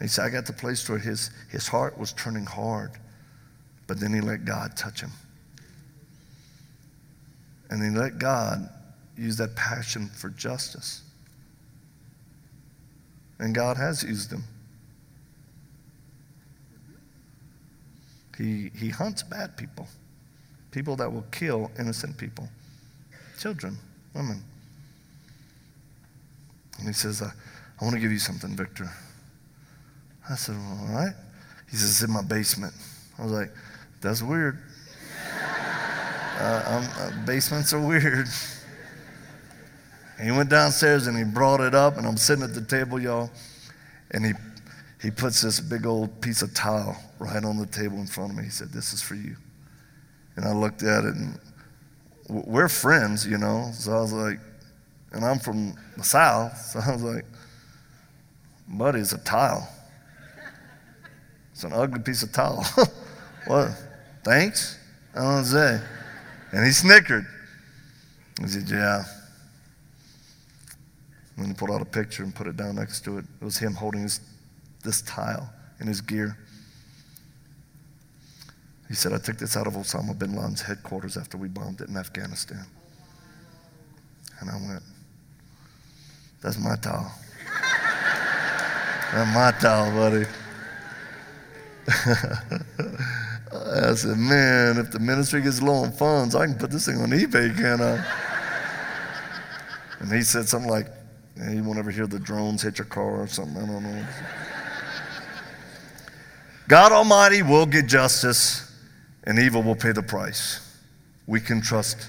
He 0.00 0.06
said, 0.06 0.26
I 0.26 0.30
got 0.30 0.46
to 0.46 0.52
the 0.52 0.58
place 0.58 0.88
where 0.88 0.98
his, 0.98 1.30
his 1.50 1.66
heart 1.66 1.98
was 1.98 2.12
turning 2.12 2.46
hard, 2.46 2.92
but 3.86 3.98
then 3.98 4.14
he 4.14 4.20
let 4.20 4.44
God 4.44 4.76
touch 4.76 5.00
him. 5.00 5.10
And 7.70 7.82
he 7.82 7.90
let 7.90 8.18
God 8.18 8.68
use 9.16 9.36
that 9.38 9.56
passion 9.56 10.08
for 10.08 10.28
justice. 10.30 11.02
And 13.38 13.54
God 13.54 13.76
has 13.76 14.02
used 14.02 14.30
them. 14.30 14.44
He, 18.36 18.70
he 18.76 18.88
hunts 18.88 19.22
bad 19.22 19.56
people, 19.56 19.86
people 20.70 20.96
that 20.96 21.12
will 21.12 21.24
kill 21.30 21.70
innocent 21.78 22.18
people, 22.18 22.48
children, 23.38 23.78
women. 24.14 24.42
And 26.78 26.88
he 26.88 26.92
says, 26.92 27.22
uh, 27.22 27.30
I 27.80 27.84
want 27.84 27.94
to 27.94 28.00
give 28.00 28.10
you 28.10 28.18
something, 28.18 28.56
Victor. 28.56 28.90
I 30.28 30.34
said, 30.34 30.56
well, 30.56 30.88
All 30.88 30.94
right. 30.94 31.14
He 31.70 31.76
says, 31.76 31.90
It's 31.90 32.02
in 32.02 32.10
my 32.10 32.22
basement. 32.22 32.74
I 33.18 33.22
was 33.22 33.32
like, 33.32 33.50
That's 34.00 34.22
weird. 34.22 34.58
Uh, 36.36 36.84
uh, 36.98 37.24
basements 37.24 37.72
are 37.72 37.78
weird. 37.78 38.26
And 40.18 40.30
he 40.30 40.36
went 40.36 40.48
downstairs 40.48 41.06
and 41.06 41.16
he 41.16 41.24
brought 41.24 41.60
it 41.60 41.74
up, 41.74 41.96
and 41.96 42.06
I'm 42.06 42.16
sitting 42.16 42.44
at 42.44 42.54
the 42.54 42.64
table, 42.64 43.00
y'all, 43.00 43.30
and 44.12 44.24
he, 44.24 44.32
he 45.02 45.10
puts 45.10 45.42
this 45.42 45.60
big 45.60 45.86
old 45.86 46.20
piece 46.20 46.42
of 46.42 46.54
tile 46.54 46.96
right 47.18 47.44
on 47.44 47.56
the 47.56 47.66
table 47.66 47.98
in 47.98 48.06
front 48.06 48.30
of 48.30 48.36
me. 48.36 48.44
He 48.44 48.50
said, 48.50 48.70
This 48.70 48.92
is 48.92 49.02
for 49.02 49.14
you. 49.14 49.36
And 50.36 50.44
I 50.44 50.52
looked 50.52 50.82
at 50.82 51.04
it, 51.04 51.14
and 51.14 51.38
we're 52.28 52.68
friends, 52.68 53.26
you 53.26 53.38
know. 53.38 53.70
So 53.74 53.92
I 53.92 54.00
was 54.00 54.12
like, 54.12 54.38
and 55.12 55.24
I'm 55.24 55.38
from 55.38 55.74
the 55.96 56.04
South, 56.04 56.56
so 56.72 56.80
I 56.80 56.92
was 56.92 57.02
like, 57.02 57.24
Buddy, 58.68 59.00
it's 59.00 59.12
a 59.12 59.18
tile. 59.18 59.68
It's 61.52 61.64
an 61.64 61.72
ugly 61.72 62.00
piece 62.00 62.22
of 62.22 62.32
tile. 62.32 62.64
what? 63.46 63.68
Thanks? 64.24 64.78
I 65.14 65.20
don't 65.20 65.44
say. 65.44 65.80
And 66.52 66.64
he 66.64 66.72
snickered. 66.72 67.26
He 68.40 68.48
said, 68.48 68.68
Yeah. 68.68 69.04
And 71.36 71.46
he 71.46 71.52
pulled 71.52 71.70
out 71.70 71.80
a 71.80 71.86
picture 71.86 72.22
and 72.22 72.34
put 72.34 72.46
it 72.46 72.56
down 72.56 72.76
next 72.76 73.04
to 73.04 73.18
it. 73.18 73.24
It 73.40 73.44
was 73.44 73.58
him 73.58 73.74
holding 73.74 74.02
his, 74.02 74.20
this 74.84 75.02
tile 75.02 75.52
in 75.80 75.86
his 75.86 76.00
gear. 76.00 76.38
He 78.88 78.94
said, 78.94 79.12
I 79.12 79.18
took 79.18 79.38
this 79.38 79.56
out 79.56 79.66
of 79.66 79.74
Osama 79.74 80.16
bin 80.16 80.36
Laden's 80.36 80.62
headquarters 80.62 81.16
after 81.16 81.36
we 81.36 81.48
bombed 81.48 81.80
it 81.80 81.88
in 81.88 81.96
Afghanistan. 81.96 82.64
And 84.40 84.50
I 84.50 84.54
went, 84.54 84.82
That's 86.42 86.58
my 86.58 86.76
towel. 86.76 87.10
That's 89.12 89.34
my 89.34 89.52
towel, 89.60 89.90
buddy. 89.92 90.26
I 93.52 93.94
said, 93.94 94.18
Man, 94.18 94.78
if 94.78 94.90
the 94.90 94.98
ministry 95.00 95.42
gets 95.42 95.62
low 95.62 95.74
on 95.74 95.92
funds, 95.92 96.34
I 96.34 96.46
can 96.46 96.56
put 96.56 96.70
this 96.70 96.86
thing 96.86 96.98
on 96.98 97.10
eBay, 97.10 97.56
can 97.56 97.80
I? 97.80 98.04
And 100.00 100.12
he 100.12 100.22
said 100.22 100.48
something 100.48 100.70
like, 100.70 100.88
yeah, 101.36 101.50
you 101.50 101.64
won't 101.64 101.78
ever 101.78 101.90
hear 101.90 102.06
the 102.06 102.18
drones 102.18 102.62
hit 102.62 102.78
your 102.78 102.86
car 102.86 103.22
or 103.22 103.26
something. 103.26 103.56
I 103.56 103.66
don't 103.66 103.82
know. 103.82 104.06
God 106.68 106.92
Almighty 106.92 107.42
will 107.42 107.66
get 107.66 107.86
justice, 107.86 108.72
and 109.24 109.38
evil 109.38 109.62
will 109.62 109.76
pay 109.76 109.92
the 109.92 110.02
price. 110.02 110.60
We 111.26 111.40
can 111.40 111.60
trust 111.60 112.08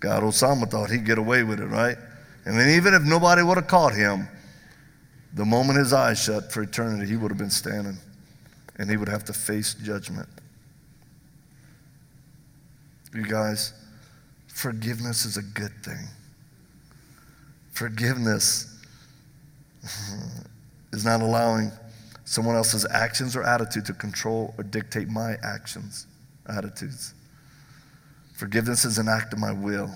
God. 0.00 0.22
Osama 0.22 0.70
thought 0.70 0.90
he'd 0.90 1.04
get 1.04 1.18
away 1.18 1.42
with 1.42 1.60
it, 1.60 1.66
right? 1.66 1.96
And 2.44 2.58
then, 2.58 2.70
even 2.70 2.94
if 2.94 3.02
nobody 3.02 3.42
would 3.42 3.56
have 3.56 3.66
caught 3.66 3.94
him, 3.94 4.28
the 5.34 5.44
moment 5.44 5.78
his 5.78 5.92
eyes 5.92 6.22
shut 6.22 6.52
for 6.52 6.62
eternity, 6.62 7.06
he 7.06 7.16
would 7.16 7.30
have 7.30 7.38
been 7.38 7.50
standing 7.50 7.98
and 8.78 8.88
he 8.88 8.96
would 8.96 9.08
have 9.08 9.24
to 9.24 9.32
face 9.32 9.74
judgment. 9.74 10.28
You 13.14 13.24
guys, 13.24 13.72
forgiveness 14.46 15.24
is 15.24 15.36
a 15.36 15.42
good 15.42 15.72
thing. 15.82 16.06
Forgiveness 17.78 18.76
is 20.92 21.04
not 21.04 21.20
allowing 21.20 21.70
someone 22.24 22.56
else's 22.56 22.84
actions 22.90 23.36
or 23.36 23.44
attitude 23.44 23.86
to 23.86 23.92
control 23.92 24.52
or 24.58 24.64
dictate 24.64 25.06
my 25.06 25.36
actions, 25.44 26.08
attitudes. 26.48 27.14
Forgiveness 28.32 28.84
is 28.84 28.98
an 28.98 29.06
act 29.06 29.32
of 29.32 29.38
my 29.38 29.52
will. 29.52 29.94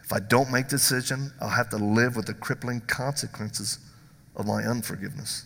If 0.00 0.12
I 0.12 0.20
don't 0.20 0.52
make 0.52 0.68
decision, 0.68 1.32
I'll 1.40 1.48
have 1.48 1.70
to 1.70 1.76
live 1.76 2.14
with 2.14 2.26
the 2.26 2.34
crippling 2.34 2.82
consequences 2.82 3.80
of 4.36 4.46
my 4.46 4.62
unforgiveness. 4.62 5.44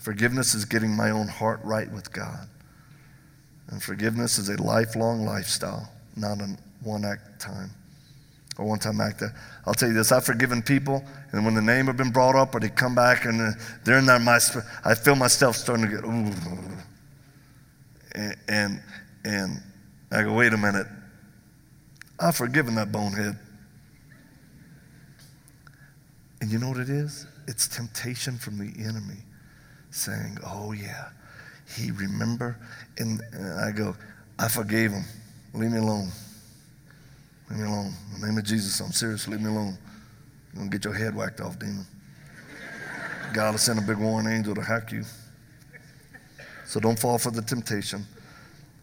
Forgiveness 0.00 0.54
is 0.54 0.64
getting 0.64 0.96
my 0.96 1.10
own 1.10 1.28
heart 1.28 1.60
right 1.62 1.92
with 1.92 2.10
God. 2.14 2.48
And 3.68 3.82
forgiveness 3.82 4.38
is 4.38 4.48
a 4.48 4.56
lifelong 4.62 5.26
lifestyle, 5.26 5.92
not 6.16 6.40
a 6.40 6.56
one 6.82 7.04
act 7.04 7.42
time 7.42 7.72
or 8.58 8.66
one 8.66 8.78
time 8.78 9.00
actor. 9.00 9.32
I'll 9.64 9.74
tell 9.74 9.88
you 9.88 9.94
this 9.94 10.12
I've 10.12 10.24
forgiven 10.24 10.62
people, 10.62 11.02
and 11.32 11.44
when 11.44 11.54
the 11.54 11.62
name 11.62 11.86
have 11.86 11.96
been 11.96 12.10
brought 12.10 12.34
up 12.34 12.54
or 12.54 12.60
they 12.60 12.68
come 12.68 12.94
back 12.94 13.24
and 13.24 13.40
uh, 13.40 13.50
they're 13.84 13.98
in 13.98 14.06
there, 14.06 14.18
my, 14.18 14.38
I 14.84 14.94
feel 14.94 15.16
myself 15.16 15.56
starting 15.56 15.88
to 15.88 15.90
get, 15.90 16.04
ooh. 16.04 16.32
And, 18.14 18.36
and, 18.48 18.82
and 19.24 19.62
I 20.10 20.22
go, 20.24 20.34
wait 20.34 20.52
a 20.52 20.56
minute. 20.56 20.86
I've 22.18 22.36
forgiven 22.36 22.74
that 22.74 22.90
bonehead. 22.90 23.38
And 26.40 26.50
you 26.50 26.58
know 26.58 26.68
what 26.68 26.78
it 26.78 26.88
is? 26.88 27.26
It's 27.46 27.68
temptation 27.68 28.38
from 28.38 28.58
the 28.58 28.72
enemy 28.82 29.22
saying, 29.90 30.38
oh, 30.44 30.72
yeah, 30.72 31.10
he 31.76 31.90
remember. 31.92 32.58
And, 32.98 33.20
and 33.32 33.60
I 33.60 33.70
go, 33.70 33.94
I 34.38 34.48
forgave 34.48 34.90
him. 34.92 35.04
Leave 35.54 35.72
me 35.72 35.78
alone. 35.78 36.10
Leave 37.50 37.60
me 37.60 37.66
alone. 37.66 37.92
In 38.14 38.20
the 38.20 38.26
name 38.26 38.38
of 38.38 38.44
Jesus, 38.44 38.80
I'm 38.80 38.92
serious. 38.92 39.26
Leave 39.28 39.40
me 39.40 39.48
alone. 39.48 39.78
You're 40.52 40.60
going 40.60 40.70
to 40.70 40.76
get 40.78 40.84
your 40.84 40.94
head 40.94 41.14
whacked 41.14 41.40
off, 41.40 41.58
demon. 41.58 41.86
God 43.32 43.52
will 43.52 43.58
send 43.58 43.78
a 43.78 43.82
big 43.82 43.98
warring 43.98 44.26
angel 44.26 44.54
to 44.54 44.62
hack 44.62 44.92
you. 44.92 45.04
So 46.66 46.80
don't 46.80 46.98
fall 46.98 47.18
for 47.18 47.30
the 47.30 47.42
temptation. 47.42 48.04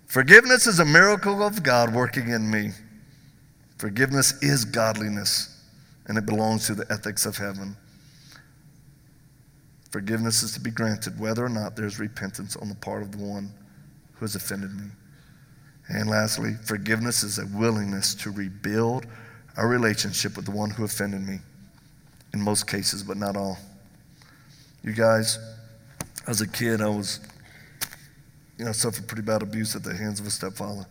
Forgiveness 0.07 0.67
is 0.67 0.79
a 0.79 0.85
miracle 0.85 1.43
of 1.43 1.63
God 1.63 1.93
working 1.93 2.29
in 2.29 2.49
me. 2.49 2.71
Forgiveness 3.77 4.41
is 4.41 4.63
godliness, 4.65 5.63
and 6.07 6.17
it 6.17 6.25
belongs 6.25 6.67
to 6.67 6.75
the 6.75 6.85
ethics 6.91 7.25
of 7.25 7.37
heaven. 7.37 7.75
Forgiveness 9.91 10.43
is 10.43 10.53
to 10.53 10.59
be 10.59 10.71
granted 10.71 11.19
whether 11.19 11.45
or 11.45 11.49
not 11.49 11.75
there's 11.75 11.99
repentance 11.99 12.55
on 12.55 12.69
the 12.69 12.75
part 12.75 13.01
of 13.01 13.11
the 13.11 13.23
one 13.23 13.51
who 14.13 14.25
has 14.25 14.35
offended 14.35 14.73
me. 14.75 14.85
And 15.87 16.09
lastly, 16.09 16.55
forgiveness 16.63 17.23
is 17.23 17.37
a 17.37 17.45
willingness 17.47 18.15
to 18.15 18.31
rebuild 18.31 19.05
a 19.57 19.65
relationship 19.65 20.35
with 20.35 20.45
the 20.45 20.51
one 20.51 20.69
who 20.69 20.83
offended 20.83 21.21
me, 21.21 21.39
in 22.33 22.41
most 22.41 22.67
cases, 22.67 23.03
but 23.03 23.17
not 23.17 23.37
all. 23.37 23.57
You 24.83 24.93
guys, 24.93 25.37
as 26.27 26.41
a 26.41 26.47
kid, 26.47 26.81
I 26.81 26.87
was, 26.87 27.19
you 28.57 28.65
know, 28.65 28.71
suffered 28.71 29.07
pretty 29.07 29.21
bad 29.21 29.41
abuse 29.41 29.75
at 29.75 29.83
the 29.83 29.95
hands 29.95 30.19
of 30.19 30.25
a 30.25 30.31
stepfather. 30.31 30.85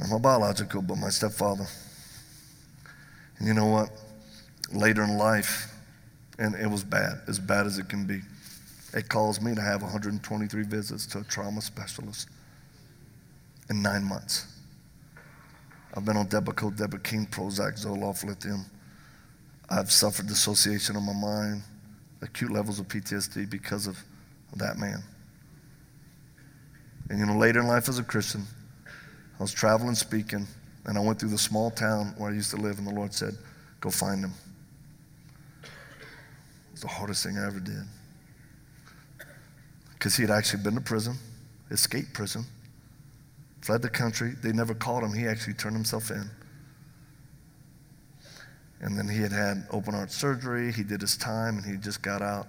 Not 0.00 0.10
my 0.10 0.18
biological, 0.18 0.82
but 0.82 0.96
my 0.96 1.10
stepfather. 1.10 1.66
And 3.38 3.46
you 3.46 3.54
know 3.54 3.66
what? 3.66 3.90
Later 4.72 5.02
in 5.02 5.16
life, 5.18 5.72
and 6.38 6.54
it 6.54 6.68
was 6.68 6.82
bad, 6.82 7.20
as 7.28 7.38
bad 7.38 7.66
as 7.66 7.78
it 7.78 7.88
can 7.88 8.06
be. 8.06 8.20
It 8.94 9.08
caused 9.08 9.42
me 9.42 9.54
to 9.54 9.60
have 9.60 9.82
123 9.82 10.62
visits 10.62 11.06
to 11.08 11.18
a 11.18 11.24
trauma 11.24 11.60
specialist 11.60 12.28
in 13.70 13.82
nine 13.82 14.04
months. 14.04 14.46
I've 15.94 16.04
been 16.04 16.16
on 16.16 16.28
Depakote, 16.28 16.76
Depakine, 16.76 17.28
Prozac, 17.28 17.84
Zoloft, 17.84 18.24
lithium. 18.24 18.64
I've 19.70 19.90
suffered 19.90 20.26
dissociation 20.26 20.96
of 20.96 21.02
my 21.02 21.12
mind, 21.12 21.62
acute 22.22 22.50
levels 22.50 22.78
of 22.78 22.88
PTSD 22.88 23.50
because 23.50 23.86
of 23.86 23.98
that 24.56 24.78
man. 24.78 25.02
And 27.10 27.18
you 27.18 27.26
know, 27.26 27.36
later 27.36 27.60
in 27.60 27.66
life 27.66 27.88
as 27.88 27.98
a 27.98 28.02
Christian, 28.04 28.44
I 29.38 29.42
was 29.42 29.52
traveling 29.52 29.94
speaking, 29.94 30.46
and 30.84 30.98
I 30.98 31.00
went 31.00 31.20
through 31.20 31.30
the 31.30 31.38
small 31.38 31.70
town 31.70 32.14
where 32.16 32.30
I 32.30 32.34
used 32.34 32.50
to 32.50 32.56
live, 32.56 32.78
and 32.78 32.86
the 32.86 32.94
Lord 32.94 33.12
said, 33.14 33.36
Go 33.80 33.90
find 33.90 34.24
him. 34.24 34.32
It 35.62 36.72
was 36.72 36.80
the 36.80 36.88
hardest 36.88 37.24
thing 37.24 37.38
I 37.38 37.46
ever 37.46 37.60
did. 37.60 37.84
Because 39.92 40.16
he 40.16 40.22
had 40.22 40.30
actually 40.30 40.62
been 40.62 40.74
to 40.74 40.80
prison, 40.80 41.16
escaped 41.70 42.12
prison, 42.12 42.44
fled 43.60 43.82
the 43.82 43.88
country. 43.88 44.34
They 44.42 44.52
never 44.52 44.74
caught 44.74 45.02
him. 45.02 45.12
He 45.12 45.26
actually 45.26 45.54
turned 45.54 45.74
himself 45.74 46.10
in. 46.10 46.30
And 48.80 48.96
then 48.96 49.08
he 49.08 49.20
had 49.20 49.32
had 49.32 49.66
open 49.70 49.94
heart 49.94 50.12
surgery. 50.12 50.72
He 50.72 50.84
did 50.84 51.00
his 51.00 51.16
time 51.16 51.58
and 51.58 51.66
he 51.66 51.76
just 51.76 52.00
got 52.02 52.22
out. 52.22 52.46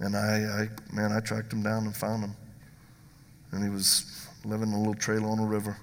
And 0.00 0.16
I, 0.16 0.68
I, 0.68 0.94
man, 0.94 1.12
I 1.12 1.20
tracked 1.20 1.52
him 1.52 1.62
down 1.62 1.84
and 1.84 1.96
found 1.96 2.24
him. 2.24 2.34
And 3.52 3.62
he 3.62 3.68
was 3.68 4.26
living 4.44 4.68
in 4.68 4.74
a 4.74 4.78
little 4.78 4.94
trailer 4.94 5.28
on 5.28 5.38
the 5.38 5.46
river. 5.46 5.76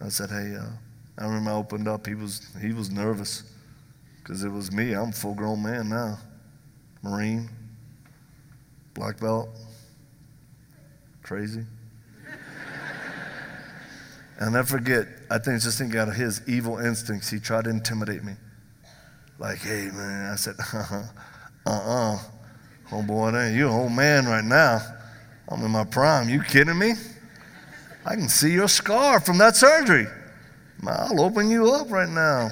I 0.00 0.08
said, 0.08 0.30
hey, 0.30 0.56
uh, 0.56 0.70
I 1.18 1.26
remember 1.26 1.50
I 1.50 1.54
opened 1.54 1.86
up. 1.86 2.06
He 2.06 2.14
was, 2.14 2.48
he 2.60 2.72
was 2.72 2.90
nervous 2.90 3.44
because 4.22 4.42
it 4.42 4.48
was 4.48 4.72
me. 4.72 4.94
I'm 4.94 5.10
a 5.10 5.12
full 5.12 5.34
grown 5.34 5.62
man 5.62 5.88
now. 5.88 6.18
Marine, 7.02 7.48
black 8.94 9.20
belt, 9.20 9.48
crazy. 11.22 11.64
I'll 14.40 14.64
forget, 14.64 15.06
I 15.30 15.38
think 15.38 15.56
it's 15.56 15.64
just 15.64 15.78
thinking 15.78 16.00
out 16.00 16.08
of 16.08 16.14
his 16.14 16.40
evil 16.48 16.78
instincts, 16.78 17.28
he 17.28 17.38
tried 17.38 17.64
to 17.64 17.70
intimidate 17.70 18.24
me. 18.24 18.32
Like, 19.38 19.58
hey, 19.58 19.90
man. 19.92 20.32
I 20.32 20.36
said, 20.36 20.54
uh 20.72 21.02
uh. 21.66 21.70
uh. 21.70 22.18
Oh, 22.92 23.02
boy, 23.02 23.28
ain't 23.36 23.54
you're 23.54 23.68
an 23.68 23.74
old 23.74 23.92
man 23.92 24.26
right 24.26 24.44
now. 24.44 24.80
I'm 25.48 25.64
in 25.64 25.70
my 25.70 25.84
prime. 25.84 26.28
You 26.28 26.42
kidding 26.42 26.78
me? 26.78 26.94
I 28.04 28.14
can 28.14 28.28
see 28.28 28.52
your 28.52 28.68
scar 28.68 29.20
from 29.20 29.38
that 29.38 29.56
surgery. 29.56 30.06
I'll 30.86 31.20
open 31.20 31.50
you 31.50 31.70
up 31.72 31.90
right 31.90 32.08
now. 32.08 32.50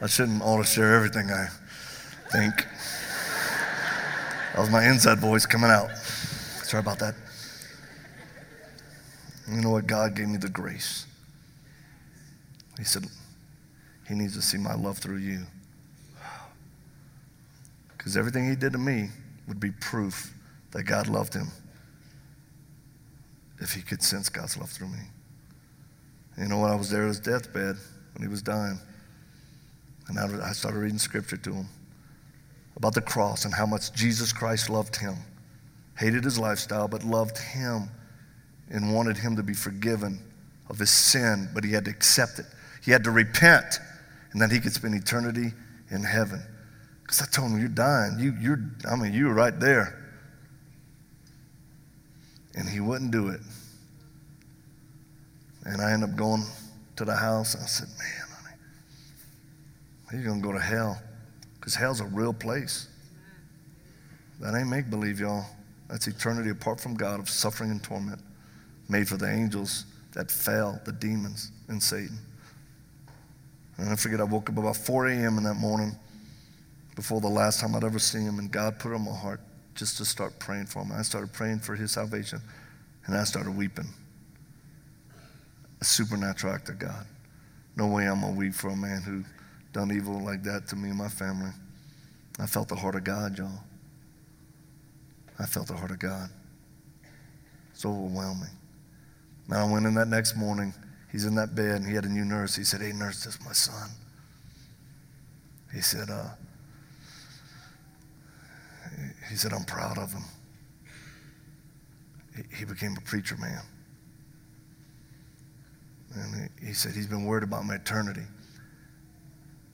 I 0.00 0.06
shouldn't 0.06 0.42
auto 0.42 0.62
share 0.62 0.94
everything 0.94 1.30
I 1.30 1.48
think. 2.30 2.66
That 4.54 4.60
was 4.60 4.70
my 4.70 4.86
inside 4.86 5.18
voice 5.18 5.46
coming 5.46 5.70
out. 5.70 5.90
Sorry 5.96 6.80
about 6.80 6.98
that. 6.98 7.14
You 9.50 9.60
know 9.60 9.70
what? 9.70 9.86
God 9.86 10.14
gave 10.14 10.28
me 10.28 10.36
the 10.36 10.48
grace. 10.48 11.06
He 12.76 12.84
said, 12.84 13.04
He 14.08 14.14
needs 14.14 14.34
to 14.34 14.42
see 14.42 14.58
my 14.58 14.74
love 14.74 14.98
through 14.98 15.16
you. 15.18 15.46
Because 17.96 18.16
everything 18.16 18.48
He 18.48 18.56
did 18.56 18.72
to 18.72 18.78
me 18.78 19.10
would 19.48 19.58
be 19.58 19.70
proof 19.70 20.34
that 20.72 20.84
God 20.84 21.08
loved 21.08 21.34
him 21.34 21.48
if 23.60 23.72
he 23.72 23.82
could 23.82 24.02
sense 24.02 24.28
God's 24.28 24.56
love 24.56 24.70
through 24.70 24.88
me. 24.88 25.00
You 26.36 26.46
know, 26.46 26.60
when 26.60 26.70
I 26.70 26.76
was 26.76 26.90
there 26.90 27.02
at 27.04 27.08
his 27.08 27.20
deathbed, 27.20 27.76
when 28.14 28.22
he 28.22 28.28
was 28.28 28.42
dying, 28.42 28.78
and 30.08 30.18
I 30.18 30.52
started 30.52 30.78
reading 30.78 30.98
scripture 30.98 31.36
to 31.36 31.52
him 31.52 31.66
about 32.76 32.94
the 32.94 33.00
cross 33.00 33.44
and 33.44 33.52
how 33.52 33.66
much 33.66 33.92
Jesus 33.92 34.32
Christ 34.32 34.70
loved 34.70 34.96
him, 34.96 35.16
hated 35.98 36.24
his 36.24 36.38
lifestyle, 36.38 36.88
but 36.88 37.04
loved 37.04 37.36
him 37.38 37.90
and 38.70 38.94
wanted 38.94 39.16
him 39.16 39.36
to 39.36 39.42
be 39.42 39.54
forgiven 39.54 40.20
of 40.70 40.78
his 40.78 40.90
sin, 40.90 41.48
but 41.54 41.64
he 41.64 41.72
had 41.72 41.84
to 41.86 41.90
accept 41.90 42.38
it. 42.38 42.46
He 42.84 42.90
had 42.90 43.04
to 43.04 43.10
repent, 43.10 43.80
and 44.32 44.40
then 44.40 44.50
he 44.50 44.60
could 44.60 44.72
spend 44.72 44.94
eternity 44.94 45.52
in 45.90 46.02
heaven. 46.02 46.42
Because 47.02 47.22
I 47.22 47.26
told 47.26 47.52
him, 47.52 47.58
You're 47.58 47.68
dying. 47.68 48.16
You, 48.18 48.34
you're, 48.40 48.60
I 48.90 48.96
mean, 48.96 49.12
you 49.14 49.26
were 49.26 49.34
right 49.34 49.58
there. 49.58 50.10
And 52.54 52.68
he 52.68 52.80
wouldn't 52.80 53.10
do 53.10 53.28
it. 53.28 53.40
And 55.64 55.80
I 55.80 55.92
ended 55.92 56.10
up 56.10 56.16
going 56.16 56.44
to 56.96 57.04
the 57.04 57.16
house. 57.16 57.54
And 57.54 57.64
I 57.64 57.66
said, 57.66 57.88
Man, 57.98 58.27
you're 60.12 60.24
going 60.24 60.40
to 60.40 60.46
go 60.46 60.52
to 60.52 60.60
hell. 60.60 61.00
Because 61.54 61.74
hell's 61.74 62.00
a 62.00 62.06
real 62.06 62.32
place. 62.32 62.88
That 64.40 64.54
ain't 64.54 64.68
make 64.68 64.88
believe, 64.90 65.20
y'all. 65.20 65.44
That's 65.88 66.06
eternity 66.06 66.50
apart 66.50 66.80
from 66.80 66.94
God 66.94 67.18
of 67.18 67.28
suffering 67.28 67.70
and 67.70 67.82
torment, 67.82 68.20
made 68.88 69.08
for 69.08 69.16
the 69.16 69.30
angels 69.30 69.84
that 70.12 70.30
fell, 70.30 70.80
the 70.84 70.92
demons, 70.92 71.50
and 71.68 71.82
Satan. 71.82 72.18
And 73.78 73.90
I 73.90 73.96
forget, 73.96 74.20
I 74.20 74.24
woke 74.24 74.50
up 74.50 74.58
about 74.58 74.76
4 74.76 75.08
a.m. 75.08 75.38
in 75.38 75.44
that 75.44 75.54
morning 75.54 75.96
before 76.96 77.20
the 77.20 77.28
last 77.28 77.60
time 77.60 77.74
I'd 77.74 77.84
ever 77.84 77.98
seen 77.98 78.22
him, 78.22 78.38
and 78.38 78.50
God 78.50 78.78
put 78.78 78.92
it 78.92 78.96
on 78.96 79.04
my 79.04 79.14
heart 79.14 79.40
just 79.74 79.96
to 79.98 80.04
start 80.04 80.38
praying 80.40 80.66
for 80.66 80.82
him. 80.82 80.90
I 80.92 81.02
started 81.02 81.32
praying 81.32 81.60
for 81.60 81.76
his 81.76 81.92
salvation, 81.92 82.40
and 83.06 83.16
I 83.16 83.24
started 83.24 83.56
weeping. 83.56 83.88
A 85.80 85.84
supernatural 85.84 86.52
act 86.52 86.68
of 86.68 86.78
God. 86.78 87.06
No 87.76 87.86
way 87.86 88.08
I'm 88.08 88.20
going 88.20 88.34
to 88.34 88.38
weep 88.38 88.54
for 88.54 88.70
a 88.70 88.76
man 88.76 89.02
who 89.02 89.22
done 89.72 89.92
evil 89.92 90.22
like 90.24 90.42
that 90.44 90.66
to 90.68 90.76
me 90.76 90.90
and 90.90 90.98
my 90.98 91.08
family. 91.08 91.50
I 92.38 92.46
felt 92.46 92.68
the 92.68 92.76
heart 92.76 92.94
of 92.94 93.04
God, 93.04 93.36
y'all. 93.38 93.60
I 95.38 95.46
felt 95.46 95.68
the 95.68 95.74
heart 95.74 95.90
of 95.90 95.98
God. 95.98 96.30
It's 97.72 97.84
overwhelming. 97.84 98.50
Now 99.48 99.66
I 99.66 99.70
went 99.70 99.86
in 99.86 99.94
that 99.94 100.08
next 100.08 100.36
morning. 100.36 100.74
He's 101.10 101.24
in 101.24 101.34
that 101.36 101.54
bed, 101.54 101.76
and 101.76 101.86
he 101.86 101.94
had 101.94 102.04
a 102.04 102.08
new 102.08 102.24
nurse. 102.24 102.54
He 102.54 102.64
said, 102.64 102.80
Hey, 102.80 102.92
nurse, 102.92 103.24
this 103.24 103.36
is 103.36 103.44
my 103.44 103.52
son. 103.52 103.88
He 105.72 105.80
said, 105.80 106.10
uh, 106.10 106.30
he 109.28 109.36
said, 109.36 109.52
I'm 109.52 109.64
proud 109.64 109.98
of 109.98 110.12
him. 110.12 110.24
He 112.56 112.64
became 112.64 112.96
a 112.96 113.00
preacher 113.00 113.36
man. 113.36 113.62
And 116.14 116.50
he 116.60 116.72
said, 116.72 116.92
He's 116.92 117.06
been 117.06 117.24
worried 117.24 117.44
about 117.44 117.64
my 117.64 117.76
eternity, 117.76 118.24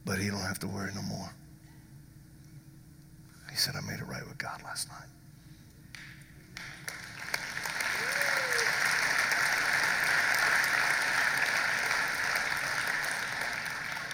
but 0.04 0.18
he 0.18 0.28
don't 0.28 0.40
have 0.40 0.58
to 0.60 0.68
worry 0.68 0.92
no 0.94 1.02
more. 1.02 1.30
He 3.50 3.56
said, 3.56 3.74
I 3.76 3.80
made 3.80 4.00
it 4.00 4.06
right 4.06 4.26
with 4.26 4.38
God 4.38 4.62
last 4.64 4.88
night. 4.88 5.08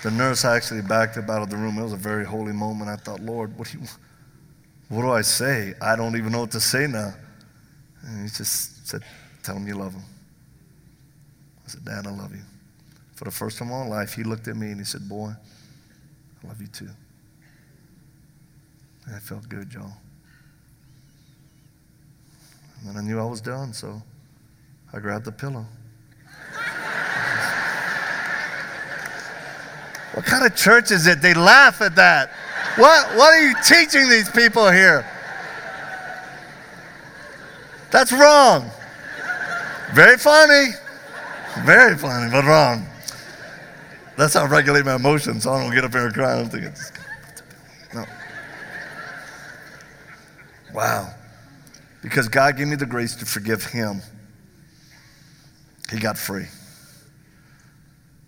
The 0.03 0.11
nurse 0.11 0.45
actually 0.47 0.81
backed 0.81 1.19
up 1.19 1.29
out 1.29 1.43
of 1.43 1.51
the 1.51 1.57
room. 1.57 1.79
It 1.79 1.83
was 1.83 1.93
a 1.93 1.97
very 1.97 2.25
holy 2.25 2.53
moment. 2.53 2.89
I 2.91 2.97
thought, 2.97 3.21
Lord, 3.21 3.57
what 3.59 3.69
do 3.69 3.79
you? 3.79 3.85
What 4.89 5.03
do 5.03 5.11
I 5.11 5.21
say? 5.21 5.75
I 5.81 5.95
don't 5.95 6.17
even 6.17 6.33
know 6.33 6.41
what 6.41 6.51
to 6.53 6.61
say 6.61 6.87
now. 6.87 7.13
And 8.03 8.23
he 8.23 8.35
just 8.35 8.87
said, 8.87 9.03
Tell 9.43 9.57
him 9.57 9.67
you 9.67 9.75
love 9.75 9.93
him. 9.93 10.03
I 11.65 11.69
said, 11.69 11.85
Dad, 11.85 12.07
I 12.07 12.11
love 12.11 12.35
you. 12.35 12.43
For 13.15 13.25
the 13.25 13.31
first 13.31 13.59
time 13.59 13.71
in 13.71 13.79
my 13.79 13.87
life, 13.87 14.15
he 14.15 14.23
looked 14.23 14.49
at 14.49 14.57
me 14.57 14.69
and 14.69 14.79
he 14.79 14.85
said, 14.85 15.07
Boy, 15.09 15.33
I 16.43 16.49
love 16.49 16.61
you 16.61 16.67
too. 16.69 16.89
And 19.07 19.17
it 19.17 19.23
felt 19.23 19.49
good, 19.49 19.73
y'all. 19.73 19.93
And 22.81 22.89
then 22.89 22.97
I 22.97 23.07
knew 23.07 23.19
I 23.19 23.25
was 23.25 23.41
done, 23.41 23.73
so 23.73 24.03
I 24.93 25.01
grabbed 25.01 25.25
the 25.25 25.33
pillow. 25.33 25.67
what 30.15 30.25
kind 30.25 30.47
of 30.47 30.57
church 30.57 30.91
is 30.91 31.07
it? 31.07 31.21
They 31.21 31.35
laugh 31.35 31.81
at 31.83 31.97
that. 31.97 32.31
What, 32.77 33.17
what 33.17 33.35
are 33.35 33.43
you 33.43 33.55
teaching 33.65 34.09
these 34.09 34.31
people 34.31 34.71
here? 34.71 35.07
That's 37.91 38.13
wrong. 38.13 38.71
Very 39.93 40.17
funny. 40.17 40.71
Very 41.65 41.97
funny, 41.97 42.31
but 42.31 42.45
wrong. 42.45 42.87
That's 44.21 44.35
how 44.35 44.45
I 44.45 44.49
regulate 44.49 44.85
my 44.85 44.97
emotions 44.97 45.45
so 45.45 45.53
I 45.53 45.63
don't 45.63 45.75
get 45.75 45.83
up 45.83 45.93
here 45.93 46.05
and 46.05 46.13
cry. 46.13 46.35
I 46.35 46.37
don't 46.37 46.51
think 46.51 46.65
it's. 46.65 46.93
No. 47.95 48.05
Wow. 50.75 51.15
Because 52.03 52.29
God 52.29 52.59
gave 52.59 52.69
me 52.69 52.77
the 52.77 52.85
grace 52.85 53.17
to 53.17 53.25
forgive 53.25 53.65
him. 53.65 54.03
He 55.91 55.99
got 55.99 56.19
free. 56.19 56.45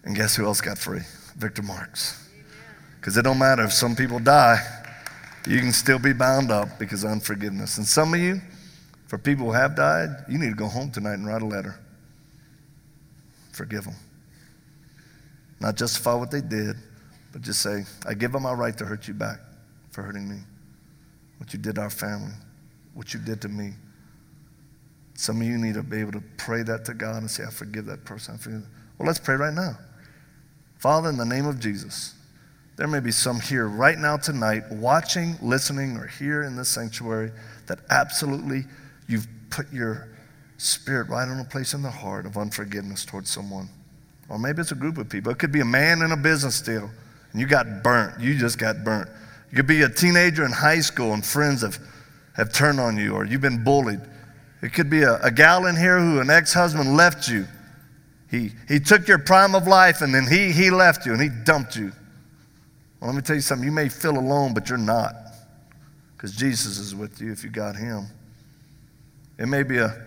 And 0.05 0.17
guess 0.17 0.35
who 0.35 0.47
else 0.47 0.63
got 0.63 0.79
free? 0.79 1.03
Victor 1.37 1.61
Marx. 1.61 2.27
Because 2.99 3.19
it 3.19 3.23
don't 3.23 3.39
matter 3.39 3.63
if 3.63 3.73
some 3.75 3.95
people 3.95 4.19
die, 4.19 4.61
you 5.47 5.59
can 5.61 5.73
still 5.73 5.99
be 5.99 6.15
bound 6.15 6.51
up 6.51 6.79
because 6.79 7.05
of 7.05 7.11
unforgiveness. 7.11 7.77
And 7.77 7.87
some 7.87 8.15
of 8.15 8.21
you, 8.21 8.41
for 9.09 9.19
people 9.19 9.45
who 9.45 9.53
have 9.53 9.77
died, 9.77 10.09
you 10.27 10.39
need 10.39 10.49
to 10.49 10.57
go 10.57 10.69
home 10.69 10.91
tonight 10.91 11.15
and 11.19 11.27
write 11.27 11.43
a 11.43 11.47
letter. 11.47 11.79
Forgive 13.53 13.85
them. 13.85 13.97
Not 15.63 15.77
justify 15.77 16.15
what 16.15 16.33
they 16.33 16.41
did, 16.41 16.75
but 17.33 17.41
just 17.41 17.63
say, 17.63 17.85
I 18.05 18.15
give 18.15 18.33
them 18.33 18.43
my 18.43 18.53
right 18.53 18.77
to 18.79 18.85
hurt 18.85 19.07
you 19.07 19.15
back 19.15 19.39
for 19.93 20.03
hurting 20.03 20.29
me. 20.29 20.39
What 21.39 21.53
you 21.53 21.59
did 21.61 21.77
to 21.77 21.83
our 21.83 21.91
family, 21.91 22.33
what 22.95 23.15
you 23.15 23.21
did 23.21 23.41
to 23.43 23.49
me. 23.49 23.75
Some 25.15 25.41
of 25.41 25.47
you 25.47 25.57
need 25.57 25.75
to 25.75 25.85
be 25.85 25.99
able 25.99 26.13
to 26.13 26.23
pray 26.37 26.65
that 26.65 26.85
to 26.87 26.95
God 26.95 27.19
and 27.19 27.31
say, 27.31 27.45
I 27.45 27.51
forgive 27.51 27.87
that 27.87 28.05
person. 28.05 28.39
Forgive 28.39 28.67
well, 28.99 29.07
let's 29.07 29.21
pray 29.21 29.37
right 29.37 29.55
now. 29.55 29.79
Father, 30.79 31.09
in 31.09 31.17
the 31.17 31.25
name 31.25 31.47
of 31.47 31.61
Jesus, 31.61 32.15
there 32.77 32.89
may 32.89 33.01
be 33.01 33.13
some 33.13 33.39
here 33.39 33.69
right 33.69 33.99
now 33.99 34.17
tonight, 34.17 34.65
watching, 34.69 35.37
listening, 35.41 35.97
or 35.97 36.09
here 36.09 36.43
in 36.43 36.57
this 36.57 36.71
sanctuary, 36.71 37.31
that 37.69 37.79
absolutely 37.89 38.65
you've 39.07 39.29
put 39.51 39.73
your 39.73 40.09
spirit 40.57 41.09
right 41.09 41.29
on 41.29 41.39
a 41.39 41.45
place 41.45 41.73
in 41.73 41.83
the 41.83 41.91
heart 41.91 42.27
of 42.27 42.37
unforgiveness 42.37 43.05
towards 43.05 43.31
someone. 43.31 43.69
Or 44.33 44.39
maybe 44.39 44.63
it's 44.63 44.73
a 44.73 44.75
group 44.75 44.97
of 44.97 45.11
people. 45.11 45.31
It 45.31 45.39
could 45.39 45.53
be 45.53 45.61
a 45.61 45.65
man 45.65 46.01
in 46.01 46.11
a 46.11 46.17
business 46.17 46.63
deal, 46.63 46.89
and 47.33 47.41
you 47.41 47.47
got 47.47 47.83
burnt. 47.83 48.19
You 48.19 48.35
just 48.35 48.57
got 48.57 48.83
burnt. 48.83 49.11
You 49.51 49.57
could 49.57 49.67
be 49.67 49.83
a 49.83 49.91
teenager 49.91 50.47
in 50.47 50.53
high 50.53 50.81
school, 50.81 51.13
and 51.13 51.23
friends 51.23 51.61
have, 51.61 51.79
have 52.35 52.51
turned 52.51 52.81
on 52.81 52.97
you, 52.97 53.13
or 53.13 53.27
you've 53.27 53.43
been 53.43 53.63
bullied. 53.63 54.01
It 54.63 54.73
could 54.73 54.89
be 54.89 55.03
a, 55.03 55.21
a 55.23 55.31
gal 55.31 55.67
in 55.67 55.77
here 55.77 56.01
who 56.01 56.19
an 56.19 56.31
ex 56.31 56.55
husband 56.55 56.97
left 56.97 57.29
you. 57.29 57.47
He, 58.31 58.53
he 58.69 58.81
took 58.81 59.07
your 59.07 59.19
prime 59.19 59.55
of 59.55 59.67
life, 59.67 60.01
and 60.01 60.15
then 60.15 60.27
he, 60.27 60.51
he 60.51 60.71
left 60.71 61.05
you, 61.05 61.13
and 61.13 61.21
he 61.21 61.29
dumped 61.29 61.77
you. 61.77 61.93
Well, 62.99 63.11
let 63.11 63.15
me 63.15 63.21
tell 63.21 63.37
you 63.37 63.43
something. 63.43 63.67
You 63.67 63.73
may 63.73 63.91
feel 63.91 64.17
alone, 64.17 64.55
but 64.55 64.71
you're 64.71 64.79
not 64.79 65.15
because 66.17 66.35
Jesus 66.35 66.79
is 66.79 66.95
with 66.95 67.21
you 67.21 67.33
if 67.33 67.45
you 67.45 67.51
got 67.51 67.77
Him. 67.77 68.07
It 69.39 69.47
may 69.47 69.63
be 69.63 69.77
a 69.77 70.07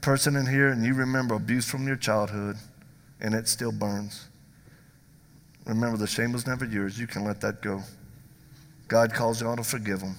person 0.00 0.36
in 0.36 0.46
here 0.46 0.68
and 0.68 0.82
you 0.82 0.94
remember 0.94 1.34
abuse 1.34 1.68
from 1.68 1.86
your 1.86 1.96
childhood 1.96 2.56
and 3.20 3.34
it 3.34 3.48
still 3.48 3.72
burns. 3.72 4.28
Remember, 5.66 5.96
the 5.96 6.06
shame 6.06 6.32
was 6.32 6.46
never 6.46 6.64
yours. 6.64 6.98
You 6.98 7.06
can 7.06 7.24
let 7.24 7.40
that 7.40 7.60
go. 7.60 7.82
God 8.88 9.12
calls 9.12 9.40
you 9.40 9.48
all 9.48 9.56
to 9.56 9.64
forgive 9.64 10.00
them. 10.00 10.16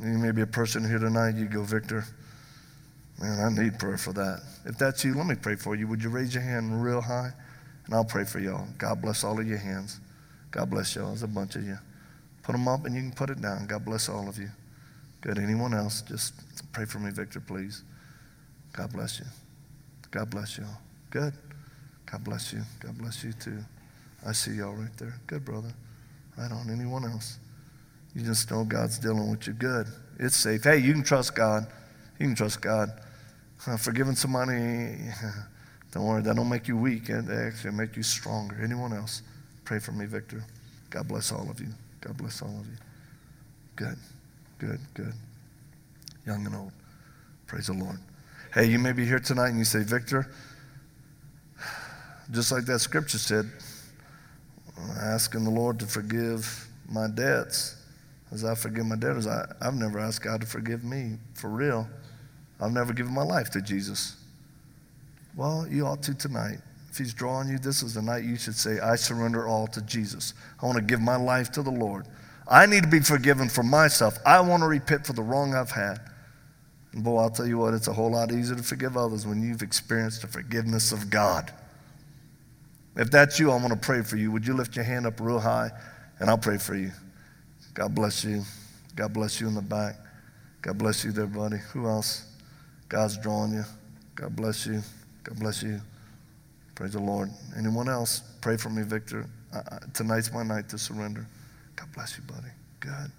You 0.00 0.18
may 0.18 0.32
be 0.32 0.42
a 0.42 0.46
person 0.46 0.84
here 0.84 0.98
tonight, 0.98 1.36
you 1.36 1.46
go, 1.46 1.62
Victor, 1.62 2.04
man, 3.20 3.38
I 3.38 3.62
need 3.62 3.78
prayer 3.78 3.96
for 3.96 4.12
that. 4.14 4.42
If 4.64 4.76
that's 4.76 5.04
you, 5.04 5.14
let 5.14 5.26
me 5.26 5.36
pray 5.36 5.54
for 5.54 5.76
you. 5.76 5.86
Would 5.86 6.02
you 6.02 6.10
raise 6.10 6.34
your 6.34 6.42
hand 6.42 6.82
real 6.82 7.00
high? 7.00 7.30
And 7.86 7.94
I'll 7.94 8.04
pray 8.04 8.24
for 8.24 8.40
y'all. 8.40 8.66
God 8.78 9.00
bless 9.00 9.22
all 9.22 9.38
of 9.38 9.46
your 9.46 9.58
hands. 9.58 10.00
God 10.50 10.70
bless 10.70 10.96
y'all. 10.96 11.08
There's 11.08 11.22
a 11.22 11.28
bunch 11.28 11.54
of 11.54 11.64
you. 11.64 11.78
Put 12.42 12.52
them 12.52 12.66
up 12.66 12.86
and 12.86 12.94
you 12.94 13.02
can 13.02 13.12
put 13.12 13.30
it 13.30 13.40
down. 13.40 13.66
God 13.66 13.84
bless 13.84 14.08
all 14.08 14.28
of 14.28 14.38
you. 14.38 14.50
Good. 15.20 15.38
Anyone 15.38 15.74
else? 15.74 16.02
Just 16.02 16.34
pray 16.72 16.84
for 16.84 16.98
me, 16.98 17.10
Victor, 17.10 17.40
please. 17.40 17.82
God 18.72 18.92
bless 18.92 19.18
you. 19.20 19.26
God 20.10 20.28
bless 20.28 20.58
you 20.58 20.64
all. 20.64 20.80
Good. 21.14 21.32
God 22.10 22.24
bless 22.24 22.52
you. 22.52 22.60
God 22.80 22.98
bless 22.98 23.22
you 23.22 23.32
too. 23.32 23.58
I 24.26 24.32
see 24.32 24.54
y'all 24.54 24.74
right 24.74 24.90
there. 24.96 25.14
Good, 25.28 25.44
brother. 25.44 25.72
Right 26.36 26.50
on. 26.50 26.68
Anyone 26.68 27.04
else? 27.04 27.38
You 28.16 28.24
just 28.24 28.50
know 28.50 28.64
God's 28.64 28.98
dealing 28.98 29.30
with 29.30 29.46
you. 29.46 29.52
Good. 29.52 29.86
It's 30.18 30.34
safe. 30.36 30.64
Hey, 30.64 30.78
you 30.78 30.92
can 30.92 31.04
trust 31.04 31.36
God. 31.36 31.68
You 32.18 32.26
can 32.26 32.34
trust 32.34 32.60
God. 32.60 32.88
Uh, 33.64 33.76
forgiving 33.76 34.16
somebody, 34.16 34.96
don't 35.92 36.04
worry, 36.04 36.20
that 36.22 36.34
don't 36.34 36.48
make 36.48 36.66
you 36.66 36.76
weak. 36.76 37.08
It 37.08 37.30
actually 37.30 37.74
make 37.74 37.96
you 37.96 38.02
stronger. 38.02 38.60
Anyone 38.60 38.92
else? 38.92 39.22
Pray 39.64 39.78
for 39.78 39.92
me, 39.92 40.06
Victor. 40.06 40.44
God 40.90 41.06
bless 41.06 41.30
all 41.30 41.48
of 41.48 41.60
you. 41.60 41.68
God 42.00 42.16
bless 42.16 42.42
all 42.42 42.58
of 42.58 42.66
you. 42.66 42.76
Good, 43.76 43.98
good, 44.58 44.80
good. 44.94 45.14
Young 46.26 46.44
and 46.44 46.56
old. 46.56 46.72
Praise 47.46 47.68
the 47.68 47.74
Lord. 47.74 48.00
Hey, 48.52 48.64
you 48.66 48.80
may 48.80 48.92
be 48.92 49.06
here 49.06 49.20
tonight 49.20 49.50
and 49.50 49.58
you 49.58 49.64
say, 49.64 49.84
Victor, 49.84 50.28
just 52.30 52.52
like 52.52 52.64
that 52.66 52.80
scripture 52.80 53.18
said, 53.18 53.50
asking 55.00 55.44
the 55.44 55.50
Lord 55.50 55.78
to 55.80 55.86
forgive 55.86 56.68
my 56.88 57.06
debts 57.08 57.76
as 58.32 58.44
I 58.44 58.54
forgive 58.54 58.86
my 58.86 58.96
debtors. 58.96 59.26
I, 59.26 59.46
I've 59.60 59.74
never 59.74 59.98
asked 59.98 60.22
God 60.22 60.40
to 60.40 60.46
forgive 60.46 60.84
me 60.84 61.18
for 61.34 61.48
real. 61.48 61.88
I've 62.60 62.72
never 62.72 62.92
given 62.92 63.12
my 63.12 63.22
life 63.22 63.50
to 63.50 63.60
Jesus. 63.60 64.16
Well, 65.36 65.66
you 65.68 65.86
ought 65.86 66.02
to 66.04 66.14
tonight. 66.14 66.58
If 66.90 66.98
He's 66.98 67.14
drawing 67.14 67.48
you, 67.48 67.58
this 67.58 67.82
is 67.82 67.94
the 67.94 68.02
night 68.02 68.24
you 68.24 68.36
should 68.36 68.54
say, 68.54 68.78
I 68.78 68.96
surrender 68.96 69.46
all 69.46 69.66
to 69.68 69.82
Jesus. 69.82 70.34
I 70.62 70.66
want 70.66 70.78
to 70.78 70.84
give 70.84 71.00
my 71.00 71.16
life 71.16 71.50
to 71.52 71.62
the 71.62 71.70
Lord. 71.70 72.06
I 72.48 72.66
need 72.66 72.82
to 72.84 72.88
be 72.88 73.00
forgiven 73.00 73.48
for 73.48 73.62
myself. 73.62 74.18
I 74.24 74.40
want 74.40 74.62
to 74.62 74.68
repent 74.68 75.06
for 75.06 75.12
the 75.12 75.22
wrong 75.22 75.54
I've 75.54 75.70
had. 75.70 75.98
And 76.92 77.02
boy, 77.02 77.18
I'll 77.18 77.30
tell 77.30 77.46
you 77.46 77.58
what, 77.58 77.74
it's 77.74 77.88
a 77.88 77.92
whole 77.92 78.12
lot 78.12 78.30
easier 78.30 78.56
to 78.56 78.62
forgive 78.62 78.96
others 78.96 79.26
when 79.26 79.42
you've 79.42 79.62
experienced 79.62 80.22
the 80.22 80.28
forgiveness 80.28 80.92
of 80.92 81.10
God. 81.10 81.52
If 82.96 83.10
that's 83.10 83.40
you, 83.40 83.50
I 83.50 83.56
want 83.56 83.70
to 83.70 83.76
pray 83.76 84.02
for 84.02 84.16
you. 84.16 84.30
Would 84.30 84.46
you 84.46 84.54
lift 84.54 84.76
your 84.76 84.84
hand 84.84 85.06
up 85.06 85.20
real 85.20 85.40
high 85.40 85.70
and 86.20 86.30
I'll 86.30 86.38
pray 86.38 86.58
for 86.58 86.74
you? 86.74 86.92
God 87.74 87.94
bless 87.94 88.24
you. 88.24 88.42
God 88.94 89.12
bless 89.12 89.40
you 89.40 89.48
in 89.48 89.54
the 89.54 89.62
back. 89.62 89.96
God 90.62 90.78
bless 90.78 91.04
you 91.04 91.10
there, 91.12 91.26
buddy. 91.26 91.58
Who 91.72 91.86
else? 91.86 92.26
God's 92.88 93.18
drawing 93.18 93.52
you. 93.52 93.64
God 94.14 94.36
bless 94.36 94.66
you. 94.66 94.80
God 95.24 95.38
bless 95.40 95.62
you. 95.62 95.80
Praise 96.74 96.92
the 96.92 97.00
Lord. 97.00 97.30
Anyone 97.58 97.88
else? 97.88 98.22
Pray 98.40 98.56
for 98.56 98.70
me, 98.70 98.82
Victor. 98.82 99.26
tonight's 99.92 100.32
my 100.32 100.42
night 100.42 100.68
to 100.68 100.78
surrender. 100.78 101.26
God 101.76 101.88
bless 101.94 102.16
you, 102.16 102.22
buddy. 102.24 102.48
Good. 102.80 103.10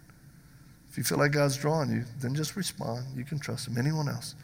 If 0.89 0.97
you 0.97 1.03
feel 1.03 1.17
like 1.17 1.31
God's 1.33 1.57
drawing 1.57 1.91
you, 1.91 2.05
then 2.21 2.33
just 2.33 2.55
respond. 2.55 3.05
You 3.15 3.25
can 3.25 3.39
trust 3.39 3.67
Him. 3.67 3.77
Anyone 3.77 4.07
else? 4.07 4.35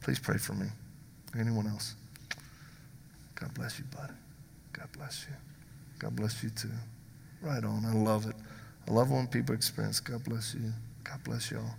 Please 0.00 0.18
pray 0.18 0.38
for 0.38 0.52
me. 0.52 0.66
Anyone 1.38 1.66
else? 1.66 1.94
God 3.34 3.52
bless 3.54 3.78
you, 3.78 3.84
buddy. 3.96 4.12
God 4.98 5.04
bless 5.04 5.26
you. 5.28 5.34
God 5.98 6.16
bless 6.16 6.42
you 6.42 6.50
too. 6.50 6.70
Right 7.40 7.62
on. 7.62 7.84
I 7.84 7.92
love 7.92 8.26
it. 8.26 8.34
I 8.88 8.92
love 8.92 9.10
when 9.10 9.26
people 9.26 9.54
experience 9.54 10.00
God 10.00 10.24
bless 10.24 10.54
you. 10.54 10.72
God 11.04 11.22
bless 11.24 11.50
y'all. 11.50 11.70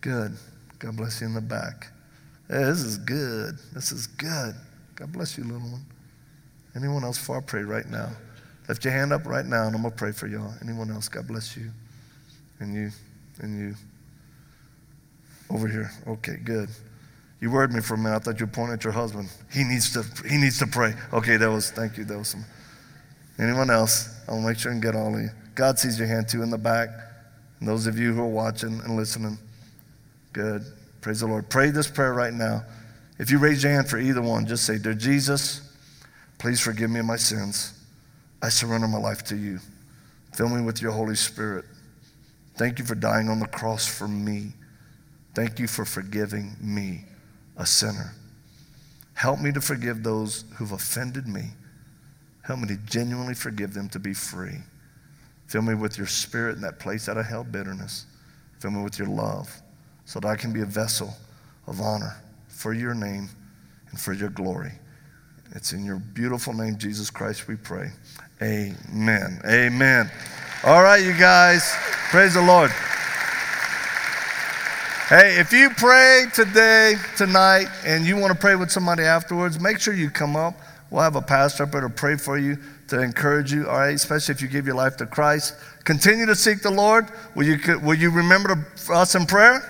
Good. 0.00 0.36
God 0.78 0.96
bless 0.96 1.20
you 1.20 1.26
in 1.26 1.34
the 1.34 1.40
back. 1.40 1.88
Hey, 2.48 2.64
this 2.64 2.82
is 2.82 2.96
good. 2.98 3.58
This 3.74 3.92
is 3.92 4.06
good. 4.06 4.54
God 4.94 5.12
bless 5.12 5.36
you, 5.36 5.44
little 5.44 5.60
one. 5.60 5.84
Anyone 6.74 7.04
else 7.04 7.18
far 7.18 7.42
pray 7.42 7.62
right 7.62 7.86
now? 7.88 8.10
Lift 8.68 8.84
your 8.84 8.94
hand 8.94 9.12
up 9.12 9.26
right 9.26 9.44
now 9.44 9.66
and 9.66 9.74
I'm 9.74 9.82
going 9.82 9.92
to 9.92 9.98
pray 9.98 10.12
for 10.12 10.26
y'all. 10.26 10.54
Anyone 10.62 10.90
else? 10.90 11.08
God 11.08 11.26
bless 11.26 11.56
you. 11.56 11.70
And 12.60 12.74
you. 12.74 12.90
And 13.40 13.58
you. 13.58 13.74
Over 15.50 15.68
here. 15.68 15.90
Okay, 16.06 16.36
good. 16.42 16.68
You 17.40 17.50
worried 17.50 17.72
me 17.72 17.80
for 17.80 17.94
a 17.94 17.98
minute. 17.98 18.16
I 18.16 18.18
thought 18.18 18.40
you 18.40 18.46
were 18.46 18.52
pointing 18.52 18.74
at 18.74 18.84
your 18.84 18.92
husband. 18.92 19.28
He 19.52 19.62
needs 19.64 19.92
to, 19.92 20.02
he 20.28 20.36
needs 20.36 20.58
to 20.58 20.66
pray. 20.66 20.94
Okay, 21.12 21.36
that 21.36 21.50
was, 21.50 21.70
thank 21.70 21.96
you. 21.96 22.04
That 22.04 22.18
was 22.18 22.28
some. 22.28 22.44
Anyone 23.38 23.70
else? 23.70 24.20
I'll 24.28 24.40
make 24.40 24.58
sure 24.58 24.72
and 24.72 24.82
get 24.82 24.96
all 24.96 25.14
of 25.14 25.20
you. 25.20 25.30
God 25.54 25.78
sees 25.78 25.98
your 25.98 26.08
hand 26.08 26.28
too 26.28 26.42
in 26.42 26.50
the 26.50 26.58
back. 26.58 26.88
And 27.60 27.68
those 27.68 27.86
of 27.86 27.98
you 27.98 28.12
who 28.12 28.22
are 28.22 28.26
watching 28.26 28.80
and 28.80 28.96
listening, 28.96 29.38
good. 30.32 30.62
Praise 31.00 31.20
the 31.20 31.26
Lord. 31.26 31.48
Pray 31.48 31.70
this 31.70 31.88
prayer 31.88 32.12
right 32.12 32.34
now. 32.34 32.64
If 33.18 33.30
you 33.30 33.38
raise 33.38 33.62
your 33.62 33.72
hand 33.72 33.88
for 33.88 33.98
either 33.98 34.22
one, 34.22 34.46
just 34.46 34.64
say, 34.64 34.78
Dear 34.78 34.94
Jesus, 34.94 35.72
please 36.38 36.60
forgive 36.60 36.90
me 36.90 37.00
of 37.00 37.06
my 37.06 37.16
sins. 37.16 37.72
I 38.42 38.48
surrender 38.48 38.86
my 38.86 38.98
life 38.98 39.24
to 39.24 39.36
you. 39.36 39.58
Fill 40.34 40.48
me 40.48 40.62
with 40.62 40.80
your 40.80 40.92
Holy 40.92 41.16
Spirit. 41.16 41.64
Thank 42.56 42.78
you 42.78 42.84
for 42.84 42.94
dying 42.94 43.28
on 43.28 43.40
the 43.40 43.46
cross 43.46 43.86
for 43.86 44.06
me. 44.06 44.52
Thank 45.34 45.58
you 45.58 45.66
for 45.66 45.84
forgiving 45.84 46.56
me, 46.60 47.04
a 47.58 47.66
sinner. 47.66 48.14
Help 49.14 49.40
me 49.40 49.52
to 49.52 49.60
forgive 49.60 50.02
those 50.02 50.44
who've 50.56 50.72
offended 50.72 51.26
me. 51.26 51.50
Help 52.42 52.60
me 52.60 52.68
to 52.68 52.76
genuinely 52.76 53.34
forgive 53.34 53.74
them 53.74 53.88
to 53.90 53.98
be 53.98 54.14
free. 54.14 54.58
Fill 55.48 55.62
me 55.62 55.74
with 55.74 55.98
your 55.98 56.06
spirit 56.06 56.56
in 56.56 56.62
that 56.62 56.78
place 56.78 57.06
that 57.06 57.18
I 57.18 57.22
held 57.22 57.52
bitterness. 57.52 58.06
Fill 58.60 58.70
me 58.70 58.82
with 58.82 58.98
your 58.98 59.08
love 59.08 59.50
so 60.04 60.20
that 60.20 60.28
I 60.28 60.36
can 60.36 60.52
be 60.52 60.62
a 60.62 60.66
vessel 60.66 61.12
of 61.66 61.80
honor 61.80 62.16
for 62.48 62.72
your 62.72 62.94
name 62.94 63.28
and 63.90 64.00
for 64.00 64.12
your 64.12 64.30
glory. 64.30 64.72
It's 65.52 65.72
in 65.72 65.84
your 65.84 65.98
beautiful 65.98 66.52
name, 66.52 66.78
Jesus 66.78 67.10
Christ, 67.10 67.48
we 67.48 67.56
pray. 67.56 67.90
Amen. 68.42 69.40
Amen. 69.46 70.10
All 70.64 70.82
right, 70.82 71.02
you 71.02 71.12
guys. 71.12 71.74
Praise 72.10 72.34
the 72.34 72.42
Lord. 72.42 72.70
Hey, 75.08 75.40
if 75.40 75.54
you 75.54 75.70
pray 75.70 76.26
today, 76.34 76.96
tonight, 77.16 77.68
and 77.86 78.04
you 78.04 78.18
want 78.18 78.30
to 78.30 78.38
pray 78.38 78.56
with 78.56 78.70
somebody 78.70 79.04
afterwards, 79.04 79.58
make 79.58 79.80
sure 79.80 79.94
you 79.94 80.10
come 80.10 80.36
up. 80.36 80.52
We'll 80.90 81.00
have 81.00 81.16
a 81.16 81.22
pastor 81.22 81.62
up 81.62 81.70
there 81.70 81.80
to 81.80 81.88
pray 81.88 82.18
for 82.18 82.36
you, 82.36 82.58
to 82.88 83.00
encourage 83.00 83.50
you, 83.50 83.66
all 83.66 83.78
right, 83.78 83.94
especially 83.94 84.34
if 84.34 84.42
you 84.42 84.48
give 84.48 84.66
your 84.66 84.74
life 84.74 84.98
to 84.98 85.06
Christ. 85.06 85.54
Continue 85.84 86.26
to 86.26 86.34
seek 86.34 86.60
the 86.60 86.70
Lord. 86.70 87.06
Will 87.34 87.44
you, 87.44 87.80
will 87.80 87.94
you 87.94 88.10
remember 88.10 88.66
us 88.90 89.14
in 89.14 89.24
prayer? 89.24 89.62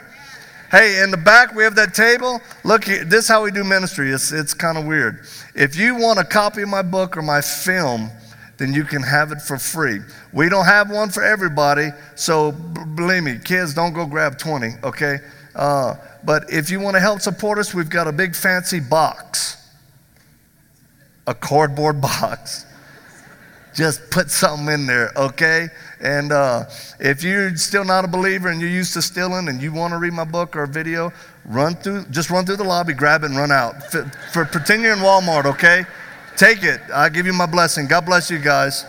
Hey, 0.73 1.05
in 1.05 1.13
the 1.13 1.17
back, 1.17 1.55
we 1.55 1.63
have 1.63 1.77
that 1.77 1.95
table. 1.95 2.41
Look, 2.65 2.87
this 2.87 3.13
is 3.13 3.29
how 3.29 3.45
we 3.45 3.53
do 3.53 3.63
ministry. 3.63 4.11
It's, 4.11 4.33
it's 4.33 4.55
kind 4.55 4.77
of 4.77 4.87
weird. 4.87 5.25
If 5.55 5.77
you 5.77 5.95
want 5.95 6.19
a 6.19 6.25
copy 6.25 6.63
of 6.63 6.69
my 6.69 6.83
book 6.83 7.17
or 7.17 7.23
my 7.23 7.43
film, 7.43 8.11
then 8.59 8.75
you 8.75 8.85
can 8.85 9.03
have 9.03 9.33
it 9.33 9.41
for 9.41 9.57
free. 9.57 10.01
We 10.33 10.49
don't 10.49 10.67
have 10.67 10.91
one 10.91 11.11
for 11.11 11.23
everybody, 11.23 11.91
so 12.17 12.53
b- 12.53 12.81
believe 12.97 13.23
me, 13.23 13.39
kids, 13.43 13.73
don't 13.73 13.93
go 13.93 14.05
grab 14.05 14.37
20, 14.37 14.71
okay? 14.83 15.19
Uh, 15.55 15.95
but 16.25 16.53
if 16.53 16.69
you 16.69 16.81
want 16.81 16.95
to 16.95 17.01
help 17.01 17.21
support 17.21 17.59
us, 17.59 17.73
we've 17.73 17.89
got 17.89 18.09
a 18.09 18.13
big 18.13 18.35
fancy 18.35 18.81
box, 18.81 19.57
a 21.27 21.35
cardboard 21.35 22.01
box. 22.03 22.67
Just 23.75 24.11
put 24.11 24.29
something 24.29 24.75
in 24.75 24.87
there, 24.87 25.13
okay? 25.17 25.69
And 26.01 26.33
uh, 26.33 26.65
if 26.99 27.23
you're 27.23 27.55
still 27.57 27.85
not 27.85 28.05
a 28.05 28.09
believer 28.09 28.49
and 28.49 28.61
you're 28.61 28.71
used 28.71 28.93
to 28.95 29.03
stealing 29.03 29.49
and 29.49 29.63
you 29.63 29.73
want 29.73 29.93
to 29.93 29.99
read 29.99 30.13
my 30.13 30.25
book 30.25 30.57
or 30.57 30.67
video, 30.67 31.13
run 31.45 31.77
through, 31.77 32.07
just 32.11 32.29
run 32.31 32.45
through 32.45 32.57
the 32.57 32.65
lobby, 32.65 32.93
grab 32.93 33.23
it, 33.23 33.27
and 33.27 33.37
run 33.37 33.53
out. 33.53 33.85
For, 33.93 34.05
for 34.33 34.45
pretend 34.47 34.83
you're 34.83 34.95
in 34.95 34.99
Walmart, 34.99 35.45
okay? 35.45 35.85
Take 36.39 36.63
it. 36.63 36.81
I 36.95 37.09
give 37.09 37.27
you 37.27 37.33
my 37.33 37.47
blessing. 37.47 37.89
God 37.89 38.07
bless 38.07 38.31
you 38.31 38.39
guys. 38.39 38.85